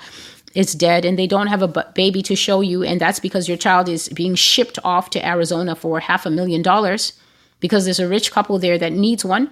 is 0.53 0.73
dead 0.73 1.03
and 1.03 1.17
they 1.17 1.27
don't 1.27 1.47
have 1.47 1.61
a 1.61 1.91
baby 1.95 2.21
to 2.21 2.35
show 2.35 2.61
you 2.61 2.83
and 2.83 3.01
that's 3.01 3.19
because 3.19 3.47
your 3.47 3.57
child 3.57 3.89
is 3.89 4.09
being 4.09 4.35
shipped 4.35 4.77
off 4.83 5.09
to 5.09 5.25
Arizona 5.25 5.75
for 5.75 5.99
half 5.99 6.25
a 6.25 6.29
million 6.29 6.61
dollars 6.61 7.13
because 7.59 7.85
there's 7.85 7.99
a 7.99 8.07
rich 8.07 8.31
couple 8.31 8.59
there 8.59 8.77
that 8.77 8.93
needs 8.93 9.25
one. 9.25 9.49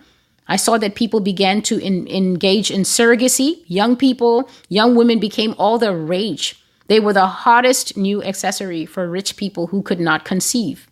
I 0.48 0.58
saw 0.58 0.78
that 0.78 0.96
people 0.96 1.22
began 1.22 1.62
to 1.64 1.80
in, 1.80 2.08
engage 2.08 2.70
in 2.70 2.82
surrogacy. 2.82 3.64
Young 3.68 3.96
people, 3.96 4.50
young 4.70 4.96
women 4.96 5.20
became 5.20 5.56
all 5.58 5.78
the 5.78 5.96
rage. 5.96 6.62
They 6.88 7.00
were 7.00 7.14
the 7.14 7.28
hottest 7.28 7.96
new 7.96 8.22
accessory 8.22 8.86
for 8.86 9.10
rich 9.10 9.38
people 9.38 9.68
who 9.68 9.82
could 9.82 10.00
not 10.00 10.26
conceive. 10.26 10.88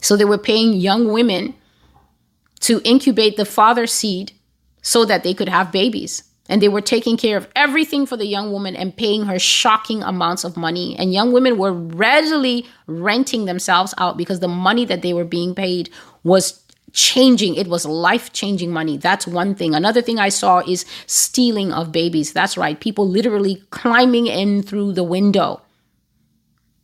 So 0.00 0.16
they 0.16 0.24
were 0.24 0.38
paying 0.38 0.72
young 0.72 1.12
women 1.12 1.54
to 2.60 2.80
incubate 2.84 3.36
the 3.36 3.44
father 3.44 3.86
seed 3.86 4.32
so 4.80 5.04
that 5.04 5.24
they 5.24 5.34
could 5.34 5.48
have 5.48 5.70
babies 5.70 6.24
and 6.52 6.60
they 6.60 6.68
were 6.68 6.82
taking 6.82 7.16
care 7.16 7.38
of 7.38 7.48
everything 7.56 8.04
for 8.04 8.18
the 8.18 8.26
young 8.26 8.52
woman 8.52 8.76
and 8.76 8.94
paying 8.94 9.24
her 9.24 9.38
shocking 9.38 10.02
amounts 10.02 10.44
of 10.44 10.54
money. 10.54 10.94
And 10.98 11.10
young 11.10 11.32
women 11.32 11.56
were 11.56 11.72
readily 11.72 12.66
renting 12.86 13.46
themselves 13.46 13.94
out 13.96 14.18
because 14.18 14.40
the 14.40 14.48
money 14.48 14.84
that 14.84 15.00
they 15.00 15.14
were 15.14 15.24
being 15.24 15.54
paid 15.54 15.88
was 16.24 16.62
changing. 16.92 17.54
It 17.54 17.68
was 17.68 17.86
life 17.86 18.34
changing 18.34 18.70
money. 18.70 18.98
That's 18.98 19.26
one 19.26 19.54
thing. 19.54 19.74
Another 19.74 20.02
thing 20.02 20.18
i 20.18 20.28
saw 20.28 20.58
is 20.68 20.84
stealing 21.06 21.72
of 21.72 21.90
babies. 21.90 22.34
That's 22.34 22.58
right. 22.58 22.78
People 22.78 23.08
literally 23.08 23.62
climbing 23.70 24.26
in 24.26 24.62
through 24.62 24.92
the 24.92 25.04
window. 25.04 25.62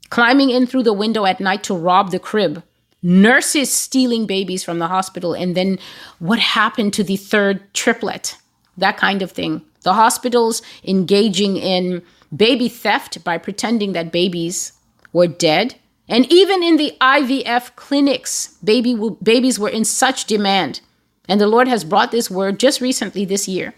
Climbing 0.09 0.49
in 0.49 0.67
through 0.67 0.85
the 0.85 0.95
window 0.95 1.27
at 1.27 1.41
night 1.41 1.63
to 1.65 1.75
rob 1.75 2.11
the 2.11 2.19
crib. 2.19 2.63
Nurses 3.03 3.71
stealing 3.71 4.25
babies 4.25 4.65
from 4.65 4.79
the 4.79 4.89
hospital. 4.89 5.35
And 5.35 5.55
then 5.55 5.79
what 6.21 6.39
happened 6.39 6.95
to 6.95 7.05
the 7.05 7.19
third 7.19 7.75
triplet 7.75 8.35
that 8.79 8.97
kind 8.97 9.23
of 9.23 9.33
thing. 9.33 9.63
The 9.83 9.95
hospitals 9.95 10.63
engaging 10.85 11.57
in 11.57 12.03
baby 12.35 12.69
theft 12.69 13.23
by 13.25 13.39
pretending 13.39 13.93
that 13.93 14.13
babies 14.13 14.73
were 15.13 15.27
dead. 15.27 15.77
And 16.09 16.31
even 16.33 16.63
in 16.63 16.77
the 16.77 16.97
IVF 17.01 17.77
clinics, 17.77 18.55
baby 18.65 18.99
babies 19.23 19.59
were 19.59 19.69
in 19.69 19.85
such 19.85 20.25
demand. 20.25 20.81
And 21.29 21.41
the 21.41 21.47
Lord 21.47 21.69
has 21.69 21.85
brought 21.85 22.11
this 22.11 22.31
word 22.31 22.59
just 22.59 22.81
recently 22.81 23.25
this 23.25 23.47
year 23.47 23.75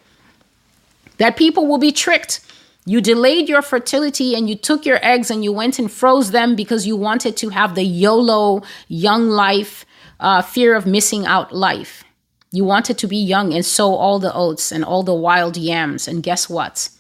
that 1.19 1.37
people 1.37 1.67
will 1.67 1.79
be 1.79 1.93
tricked. 1.93 2.41
You 2.87 3.01
delayed 3.01 3.49
your 3.49 3.61
fertility 3.61 4.35
and 4.35 4.49
you 4.49 4.55
took 4.55 4.87
your 4.87 4.99
eggs 5.05 5.31
and 5.31 5.45
you 5.45 5.53
went 5.53 5.79
and 5.79 5.93
froze 5.93 6.31
them 6.31 6.57
because 6.57 6.87
you 6.87 6.97
wanted 6.97 7.37
to 7.39 7.51
have 7.51 7.75
the 7.75 7.85
YOLO, 7.85 8.63
young 8.89 9.29
life, 9.29 9.85
uh, 10.19 10.41
fear 10.41 10.75
of 10.75 10.87
missing 10.87 11.27
out 11.27 11.53
life. 11.53 12.05
You 12.53 12.65
wanted 12.65 12.99
to 12.99 13.07
be 13.07 13.17
young 13.17 13.55
and 13.55 13.65
sow 13.65 13.95
all 13.95 14.19
the 14.19 14.35
oats 14.35 14.73
and 14.73 14.85
all 14.85 15.03
the 15.03 15.15
wild 15.15 15.57
yams. 15.57 16.09
And 16.09 16.23
guess 16.23 16.49
what? 16.51 16.91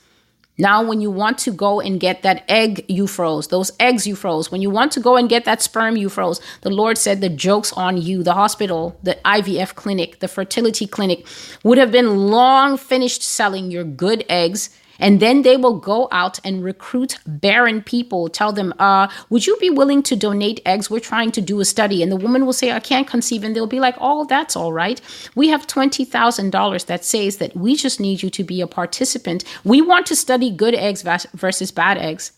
Now, 0.60 0.82
when 0.82 1.00
you 1.00 1.10
want 1.10 1.38
to 1.38 1.52
go 1.52 1.80
and 1.80 1.98
get 1.98 2.22
that 2.22 2.44
egg 2.46 2.84
you 2.86 3.06
froze, 3.06 3.48
those 3.48 3.72
eggs 3.80 4.06
you 4.06 4.14
froze, 4.14 4.52
when 4.52 4.60
you 4.60 4.68
want 4.68 4.92
to 4.92 5.00
go 5.00 5.16
and 5.16 5.26
get 5.26 5.46
that 5.46 5.62
sperm 5.62 5.96
you 5.96 6.10
froze, 6.10 6.38
the 6.60 6.68
Lord 6.70 6.98
said 6.98 7.20
the 7.20 7.30
joke's 7.30 7.72
on 7.72 7.96
you. 7.96 8.22
The 8.22 8.34
hospital, 8.34 8.98
the 9.02 9.18
IVF 9.24 9.74
clinic, 9.74 10.20
the 10.20 10.28
fertility 10.28 10.86
clinic 10.86 11.26
would 11.64 11.78
have 11.78 11.90
been 11.90 12.28
long 12.28 12.76
finished 12.76 13.22
selling 13.22 13.70
your 13.70 13.84
good 13.84 14.22
eggs 14.28 14.68
and 15.00 15.18
then 15.18 15.42
they 15.42 15.56
will 15.56 15.78
go 15.78 16.08
out 16.12 16.38
and 16.44 16.62
recruit 16.62 17.18
barren 17.26 17.82
people, 17.82 18.28
tell 18.28 18.52
them, 18.52 18.72
uh, 18.78 19.08
would 19.30 19.46
you 19.46 19.56
be 19.56 19.70
willing 19.70 20.02
to 20.04 20.14
donate 20.14 20.60
eggs? 20.64 20.90
We're 20.90 21.00
trying 21.00 21.32
to 21.32 21.40
do 21.40 21.58
a 21.58 21.64
study. 21.64 22.02
And 22.02 22.12
the 22.12 22.16
woman 22.16 22.44
will 22.44 22.52
say, 22.52 22.70
I 22.70 22.80
can't 22.80 23.08
conceive. 23.08 23.42
And 23.42 23.56
they'll 23.56 23.66
be 23.66 23.80
like, 23.80 23.96
oh, 23.98 24.26
that's 24.26 24.54
all 24.54 24.72
right. 24.72 25.00
We 25.34 25.48
have 25.48 25.66
$20,000 25.66 26.86
that 26.86 27.04
says 27.04 27.38
that 27.38 27.56
we 27.56 27.74
just 27.74 27.98
need 27.98 28.22
you 28.22 28.30
to 28.30 28.44
be 28.44 28.60
a 28.60 28.66
participant. 28.66 29.42
We 29.64 29.80
want 29.80 30.06
to 30.06 30.16
study 30.16 30.50
good 30.50 30.74
eggs 30.74 31.02
versus 31.02 31.72
bad 31.72 31.96
eggs. 31.96 32.32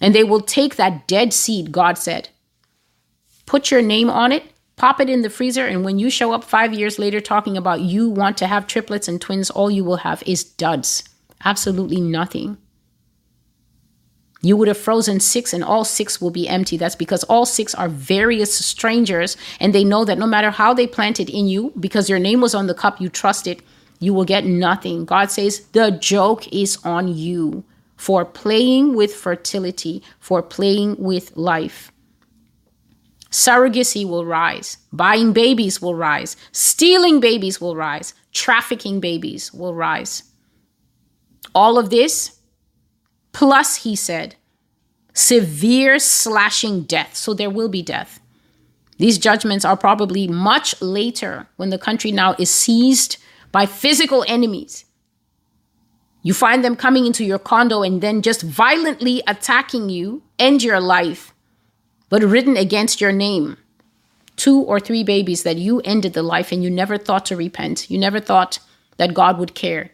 And 0.00 0.14
they 0.14 0.24
will 0.24 0.40
take 0.40 0.76
that 0.76 1.06
dead 1.06 1.32
seed, 1.32 1.72
God 1.72 1.98
said, 1.98 2.30
put 3.46 3.70
your 3.70 3.82
name 3.82 4.08
on 4.08 4.30
it, 4.30 4.44
pop 4.76 5.00
it 5.00 5.10
in 5.10 5.22
the 5.22 5.30
freezer, 5.30 5.66
and 5.66 5.84
when 5.84 5.98
you 5.98 6.08
show 6.08 6.32
up 6.32 6.44
five 6.44 6.72
years 6.72 6.98
later 6.98 7.20
talking 7.20 7.56
about 7.56 7.80
you 7.80 8.08
want 8.08 8.38
to 8.38 8.46
have 8.46 8.66
triplets 8.66 9.08
and 9.08 9.20
twins, 9.20 9.50
all 9.50 9.70
you 9.70 9.82
will 9.82 9.96
have 9.98 10.22
is 10.24 10.44
duds. 10.44 11.02
Absolutely 11.44 12.00
nothing. 12.00 12.58
You 14.40 14.56
would 14.56 14.68
have 14.68 14.78
frozen 14.78 15.18
six, 15.18 15.52
and 15.52 15.64
all 15.64 15.84
six 15.84 16.20
will 16.20 16.30
be 16.30 16.48
empty. 16.48 16.76
That's 16.76 16.94
because 16.94 17.24
all 17.24 17.44
six 17.44 17.74
are 17.74 17.88
various 17.88 18.54
strangers, 18.54 19.36
and 19.58 19.74
they 19.74 19.82
know 19.84 20.04
that 20.04 20.18
no 20.18 20.26
matter 20.26 20.50
how 20.50 20.72
they 20.72 20.86
planted 20.86 21.28
in 21.28 21.48
you, 21.48 21.72
because 21.78 22.08
your 22.08 22.20
name 22.20 22.40
was 22.40 22.54
on 22.54 22.68
the 22.68 22.74
cup, 22.74 23.00
you 23.00 23.08
trusted, 23.08 23.62
you 23.98 24.14
will 24.14 24.24
get 24.24 24.44
nothing. 24.44 25.04
God 25.04 25.30
says 25.30 25.66
the 25.72 25.90
joke 25.90 26.46
is 26.52 26.78
on 26.84 27.08
you 27.08 27.64
for 27.96 28.24
playing 28.24 28.94
with 28.94 29.12
fertility, 29.12 30.02
for 30.20 30.40
playing 30.40 30.94
with 30.98 31.36
life. 31.36 31.90
Surrogacy 33.30 34.08
will 34.08 34.24
rise, 34.24 34.78
buying 34.92 35.32
babies 35.32 35.82
will 35.82 35.96
rise, 35.96 36.36
stealing 36.52 37.18
babies 37.18 37.60
will 37.60 37.74
rise, 37.74 38.14
trafficking 38.32 39.00
babies 39.00 39.52
will 39.52 39.74
rise. 39.74 40.22
All 41.54 41.78
of 41.78 41.90
this, 41.90 42.38
plus, 43.32 43.76
he 43.76 43.96
said, 43.96 44.36
severe 45.12 45.98
slashing 45.98 46.82
death. 46.82 47.16
So 47.16 47.34
there 47.34 47.50
will 47.50 47.68
be 47.68 47.82
death. 47.82 48.20
These 48.98 49.18
judgments 49.18 49.64
are 49.64 49.76
probably 49.76 50.26
much 50.26 50.80
later 50.80 51.48
when 51.56 51.70
the 51.70 51.78
country 51.78 52.12
now 52.12 52.34
is 52.38 52.50
seized 52.50 53.16
by 53.52 53.66
physical 53.66 54.24
enemies. 54.28 54.84
You 56.22 56.34
find 56.34 56.64
them 56.64 56.76
coming 56.76 57.06
into 57.06 57.24
your 57.24 57.38
condo 57.38 57.82
and 57.82 58.00
then 58.00 58.22
just 58.22 58.42
violently 58.42 59.22
attacking 59.26 59.88
you, 59.88 60.22
end 60.38 60.62
your 60.62 60.80
life, 60.80 61.32
but 62.08 62.22
written 62.22 62.56
against 62.56 63.00
your 63.00 63.12
name. 63.12 63.56
Two 64.36 64.60
or 64.60 64.78
three 64.78 65.04
babies 65.04 65.42
that 65.44 65.56
you 65.56 65.80
ended 65.80 66.12
the 66.12 66.22
life 66.22 66.52
and 66.52 66.62
you 66.62 66.70
never 66.70 66.98
thought 66.98 67.24
to 67.26 67.36
repent. 67.36 67.90
You 67.90 67.98
never 67.98 68.20
thought 68.20 68.58
that 68.96 69.14
God 69.14 69.38
would 69.38 69.54
care. 69.54 69.92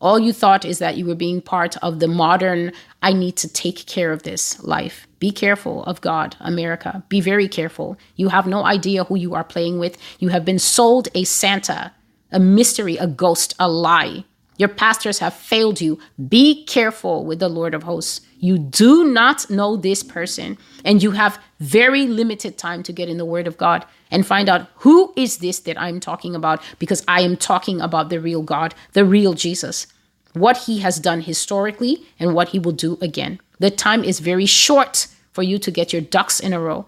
All 0.00 0.18
you 0.18 0.32
thought 0.32 0.64
is 0.64 0.78
that 0.78 0.96
you 0.96 1.06
were 1.06 1.16
being 1.16 1.40
part 1.40 1.76
of 1.78 1.98
the 1.98 2.06
modern, 2.06 2.72
I 3.02 3.12
need 3.12 3.36
to 3.38 3.48
take 3.48 3.86
care 3.86 4.12
of 4.12 4.22
this 4.22 4.62
life. 4.62 5.08
Be 5.18 5.32
careful 5.32 5.82
of 5.84 6.00
God, 6.00 6.36
America. 6.38 7.02
Be 7.08 7.20
very 7.20 7.48
careful. 7.48 7.98
You 8.14 8.28
have 8.28 8.46
no 8.46 8.64
idea 8.64 9.04
who 9.04 9.16
you 9.16 9.34
are 9.34 9.42
playing 9.42 9.80
with. 9.80 9.98
You 10.20 10.28
have 10.28 10.44
been 10.44 10.60
sold 10.60 11.08
a 11.14 11.24
Santa, 11.24 11.92
a 12.30 12.38
mystery, 12.38 12.96
a 12.96 13.08
ghost, 13.08 13.54
a 13.58 13.68
lie. 13.68 14.24
Your 14.56 14.68
pastors 14.68 15.18
have 15.18 15.34
failed 15.34 15.80
you. 15.80 15.98
Be 16.28 16.64
careful 16.64 17.24
with 17.24 17.40
the 17.40 17.48
Lord 17.48 17.74
of 17.74 17.82
hosts. 17.82 18.20
You 18.40 18.56
do 18.58 19.04
not 19.04 19.50
know 19.50 19.76
this 19.76 20.02
person, 20.02 20.58
and 20.84 21.02
you 21.02 21.10
have 21.10 21.40
very 21.58 22.06
limited 22.06 22.56
time 22.56 22.82
to 22.84 22.92
get 22.92 23.08
in 23.08 23.18
the 23.18 23.24
Word 23.24 23.48
of 23.48 23.56
God 23.56 23.84
and 24.10 24.24
find 24.24 24.48
out 24.48 24.68
who 24.76 25.12
is 25.16 25.38
this 25.38 25.58
that 25.60 25.80
I'm 25.80 25.98
talking 25.98 26.36
about 26.36 26.62
because 26.78 27.04
I 27.08 27.22
am 27.22 27.36
talking 27.36 27.80
about 27.80 28.10
the 28.10 28.20
real 28.20 28.42
God, 28.42 28.74
the 28.92 29.04
real 29.04 29.34
Jesus, 29.34 29.88
what 30.34 30.56
he 30.56 30.78
has 30.80 31.00
done 31.00 31.22
historically 31.22 32.06
and 32.18 32.34
what 32.34 32.50
he 32.50 32.60
will 32.60 32.72
do 32.72 32.96
again. 33.00 33.40
The 33.58 33.70
time 33.70 34.04
is 34.04 34.20
very 34.20 34.46
short 34.46 35.08
for 35.32 35.42
you 35.42 35.58
to 35.58 35.70
get 35.70 35.92
your 35.92 36.02
ducks 36.02 36.38
in 36.38 36.52
a 36.52 36.60
row. 36.60 36.86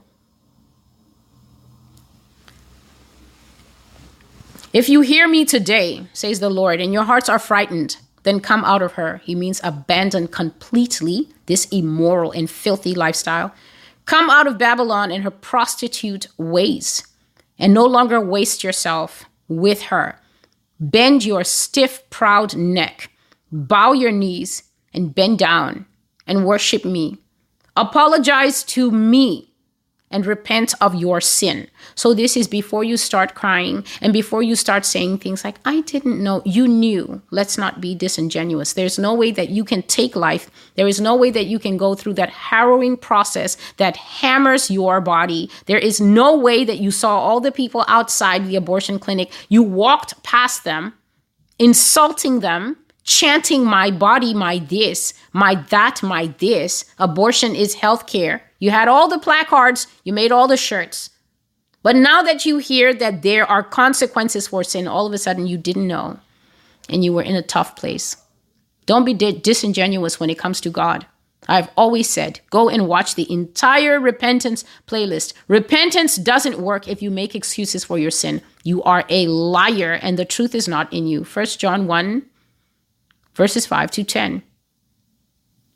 If 4.72 4.88
you 4.88 5.00
hear 5.00 5.26
me 5.26 5.44
today, 5.44 6.06
says 6.12 6.38
the 6.38 6.48
Lord, 6.48 6.80
and 6.80 6.92
your 6.92 7.02
hearts 7.02 7.28
are 7.28 7.40
frightened, 7.40 7.96
then 8.22 8.38
come 8.38 8.64
out 8.64 8.82
of 8.82 8.92
her. 8.92 9.20
He 9.24 9.34
means 9.34 9.60
abandon 9.64 10.28
completely 10.28 11.28
this 11.50 11.66
immoral 11.66 12.30
and 12.30 12.48
filthy 12.48 12.94
lifestyle. 12.94 13.52
Come 14.06 14.30
out 14.30 14.46
of 14.46 14.56
Babylon 14.56 15.10
and 15.10 15.24
her 15.24 15.30
prostitute 15.30 16.28
ways 16.38 17.02
and 17.58 17.74
no 17.74 17.84
longer 17.84 18.20
waste 18.20 18.62
yourself 18.62 19.24
with 19.48 19.82
her. 19.82 20.16
Bend 20.78 21.24
your 21.24 21.42
stiff, 21.42 22.08
proud 22.08 22.54
neck, 22.56 23.10
bow 23.50 23.92
your 23.92 24.12
knees, 24.12 24.62
and 24.94 25.12
bend 25.12 25.40
down 25.40 25.86
and 26.24 26.46
worship 26.46 26.84
me. 26.84 27.18
Apologize 27.76 28.62
to 28.64 28.92
me 28.92 29.49
and 30.10 30.26
repent 30.26 30.74
of 30.80 30.94
your 30.94 31.20
sin. 31.20 31.68
So, 31.94 32.12
this 32.12 32.36
is 32.36 32.48
before 32.48 32.82
you 32.82 32.96
start 32.96 33.34
crying 33.34 33.84
and 34.00 34.12
before 34.12 34.42
you 34.42 34.56
start 34.56 34.84
saying 34.84 35.18
things 35.18 35.44
like, 35.44 35.56
I 35.64 35.82
didn't 35.82 36.22
know, 36.22 36.42
you 36.44 36.66
knew. 36.66 37.22
Let's 37.30 37.56
not 37.56 37.80
be 37.80 37.94
disingenuous. 37.94 38.72
There's 38.72 38.98
no 38.98 39.14
way 39.14 39.30
that 39.30 39.50
you 39.50 39.64
can 39.64 39.82
take 39.82 40.16
life. 40.16 40.50
There 40.74 40.88
is 40.88 41.00
no 41.00 41.14
way 41.14 41.30
that 41.30 41.46
you 41.46 41.58
can 41.58 41.76
go 41.76 41.94
through 41.94 42.14
that 42.14 42.30
harrowing 42.30 42.96
process 42.96 43.56
that 43.76 43.96
hammers 43.96 44.70
your 44.70 45.00
body. 45.00 45.48
There 45.66 45.78
is 45.78 46.00
no 46.00 46.36
way 46.36 46.64
that 46.64 46.78
you 46.78 46.90
saw 46.90 47.18
all 47.18 47.40
the 47.40 47.52
people 47.52 47.84
outside 47.86 48.46
the 48.46 48.56
abortion 48.56 48.98
clinic, 48.98 49.30
you 49.48 49.62
walked 49.62 50.22
past 50.24 50.64
them, 50.64 50.94
insulting 51.58 52.40
them 52.40 52.76
chanting 53.02 53.64
my 53.64 53.90
body, 53.90 54.32
my 54.32 54.58
this, 54.58 55.14
my 55.32 55.56
that, 55.70 56.00
my 56.02 56.26
this. 56.38 56.84
Abortion 56.98 57.56
is 57.56 57.74
healthcare. 57.76 58.40
You 58.60 58.70
had 58.70 58.86
all 58.86 59.08
the 59.08 59.18
placards, 59.18 59.88
you 60.04 60.12
made 60.12 60.30
all 60.30 60.46
the 60.46 60.56
shirts. 60.56 61.10
But 61.82 61.96
now 61.96 62.22
that 62.22 62.46
you 62.46 62.58
hear 62.58 62.94
that 62.94 63.22
there 63.22 63.44
are 63.44 63.64
consequences 63.64 64.46
for 64.46 64.62
sin, 64.62 64.86
all 64.86 65.06
of 65.06 65.12
a 65.12 65.18
sudden 65.18 65.46
you 65.46 65.56
didn't 65.56 65.88
know 65.88 66.20
and 66.88 67.04
you 67.04 67.12
were 67.12 67.22
in 67.22 67.34
a 67.34 67.42
tough 67.42 67.74
place. 67.74 68.16
Don't 68.86 69.04
be 69.04 69.14
disingenuous 69.14 70.20
when 70.20 70.30
it 70.30 70.38
comes 70.38 70.60
to 70.60 70.70
God. 70.70 71.06
I've 71.48 71.70
always 71.76 72.08
said, 72.08 72.40
go 72.50 72.68
and 72.68 72.86
watch 72.86 73.14
the 73.14 73.30
entire 73.32 73.98
repentance 73.98 74.62
playlist. 74.86 75.32
Repentance 75.48 76.16
doesn't 76.16 76.60
work 76.60 76.86
if 76.86 77.00
you 77.00 77.10
make 77.10 77.34
excuses 77.34 77.82
for 77.82 77.98
your 77.98 78.10
sin. 78.10 78.42
You 78.62 78.82
are 78.82 79.04
a 79.08 79.26
liar 79.26 79.98
and 80.02 80.18
the 80.18 80.24
truth 80.24 80.54
is 80.54 80.68
not 80.68 80.92
in 80.92 81.06
you. 81.06 81.24
First 81.24 81.58
John 81.58 81.86
1 81.86 82.22
verses 83.34 83.64
5 83.64 83.90
to 83.92 84.04
10. 84.04 84.42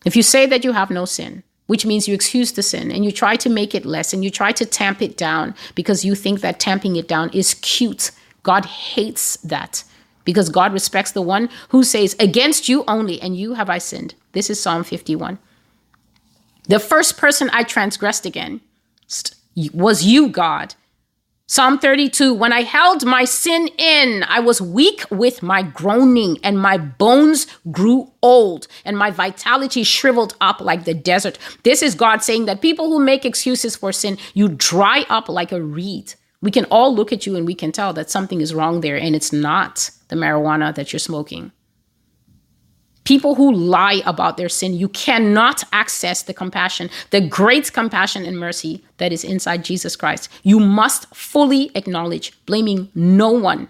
If 0.04 0.16
you 0.16 0.22
say 0.22 0.44
that 0.46 0.64
you 0.64 0.72
have 0.72 0.90
no 0.90 1.06
sin, 1.06 1.44
which 1.66 1.86
means 1.86 2.06
you 2.06 2.14
excuse 2.14 2.52
the 2.52 2.62
sin 2.62 2.90
and 2.90 3.04
you 3.04 3.12
try 3.12 3.36
to 3.36 3.48
make 3.48 3.74
it 3.74 3.86
less 3.86 4.12
and 4.12 4.22
you 4.22 4.30
try 4.30 4.52
to 4.52 4.66
tamp 4.66 5.00
it 5.00 5.16
down 5.16 5.54
because 5.74 6.04
you 6.04 6.14
think 6.14 6.40
that 6.40 6.60
tamping 6.60 6.96
it 6.96 7.08
down 7.08 7.30
is 7.30 7.54
cute, 7.54 8.10
God 8.42 8.66
hates 8.66 9.36
that 9.38 9.84
because 10.24 10.48
God 10.48 10.72
respects 10.72 11.12
the 11.12 11.22
one 11.22 11.48
who 11.68 11.82
says, 11.84 12.16
Against 12.18 12.68
you 12.68 12.84
only, 12.88 13.20
and 13.20 13.36
you 13.36 13.54
have 13.54 13.70
I 13.70 13.78
sinned. 13.78 14.14
This 14.32 14.50
is 14.50 14.60
Psalm 14.60 14.84
51. 14.84 15.38
The 16.66 16.80
first 16.80 17.18
person 17.18 17.50
I 17.52 17.62
transgressed 17.62 18.24
against 18.24 19.36
was 19.72 20.04
you, 20.04 20.28
God. 20.28 20.74
Psalm 21.46 21.78
32 21.78 22.32
When 22.32 22.54
I 22.54 22.62
held 22.62 23.04
my 23.04 23.24
sin 23.26 23.68
in, 23.76 24.22
I 24.22 24.40
was 24.40 24.62
weak 24.62 25.04
with 25.10 25.42
my 25.42 25.60
groaning, 25.60 26.38
and 26.42 26.58
my 26.58 26.78
bones 26.78 27.46
grew 27.70 28.10
old, 28.22 28.66
and 28.82 28.96
my 28.96 29.10
vitality 29.10 29.82
shriveled 29.82 30.34
up 30.40 30.62
like 30.62 30.84
the 30.84 30.94
desert. 30.94 31.38
This 31.62 31.82
is 31.82 31.94
God 31.94 32.22
saying 32.22 32.46
that 32.46 32.62
people 32.62 32.86
who 32.86 32.98
make 32.98 33.26
excuses 33.26 33.76
for 33.76 33.92
sin, 33.92 34.16
you 34.32 34.48
dry 34.48 35.04
up 35.10 35.28
like 35.28 35.52
a 35.52 35.62
reed. 35.62 36.14
We 36.40 36.50
can 36.50 36.64
all 36.70 36.94
look 36.94 37.12
at 37.12 37.26
you 37.26 37.36
and 37.36 37.46
we 37.46 37.54
can 37.54 37.72
tell 37.72 37.92
that 37.92 38.10
something 38.10 38.40
is 38.40 38.54
wrong 38.54 38.80
there, 38.80 38.96
and 38.96 39.14
it's 39.14 39.32
not 39.32 39.90
the 40.08 40.16
marijuana 40.16 40.74
that 40.74 40.94
you're 40.94 40.98
smoking. 40.98 41.52
People 43.04 43.34
who 43.34 43.52
lie 43.52 44.02
about 44.06 44.38
their 44.38 44.48
sin, 44.48 44.72
you 44.72 44.88
cannot 44.88 45.62
access 45.72 46.22
the 46.22 46.32
compassion, 46.32 46.88
the 47.10 47.20
great 47.20 47.70
compassion 47.72 48.24
and 48.24 48.38
mercy 48.38 48.82
that 48.96 49.12
is 49.12 49.24
inside 49.24 49.62
Jesus 49.62 49.94
Christ. 49.94 50.30
You 50.42 50.58
must 50.58 51.14
fully 51.14 51.70
acknowledge, 51.74 52.32
blaming 52.46 52.90
no 52.94 53.30
one. 53.30 53.68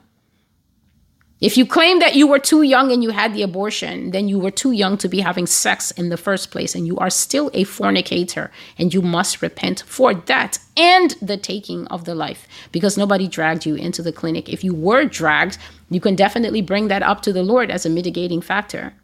If 1.41 1.59
you 1.59 1.67
claim 1.67 1.99
that 1.99 2.15
you 2.15 2.29
were 2.29 2.39
too 2.39 2.63
young 2.63 2.93
and 2.93 3.03
you 3.03 3.11
had 3.11 3.35
the 3.35 3.43
abortion, 3.43 4.13
then 4.13 4.29
you 4.29 4.39
were 4.39 4.53
too 4.53 4.71
young 4.71 4.97
to 4.99 5.09
be 5.09 5.21
having 5.21 5.47
sex 5.47 5.91
in 5.91 6.09
the 6.09 6.17
first 6.17 6.53
place, 6.53 6.77
and 6.77 6.87
you 6.87 6.97
are 6.99 7.11
still 7.11 7.51
a 7.53 7.65
fornicator, 7.65 8.53
and 8.79 8.95
you 8.95 9.03
must 9.03 9.43
repent 9.43 9.83
for 9.85 10.15
that 10.15 10.61
and 10.77 11.17
the 11.21 11.37
taking 11.37 11.89
of 11.89 12.05
the 12.05 12.15
life 12.15 12.47
because 12.71 12.97
nobody 12.97 13.27
dragged 13.27 13.67
you 13.67 13.75
into 13.75 14.01
the 14.01 14.13
clinic. 14.13 14.49
If 14.49 14.63
you 14.63 14.73
were 14.73 15.05
dragged, 15.05 15.59
you 15.91 16.01
can 16.01 16.15
definitely 16.15 16.63
bring 16.63 16.87
that 16.87 17.03
up 17.03 17.21
to 17.23 17.33
the 17.33 17.43
Lord 17.43 17.69
as 17.69 17.85
a 17.85 17.91
mitigating 17.91 18.41
factor. 18.41 18.95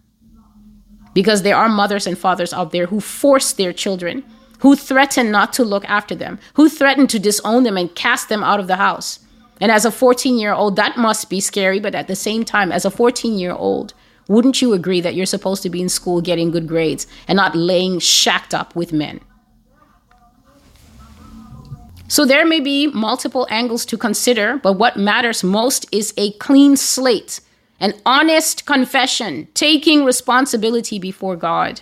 Because 1.14 1.42
there 1.42 1.56
are 1.56 1.68
mothers 1.68 2.06
and 2.06 2.18
fathers 2.18 2.52
out 2.52 2.72
there 2.72 2.86
who 2.86 3.00
force 3.00 3.52
their 3.52 3.72
children, 3.72 4.24
who 4.60 4.76
threaten 4.76 5.30
not 5.30 5.52
to 5.54 5.64
look 5.64 5.84
after 5.86 6.14
them, 6.14 6.38
who 6.54 6.68
threaten 6.68 7.06
to 7.08 7.18
disown 7.18 7.64
them 7.64 7.76
and 7.76 7.94
cast 7.94 8.28
them 8.28 8.44
out 8.44 8.60
of 8.60 8.66
the 8.66 8.76
house. 8.76 9.20
And 9.60 9.70
as 9.70 9.84
a 9.84 9.90
14 9.90 10.38
year 10.38 10.52
old, 10.52 10.76
that 10.76 10.96
must 10.96 11.28
be 11.28 11.40
scary. 11.40 11.80
But 11.80 11.94
at 11.94 12.08
the 12.08 12.16
same 12.16 12.44
time, 12.44 12.72
as 12.72 12.84
a 12.84 12.90
14 12.90 13.38
year 13.38 13.52
old, 13.52 13.94
wouldn't 14.28 14.62
you 14.62 14.72
agree 14.72 15.00
that 15.00 15.14
you're 15.14 15.26
supposed 15.26 15.62
to 15.64 15.70
be 15.70 15.82
in 15.82 15.88
school 15.88 16.20
getting 16.20 16.50
good 16.50 16.68
grades 16.68 17.06
and 17.26 17.36
not 17.36 17.56
laying 17.56 17.98
shacked 17.98 18.54
up 18.54 18.74
with 18.76 18.92
men? 18.92 19.20
So 22.08 22.24
there 22.24 22.44
may 22.44 22.58
be 22.58 22.88
multiple 22.88 23.46
angles 23.50 23.86
to 23.86 23.96
consider, 23.96 24.56
but 24.56 24.72
what 24.72 24.96
matters 24.96 25.44
most 25.44 25.86
is 25.92 26.12
a 26.16 26.32
clean 26.32 26.76
slate, 26.76 27.40
an 27.80 27.94
honest 28.04 28.66
confession, 28.66 29.48
taking 29.54 30.04
responsibility 30.04 30.98
before 30.98 31.34
God. 31.34 31.80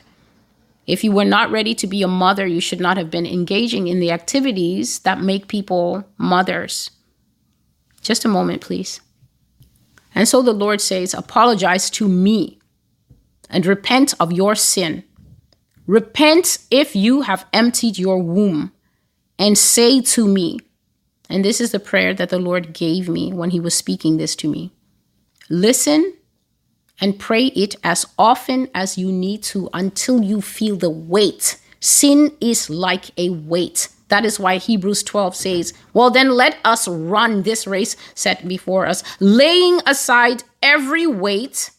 If 0.87 1.03
you 1.05 1.13
were 1.13 1.25
not 1.25 1.51
ready 1.51 1.75
to 1.75 1.87
be 1.87 2.03
a 2.03 2.09
mother, 2.09 2.47
you 2.47 2.61
should 2.61 2.81
not 2.81 2.97
have 2.97 3.11
been 3.11 3.27
engaging 3.27 3.89
in 3.89 3.99
the 3.99 4.13
activities 4.13 5.01
that 5.01 5.21
make 5.21 5.49
people 5.49 6.05
mothers. 6.17 6.91
Just 8.01 8.25
a 8.25 8.29
moment, 8.29 8.63
please. 8.63 9.01
And 10.15 10.27
so 10.27 10.41
the 10.41 10.53
Lord 10.53 10.81
says, 10.81 11.13
Apologize 11.13 11.91
to 11.91 12.09
me 12.09 12.59
and 13.51 13.67
repent 13.67 14.15
of 14.21 14.33
your 14.33 14.55
sin. 14.55 15.05
Repent 15.87 16.59
if 16.71 16.95
you 16.95 17.23
have 17.23 17.47
emptied 17.53 17.99
your 17.99 18.23
womb 18.23 18.73
and 19.39 19.59
say 19.59 20.01
to 20.01 20.27
me, 20.29 20.61
and 21.29 21.45
this 21.45 21.61
is 21.61 21.73
the 21.73 21.81
prayer 21.81 22.15
that 22.15 22.31
the 22.31 22.39
Lord 22.39 22.73
gave 22.73 23.09
me 23.09 23.33
when 23.33 23.51
He 23.51 23.61
was 23.61 23.75
speaking 23.75 24.17
this 24.17 24.37
to 24.37 24.49
me 24.49 24.73
listen 25.49 26.15
and 27.01 27.19
pray 27.19 27.47
it 27.47 27.77
as 27.85 28.07
often 28.19 28.69
as 28.75 28.99
you 28.99 29.13
need 29.13 29.43
to 29.45 29.69
until 29.73 30.23
you 30.23 30.41
feel 30.41 30.77
the 30.77 30.91
weight. 30.91 31.59
Sin 31.81 32.33
is 32.41 32.69
like 32.69 33.11
a 33.17 33.31
weight. 33.31 33.89
That 34.09 34.25
is 34.25 34.41
why 34.41 34.57
Hebrews 34.57 35.03
12 35.03 35.37
says, 35.37 35.75
Well, 35.93 36.11
then 36.11 36.31
let 36.31 36.57
us 36.65 36.89
run 36.89 37.43
this 37.43 37.67
race 37.67 37.97
set 38.15 38.49
before 38.49 38.87
us, 38.87 39.05
laying 39.21 39.81
aside 39.87 40.43
every 40.63 41.07
weight 41.07 41.71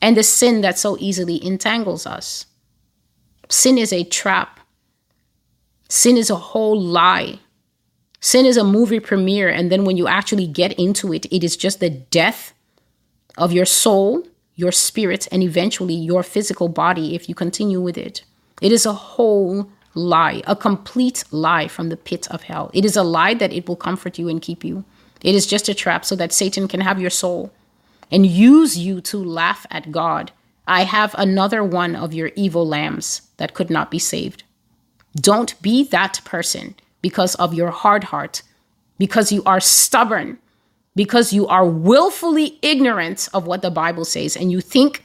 and 0.00 0.16
the 0.16 0.22
sin 0.22 0.60
that 0.62 0.78
so 0.78 0.96
easily 0.98 1.44
entangles 1.44 2.06
us. 2.06 2.46
Sin 3.48 3.78
is 3.78 3.92
a 3.92 4.04
trap, 4.04 4.60
sin 5.88 6.16
is 6.16 6.30
a 6.30 6.36
whole 6.36 6.80
lie. 6.80 7.38
Sin 8.18 8.46
is 8.46 8.56
a 8.56 8.64
movie 8.64 8.98
premiere, 8.98 9.48
and 9.48 9.70
then 9.70 9.84
when 9.84 9.96
you 9.96 10.08
actually 10.08 10.48
get 10.48 10.72
into 10.80 11.12
it, 11.12 11.26
it 11.26 11.44
is 11.44 11.56
just 11.56 11.78
the 11.78 11.90
death 11.90 12.54
of 13.36 13.52
your 13.52 13.64
soul, 13.64 14.26
your 14.54 14.72
spirit, 14.72 15.28
and 15.30 15.42
eventually 15.42 15.94
your 15.94 16.22
physical 16.22 16.68
body 16.68 17.14
if 17.14 17.28
you 17.28 17.34
continue 17.34 17.80
with 17.80 17.98
it. 17.98 18.24
It 18.60 18.72
is 18.72 18.86
a 18.86 18.92
whole 18.92 19.70
lie, 19.94 20.42
a 20.46 20.56
complete 20.56 21.24
lie 21.30 21.68
from 21.68 21.88
the 21.88 21.96
pit 21.96 22.26
of 22.30 22.44
hell. 22.44 22.70
It 22.72 22.84
is 22.84 22.96
a 22.96 23.02
lie 23.02 23.34
that 23.34 23.52
it 23.52 23.68
will 23.68 23.76
comfort 23.76 24.18
you 24.18 24.28
and 24.28 24.40
keep 24.40 24.64
you. 24.64 24.84
It 25.22 25.34
is 25.34 25.46
just 25.46 25.68
a 25.68 25.74
trap 25.74 26.04
so 26.04 26.16
that 26.16 26.32
Satan 26.32 26.68
can 26.68 26.80
have 26.80 27.00
your 27.00 27.10
soul 27.10 27.52
and 28.10 28.26
use 28.26 28.78
you 28.78 29.00
to 29.02 29.18
laugh 29.18 29.66
at 29.70 29.90
God. 29.90 30.32
I 30.66 30.84
have 30.84 31.14
another 31.18 31.62
one 31.64 31.96
of 31.96 32.12
your 32.12 32.30
evil 32.36 32.66
lambs 32.66 33.22
that 33.36 33.54
could 33.54 33.70
not 33.70 33.90
be 33.90 33.98
saved. 33.98 34.44
Don't 35.16 35.60
be 35.62 35.84
that 35.84 36.20
person 36.24 36.74
because 37.00 37.34
of 37.36 37.54
your 37.54 37.70
hard 37.70 38.04
heart, 38.04 38.42
because 38.98 39.32
you 39.32 39.42
are 39.44 39.60
stubborn, 39.60 40.38
because 40.96 41.32
you 41.32 41.46
are 41.46 41.64
willfully 41.64 42.58
ignorant 42.62 43.28
of 43.32 43.46
what 43.46 43.62
the 43.62 43.70
Bible 43.70 44.04
says, 44.04 44.34
and 44.34 44.50
you 44.50 44.60
think 44.60 45.04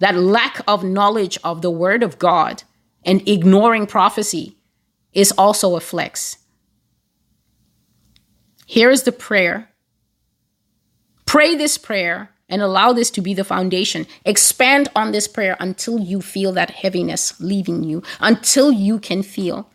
that 0.00 0.16
lack 0.16 0.60
of 0.66 0.82
knowledge 0.82 1.38
of 1.44 1.62
the 1.62 1.70
Word 1.70 2.02
of 2.02 2.18
God 2.18 2.64
and 3.04 3.26
ignoring 3.28 3.86
prophecy 3.86 4.56
is 5.12 5.32
also 5.32 5.76
a 5.76 5.80
flex. 5.80 6.38
Here 8.66 8.90
is 8.90 9.04
the 9.04 9.12
prayer. 9.12 9.68
Pray 11.24 11.54
this 11.54 11.78
prayer 11.78 12.30
and 12.48 12.62
allow 12.62 12.92
this 12.92 13.10
to 13.10 13.20
be 13.20 13.34
the 13.34 13.44
foundation. 13.44 14.06
Expand 14.24 14.88
on 14.96 15.12
this 15.12 15.28
prayer 15.28 15.56
until 15.60 15.98
you 15.98 16.20
feel 16.20 16.52
that 16.52 16.70
heaviness 16.70 17.38
leaving 17.40 17.84
you, 17.84 18.02
until 18.20 18.72
you 18.72 18.98
can 18.98 19.22
feel 19.22 19.70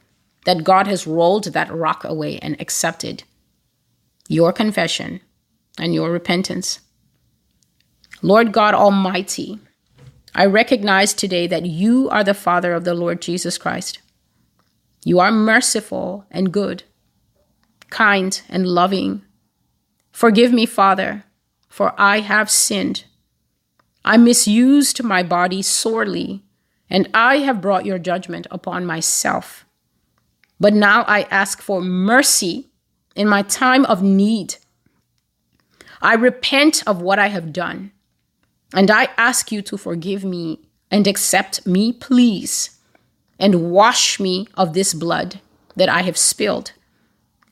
that 0.45 0.63
God 0.63 0.87
has 0.87 1.05
rolled 1.05 1.45
that 1.45 1.71
rock 1.71 2.03
away 2.03 2.39
and 2.39 2.59
accepted 2.59 3.23
your 4.27 4.51
confession 4.51 5.21
and 5.77 5.93
your 5.93 6.11
repentance. 6.11 6.79
Lord 8.21 8.51
God 8.51 8.73
Almighty, 8.73 9.59
I 10.35 10.45
recognize 10.45 11.13
today 11.13 11.47
that 11.47 11.65
you 11.65 12.09
are 12.09 12.23
the 12.23 12.33
Father 12.33 12.73
of 12.73 12.83
the 12.83 12.93
Lord 12.93 13.21
Jesus 13.21 13.57
Christ. 13.57 13.99
You 15.03 15.19
are 15.19 15.31
merciful 15.31 16.25
and 16.29 16.53
good, 16.53 16.83
kind 17.89 18.41
and 18.47 18.67
loving. 18.67 19.23
Forgive 20.11 20.53
me, 20.53 20.65
Father, 20.65 21.23
for 21.67 21.93
I 21.97 22.19
have 22.19 22.49
sinned. 22.49 23.05
I 24.05 24.17
misused 24.17 25.03
my 25.03 25.23
body 25.23 25.61
sorely, 25.61 26.43
and 26.89 27.09
I 27.13 27.37
have 27.37 27.61
brought 27.61 27.85
your 27.85 27.99
judgment 27.99 28.47
upon 28.51 28.85
myself. 28.85 29.65
But 30.59 30.73
now 30.73 31.03
I 31.07 31.23
ask 31.23 31.61
for 31.61 31.81
mercy 31.81 32.69
in 33.15 33.27
my 33.27 33.41
time 33.41 33.85
of 33.85 34.03
need. 34.03 34.55
I 36.01 36.15
repent 36.15 36.83
of 36.87 37.01
what 37.01 37.19
I 37.19 37.27
have 37.27 37.53
done. 37.53 37.91
And 38.73 38.89
I 38.89 39.09
ask 39.17 39.51
you 39.51 39.61
to 39.63 39.77
forgive 39.77 40.23
me 40.23 40.59
and 40.89 41.07
accept 41.07 41.65
me, 41.67 41.93
please, 41.93 42.77
and 43.39 43.71
wash 43.71 44.19
me 44.19 44.47
of 44.55 44.73
this 44.73 44.93
blood 44.93 45.39
that 45.75 45.89
I 45.89 46.01
have 46.01 46.17
spilled. 46.17 46.73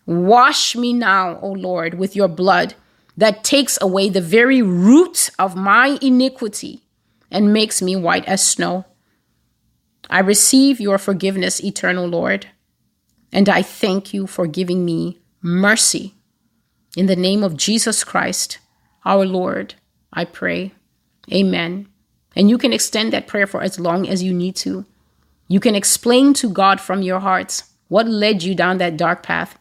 Wash 0.06 0.76
me 0.76 0.94
now, 0.94 1.40
O 1.42 1.52
Lord, 1.52 1.96
with 1.96 2.16
your 2.16 2.28
blood 2.28 2.74
that 3.16 3.44
takes 3.44 3.78
away 3.82 4.10
the 4.10 4.22
very 4.22 4.62
root 4.62 5.30
of 5.38 5.56
my 5.56 6.00
iniquity 6.02 6.82
and 7.30 7.54
makes 7.54 7.82
me 7.82 7.96
white 7.96 8.26
as 8.26 8.46
snow. 8.46 8.86
I 10.10 10.20
receive 10.20 10.80
your 10.80 10.98
forgiveness, 10.98 11.64
eternal 11.64 12.08
Lord, 12.08 12.48
and 13.32 13.48
I 13.48 13.62
thank 13.62 14.14
you 14.14 14.26
for 14.26 14.48
giving 14.48 14.84
me 14.84 15.20
mercy. 15.42 16.16
In 16.98 17.06
the 17.06 17.16
name 17.16 17.44
of 17.44 17.56
Jesus 17.56 18.04
Christ, 18.04 18.58
our 19.06 19.26
Lord, 19.26 19.76
I 20.12 20.26
pray. 20.26 20.72
Amen. 21.32 21.88
And 22.36 22.50
you 22.50 22.58
can 22.58 22.74
extend 22.74 23.14
that 23.14 23.28
prayer 23.28 23.46
for 23.46 23.62
as 23.62 23.80
long 23.80 24.08
as 24.08 24.24
you 24.24 24.34
need 24.34 24.56
to. 24.58 24.86
You 25.48 25.60
can 25.60 25.76
explain 25.76 26.34
to 26.36 26.50
God 26.50 26.82
from 26.82 27.04
your 27.04 27.20
heart 27.20 27.64
what 27.90 28.08
led 28.08 28.42
you 28.42 28.56
down 28.56 28.80
that 28.80 28.98
dark 28.98 29.22
path. 29.22 29.58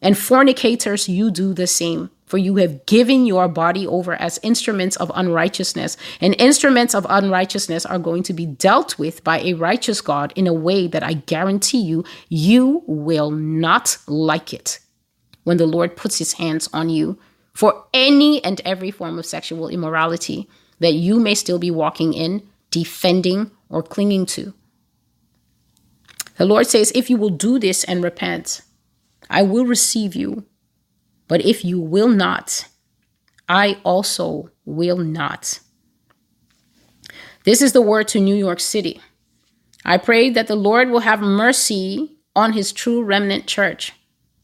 And 0.00 0.16
fornicators, 0.16 1.08
you 1.08 1.30
do 1.30 1.52
the 1.52 1.66
same. 1.66 2.10
For 2.26 2.38
you 2.38 2.56
have 2.56 2.86
given 2.86 3.26
your 3.26 3.48
body 3.48 3.84
over 3.84 4.14
as 4.14 4.38
instruments 4.44 4.94
of 4.96 5.10
unrighteousness, 5.16 5.96
and 6.20 6.36
instruments 6.38 6.94
of 6.94 7.04
unrighteousness 7.10 7.84
are 7.84 7.98
going 7.98 8.22
to 8.22 8.32
be 8.32 8.46
dealt 8.46 8.96
with 9.00 9.24
by 9.24 9.40
a 9.40 9.54
righteous 9.54 10.00
God 10.00 10.32
in 10.36 10.46
a 10.46 10.52
way 10.52 10.86
that 10.86 11.02
I 11.02 11.14
guarantee 11.14 11.80
you, 11.80 12.04
you 12.28 12.84
will 12.86 13.32
not 13.32 13.98
like 14.06 14.54
it 14.54 14.78
when 15.44 15.56
the 15.56 15.66
Lord 15.66 15.96
puts 15.96 16.18
his 16.18 16.34
hands 16.34 16.68
on 16.72 16.88
you 16.88 17.18
for 17.52 17.84
any 17.92 18.42
and 18.44 18.60
every 18.64 18.90
form 18.90 19.18
of 19.18 19.26
sexual 19.26 19.68
immorality 19.68 20.48
that 20.78 20.92
you 20.92 21.20
may 21.20 21.34
still 21.34 21.58
be 21.58 21.70
walking 21.70 22.12
in, 22.14 22.46
defending, 22.70 23.50
or 23.68 23.82
clinging 23.82 24.26
to. 24.26 24.54
The 26.36 26.46
Lord 26.46 26.66
says, 26.66 26.92
If 26.94 27.10
you 27.10 27.16
will 27.16 27.30
do 27.30 27.58
this 27.58 27.84
and 27.84 28.02
repent, 28.02 28.62
I 29.28 29.42
will 29.42 29.66
receive 29.66 30.14
you. 30.14 30.46
But 31.28 31.44
if 31.44 31.64
you 31.64 31.78
will 31.78 32.08
not, 32.08 32.66
I 33.48 33.78
also 33.84 34.50
will 34.64 34.96
not. 34.96 35.60
This 37.44 37.62
is 37.62 37.72
the 37.72 37.82
word 37.82 38.08
to 38.08 38.20
New 38.20 38.34
York 38.34 38.58
City. 38.58 39.00
I 39.84 39.96
pray 39.96 40.30
that 40.30 40.46
the 40.46 40.56
Lord 40.56 40.90
will 40.90 41.00
have 41.00 41.20
mercy 41.20 42.16
on 42.34 42.52
his 42.52 42.72
true 42.72 43.02
remnant 43.02 43.46
church 43.46 43.92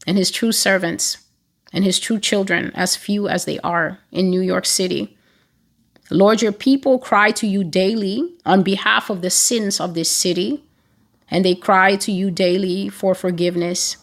and 0.07 0.17
his 0.17 0.31
true 0.31 0.51
servants 0.51 1.17
and 1.73 1.83
his 1.83 1.99
true 1.99 2.17
children, 2.17 2.71
as 2.73 2.95
few 2.95 3.27
as 3.27 3.43
they 3.45 3.59
are 3.59 3.99
in 4.11 4.29
New 4.29 4.39
York 4.41 4.65
City. 4.65 5.17
Lord, 6.09 6.41
your 6.41 6.53
people 6.53 6.97
cry 6.97 7.31
to 7.31 7.45
you 7.45 7.65
daily 7.65 8.37
on 8.45 8.63
behalf 8.63 9.09
of 9.09 9.21
the 9.21 9.29
sins 9.29 9.81
of 9.81 9.93
this 9.93 10.09
city, 10.09 10.63
and 11.29 11.43
they 11.43 11.55
cry 11.55 11.97
to 11.97 12.11
you 12.11 12.31
daily 12.31 12.87
for 12.87 13.13
forgiveness. 13.13 13.97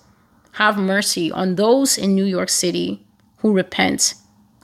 Have 0.53 0.77
mercy 0.77 1.33
on 1.33 1.55
those 1.55 1.97
in 1.97 2.15
New 2.15 2.27
York 2.27 2.51
City 2.51 3.07
who 3.39 3.55
repent 3.55 4.15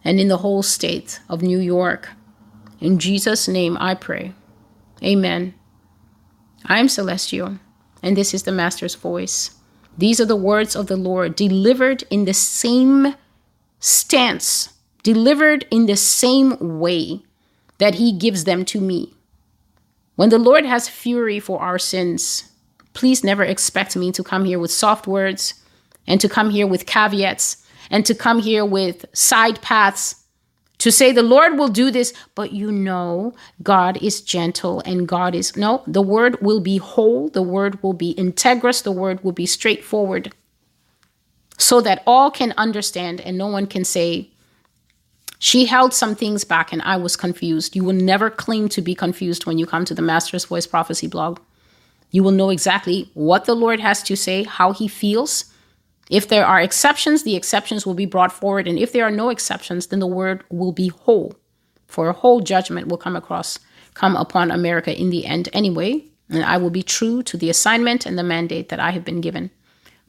and 0.04 0.20
in 0.20 0.28
the 0.28 0.38
whole 0.38 0.62
state 0.62 1.20
of 1.28 1.40
New 1.40 1.58
York. 1.58 2.10
In 2.80 2.98
Jesus' 2.98 3.48
name 3.48 3.78
I 3.80 3.94
pray. 3.94 4.34
Amen. 5.02 5.54
I 6.66 6.78
am 6.78 6.88
Celestial, 6.88 7.58
and 8.02 8.16
this 8.16 8.34
is 8.34 8.42
the 8.42 8.52
Master's 8.52 8.94
voice. 8.94 9.56
These 9.98 10.20
are 10.20 10.26
the 10.26 10.36
words 10.36 10.74
of 10.74 10.86
the 10.86 10.96
Lord 10.96 11.36
delivered 11.36 12.04
in 12.10 12.24
the 12.24 12.34
same 12.34 13.14
stance, 13.78 14.70
delivered 15.02 15.66
in 15.70 15.86
the 15.86 15.96
same 15.96 16.78
way 16.78 17.22
that 17.78 17.96
he 17.96 18.12
gives 18.12 18.44
them 18.44 18.64
to 18.66 18.80
me. 18.80 19.14
When 20.16 20.28
the 20.28 20.38
Lord 20.38 20.64
has 20.66 20.88
fury 20.88 21.40
for 21.40 21.60
our 21.60 21.78
sins, 21.78 22.50
please 22.92 23.24
never 23.24 23.44
expect 23.44 23.96
me 23.96 24.12
to 24.12 24.22
come 24.22 24.44
here 24.44 24.58
with 24.58 24.70
soft 24.70 25.06
words 25.06 25.54
and 26.06 26.20
to 26.20 26.28
come 26.28 26.50
here 26.50 26.66
with 26.66 26.86
caveats 26.86 27.64
and 27.90 28.04
to 28.06 28.14
come 28.14 28.40
here 28.40 28.64
with 28.64 29.06
side 29.12 29.60
paths 29.62 30.19
to 30.80 30.90
say 30.90 31.12
the 31.12 31.22
Lord 31.22 31.58
will 31.58 31.68
do 31.68 31.90
this, 31.90 32.12
but 32.34 32.52
you 32.52 32.72
know 32.72 33.34
God 33.62 34.02
is 34.02 34.20
gentle 34.20 34.80
and 34.84 35.06
God 35.06 35.34
is 35.34 35.56
no, 35.56 35.82
the 35.86 36.02
word 36.02 36.40
will 36.40 36.60
be 36.60 36.78
whole, 36.78 37.28
the 37.28 37.42
word 37.42 37.82
will 37.82 37.92
be 37.92 38.14
integrous, 38.14 38.82
the 38.82 38.90
word 38.90 39.22
will 39.22 39.32
be 39.32 39.46
straightforward, 39.46 40.32
so 41.58 41.80
that 41.82 42.02
all 42.06 42.30
can 42.30 42.54
understand 42.56 43.20
and 43.20 43.36
no 43.36 43.46
one 43.46 43.66
can 43.66 43.84
say, 43.84 44.30
she 45.38 45.66
held 45.66 45.94
some 45.94 46.14
things 46.14 46.44
back 46.44 46.72
and 46.72 46.82
I 46.82 46.96
was 46.96 47.16
confused. 47.16 47.76
You 47.76 47.84
will 47.84 47.94
never 47.94 48.28
claim 48.28 48.68
to 48.70 48.82
be 48.82 48.94
confused 48.94 49.46
when 49.46 49.58
you 49.58 49.66
come 49.66 49.84
to 49.86 49.94
the 49.94 50.02
Master's 50.02 50.44
Voice 50.46 50.66
Prophecy 50.66 51.06
blog. 51.06 51.40
You 52.10 52.22
will 52.22 52.30
know 52.30 52.50
exactly 52.50 53.10
what 53.14 53.44
the 53.44 53.54
Lord 53.54 53.80
has 53.80 54.02
to 54.04 54.16
say, 54.16 54.42
how 54.42 54.72
he 54.72 54.88
feels, 54.88 55.49
if 56.10 56.28
there 56.28 56.44
are 56.44 56.60
exceptions, 56.60 57.22
the 57.22 57.36
exceptions 57.36 57.86
will 57.86 57.94
be 57.94 58.04
brought 58.04 58.32
forward. 58.32 58.66
And 58.66 58.78
if 58.78 58.92
there 58.92 59.04
are 59.04 59.12
no 59.12 59.30
exceptions, 59.30 59.86
then 59.86 60.00
the 60.00 60.08
word 60.08 60.42
will 60.50 60.72
be 60.72 60.88
whole. 60.88 61.34
For 61.86 62.08
a 62.08 62.12
whole 62.12 62.40
judgment 62.40 62.88
will 62.88 62.98
come 62.98 63.14
across, 63.14 63.60
come 63.94 64.16
upon 64.16 64.50
America 64.50 64.96
in 64.96 65.10
the 65.10 65.24
end 65.24 65.48
anyway. 65.52 66.04
And 66.28 66.44
I 66.44 66.56
will 66.56 66.70
be 66.70 66.82
true 66.82 67.22
to 67.22 67.36
the 67.36 67.48
assignment 67.48 68.06
and 68.06 68.18
the 68.18 68.24
mandate 68.24 68.68
that 68.70 68.80
I 68.80 68.90
have 68.90 69.04
been 69.04 69.20
given. 69.20 69.50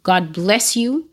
God 0.02 0.34
bless 0.34 0.76
you. 0.76 1.08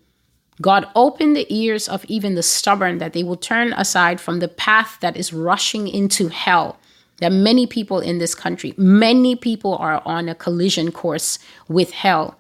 God 0.61 0.89
open 0.97 1.35
the 1.35 1.47
ears 1.55 1.89
of 1.89 2.05
even 2.07 2.35
the 2.35 2.43
stubborn 2.43 2.99
that 2.99 3.13
they 3.13 3.23
will 3.23 3.37
turn 3.37 3.75
aside 3.75 4.21
from 4.21 4.41
the 4.41 4.49
path 4.49 4.99
that 5.01 5.17
is 5.17 5.33
rushing 5.33 5.87
into 5.87 6.29
hell. 6.29 6.79
That 7.19 7.33
many 7.33 7.67
people 7.67 8.01
in 8.01 8.19
this 8.19 8.35
country, 8.35 8.75
many 8.77 9.37
people 9.37 9.77
are 9.77 10.01
on 10.05 10.29
a 10.29 10.35
collision 10.35 10.93
course 10.93 11.39
with 11.69 11.91
hell. 11.91 12.39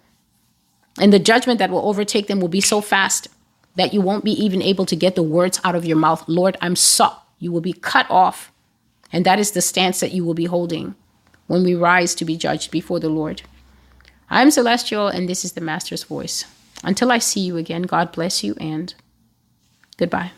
And 1.01 1.13
the 1.13 1.19
judgment 1.19 1.59
that 1.59 1.71
will 1.71 1.89
overtake 1.89 2.27
them 2.27 2.41
will 2.41 2.49
be 2.49 2.61
so 2.61 2.81
fast 2.81 3.29
that 3.77 3.95
you 3.95 4.01
won't 4.01 4.25
be 4.25 4.33
even 4.33 4.61
able 4.61 4.87
to 4.87 4.97
get 4.97 5.15
the 5.15 5.23
words 5.23 5.61
out 5.63 5.75
of 5.75 5.85
your 5.85 5.97
mouth. 5.97 6.25
Lord, 6.27 6.57
I'm 6.61 6.77
so. 6.77 7.13
You 7.39 7.53
will 7.53 7.61
be 7.61 7.73
cut 7.73 8.11
off. 8.11 8.51
And 9.13 9.25
that 9.25 9.39
is 9.39 9.53
the 9.53 9.63
stance 9.63 10.01
that 10.01 10.13
you 10.13 10.25
will 10.25 10.35
be 10.35 10.47
holding 10.47 10.95
when 11.47 11.65
we 11.65 11.75
rise 11.75 12.15
to 12.17 12.25
be 12.25 12.37
judged 12.37 12.71
before 12.71 13.01
the 13.01 13.09
Lord. 13.09 13.43
I'm 14.29 14.51
Celestial, 14.51 15.09
and 15.09 15.29
this 15.29 15.45
is 15.45 15.53
the 15.53 15.61
Master's 15.61 16.05
Voice. 16.05 16.45
Until 16.85 17.11
I 17.11 17.19
see 17.19 17.41
you 17.41 17.57
again, 17.57 17.83
God 17.83 18.13
bless 18.13 18.45
you 18.45 18.55
and 18.61 18.95
goodbye. 19.97 20.33